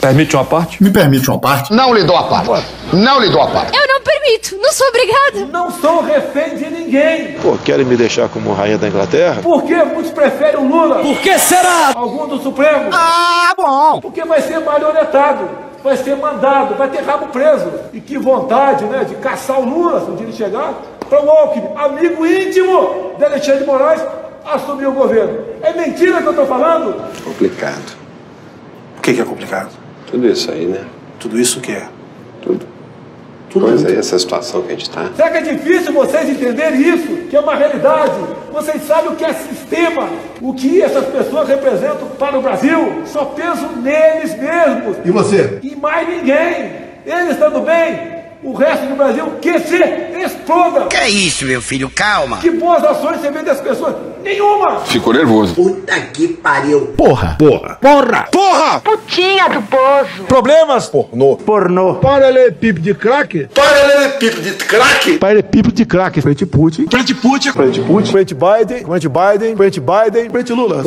Permite 0.00 0.34
uma 0.34 0.44
parte? 0.44 0.82
Me 0.82 0.90
permite 0.90 1.28
uma 1.30 1.38
parte? 1.38 1.72
Não 1.72 1.92
lhe 1.94 2.02
dou 2.04 2.16
a 2.16 2.24
parte. 2.24 2.66
Não 2.92 3.20
lhe 3.20 3.28
dou 3.30 3.42
a 3.42 3.46
parte. 3.48 3.76
Eu 3.76 3.86
não 3.86 4.00
permito, 4.00 4.56
não 4.60 4.72
sou 4.72 4.86
obrigada. 4.88 5.46
Não 5.52 5.70
sou 5.70 6.02
refém 6.02 6.56
de 6.56 6.70
ninguém. 6.70 7.32
Pô, 7.40 7.56
querem 7.64 7.84
me 7.84 7.96
deixar 7.96 8.28
como 8.28 8.52
rainha 8.52 8.78
da 8.78 8.88
Inglaterra? 8.88 9.40
Por 9.42 9.62
que 9.62 9.74
muitos 9.74 10.10
preferem 10.10 10.56
o 10.56 10.66
Lula? 10.66 11.00
Por 11.00 11.18
que 11.18 11.38
será? 11.38 11.92
Algum 11.94 12.26
do 12.26 12.42
Supremo? 12.42 12.90
Ah, 12.92 13.52
bom! 13.56 14.00
Porque 14.00 14.24
vai 14.24 14.40
ser 14.40 14.58
marionetado, 14.60 15.48
vai 15.84 15.96
ser 15.98 16.16
mandado, 16.16 16.76
vai 16.76 16.88
ter 16.88 17.02
rabo 17.02 17.26
preso. 17.26 17.70
E 17.92 18.00
que 18.00 18.18
vontade, 18.18 18.84
né, 18.86 19.04
de 19.04 19.14
caçar 19.16 19.60
o 19.60 19.64
Lula, 19.64 20.00
se 20.00 20.10
um 20.10 20.16
dia 20.16 20.26
ele 20.26 20.36
chegar, 20.36 20.74
para 21.08 21.22
o 21.22 21.30
Alckmin, 21.30 21.68
amigo 21.76 22.26
íntimo 22.26 23.12
de 23.18 23.24
Alexandre 23.24 23.60
de 23.60 23.66
Moraes, 23.66 24.00
assumir 24.44 24.86
o 24.86 24.92
governo. 24.92 25.38
É 25.62 25.72
mentira 25.72 26.20
que 26.20 26.26
eu 26.26 26.30
estou 26.30 26.46
falando? 26.46 26.94
Complicado. 27.22 27.96
O 28.98 29.00
que, 29.00 29.14
que 29.14 29.20
é 29.20 29.24
complicado? 29.24 29.70
Tudo 30.10 30.26
isso 30.26 30.50
aí, 30.50 30.66
né? 30.66 30.84
Tudo 31.18 31.38
isso 31.38 31.60
que 31.60 31.72
é. 31.72 31.86
Tudo. 32.42 32.66
Tudo 33.50 33.66
Pois 33.66 33.84
aí, 33.84 33.96
essa 33.96 34.16
situação 34.18 34.62
que 34.62 34.68
a 34.68 34.70
gente 34.76 34.88
tá. 34.88 35.08
Será 35.16 35.30
que 35.30 35.38
é 35.38 35.42
difícil 35.42 35.92
vocês 35.92 36.28
entenderem 36.30 36.80
isso? 36.80 37.28
Que 37.28 37.36
é 37.36 37.40
uma 37.40 37.56
realidade? 37.56 38.12
Vocês 38.52 38.82
sabem 38.86 39.10
o 39.10 39.16
que 39.16 39.24
é 39.24 39.32
sistema? 39.32 40.08
O 40.40 40.54
que 40.54 40.80
essas 40.80 41.04
pessoas 41.06 41.48
representam 41.48 42.08
para 42.18 42.38
o 42.38 42.42
Brasil? 42.42 43.02
Só 43.06 43.24
penso 43.26 43.66
neles 43.82 44.36
mesmos. 44.38 44.96
E 45.04 45.10
você? 45.10 45.58
E 45.62 45.74
mais 45.74 46.08
ninguém. 46.08 46.90
Eles 47.04 47.30
estando 47.30 47.60
bem, 47.62 48.19
o 48.42 48.52
resto 48.52 48.86
do 48.86 48.96
Brasil 48.96 49.26
que 49.40 49.58
se 49.60 49.76
exploda. 50.24 50.86
Que 50.86 50.96
é 50.96 51.08
isso, 51.08 51.44
meu 51.44 51.60
filho? 51.60 51.90
Calma! 51.90 52.38
Que 52.38 52.50
boas 52.50 52.82
ações 52.84 53.20
você 53.20 53.30
vê 53.30 53.42
das 53.42 53.60
pessoas? 53.60 53.94
Nenhuma! 54.22 54.80
Ficou 54.80 55.14
nervoso. 55.14 55.54
Puta 55.54 55.98
que 56.00 56.28
pariu. 56.28 56.88
Porra. 56.96 57.36
Porra. 57.38 57.78
Porra! 57.80 58.28
Porra! 58.30 58.80
Putinha 58.80 59.48
do 59.48 59.62
poço. 59.62 60.24
Problemas? 60.28 60.88
Pornô. 60.88 61.36
Pornô. 61.36 61.94
Paralelepípedo 61.94 62.80
de 62.80 62.94
crack? 62.94 63.48
Paralelepípedo 63.54 64.42
de 64.42 64.52
crack. 64.64 65.18
Paralelepípedo 65.18 65.74
de 65.74 65.84
crack. 65.86 66.20
Frente 66.20 66.44
Putin. 66.44 66.86
Frente 66.90 67.14
Putin. 67.14 67.52
Frente 67.52 67.80
Putin. 67.80 68.10
Frente 68.10 68.34
Biden. 68.34 68.84
Frente 68.84 69.08
Biden. 69.08 69.56
Frente 69.56 69.80
Biden. 69.80 70.30
Frente 70.30 70.52
Lula. 70.52 70.82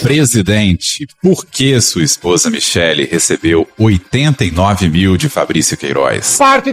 Presidente, 0.00 1.08
por 1.20 1.44
que 1.46 1.80
sua 1.80 2.04
esposa 2.04 2.50
Michele 2.50 3.04
recebeu 3.04 3.66
89 3.78 4.88
mil 4.88 5.16
de 5.16 5.28
Fabrício 5.28 5.76
Queiroz? 5.76 6.36
Parte 6.36 6.72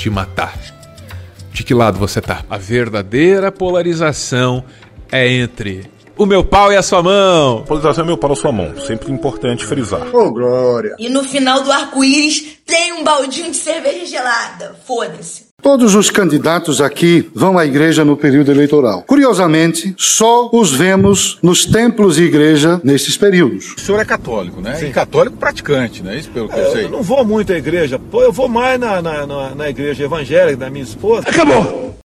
de 0.00 0.10
matar. 0.10 0.58
De 1.52 1.62
que 1.62 1.74
lado 1.74 1.98
você 1.98 2.20
tá? 2.20 2.44
A 2.48 2.56
verdadeira 2.56 3.52
polarização 3.52 4.64
é 5.12 5.28
entre 5.28 5.90
o 6.16 6.24
meu 6.24 6.42
pau 6.44 6.72
e 6.72 6.76
a 6.76 6.82
sua 6.82 7.02
mão. 7.02 7.64
Polarização 7.64 8.04
é 8.04 8.06
meu 8.06 8.16
pau 8.16 8.30
na 8.30 8.36
sua 8.36 8.52
mão. 8.52 8.74
Sempre 8.80 9.12
importante 9.12 9.66
frisar. 9.66 10.14
Ô, 10.14 10.30
Glória. 10.32 10.96
E 10.98 11.08
no 11.08 11.22
final 11.24 11.62
do 11.62 11.70
arco-íris 11.70 12.58
tem 12.64 12.92
um 12.94 13.04
baldinho 13.04 13.50
de 13.50 13.56
cerveja 13.56 14.06
gelada. 14.06 14.76
Foda-se. 14.86 15.49
Todos 15.62 15.94
os 15.94 16.10
candidatos 16.10 16.80
aqui 16.80 17.30
vão 17.34 17.58
à 17.58 17.66
igreja 17.66 18.04
no 18.04 18.16
período 18.16 18.50
eleitoral. 18.50 19.02
Curiosamente, 19.06 19.94
só 19.96 20.48
os 20.52 20.72
vemos 20.72 21.38
nos 21.42 21.64
templos 21.66 22.18
e 22.18 22.22
igreja 22.24 22.80
nesses 22.82 23.16
períodos. 23.16 23.74
O 23.76 23.80
senhor 23.80 24.00
é 24.00 24.04
católico, 24.04 24.60
né? 24.60 24.78
E 24.82 24.90
católico 24.90 25.36
praticante, 25.36 26.02
né? 26.02 26.16
Isso 26.16 26.30
pelo 26.30 26.48
que 26.48 26.54
eu 26.58 26.64
Eu 26.64 26.72
sei. 26.72 26.88
não 26.88 27.02
vou 27.02 27.24
muito 27.24 27.52
à 27.52 27.56
igreja. 27.58 27.98
Pô, 27.98 28.22
eu 28.22 28.32
vou 28.32 28.48
mais 28.48 28.78
na, 28.80 29.00
na, 29.02 29.26
na, 29.26 29.54
na 29.54 29.68
igreja 29.68 30.04
evangélica 30.04 30.56
da 30.56 30.70
minha 30.70 30.84
esposa. 30.84 31.28
Acabou! 31.28 31.99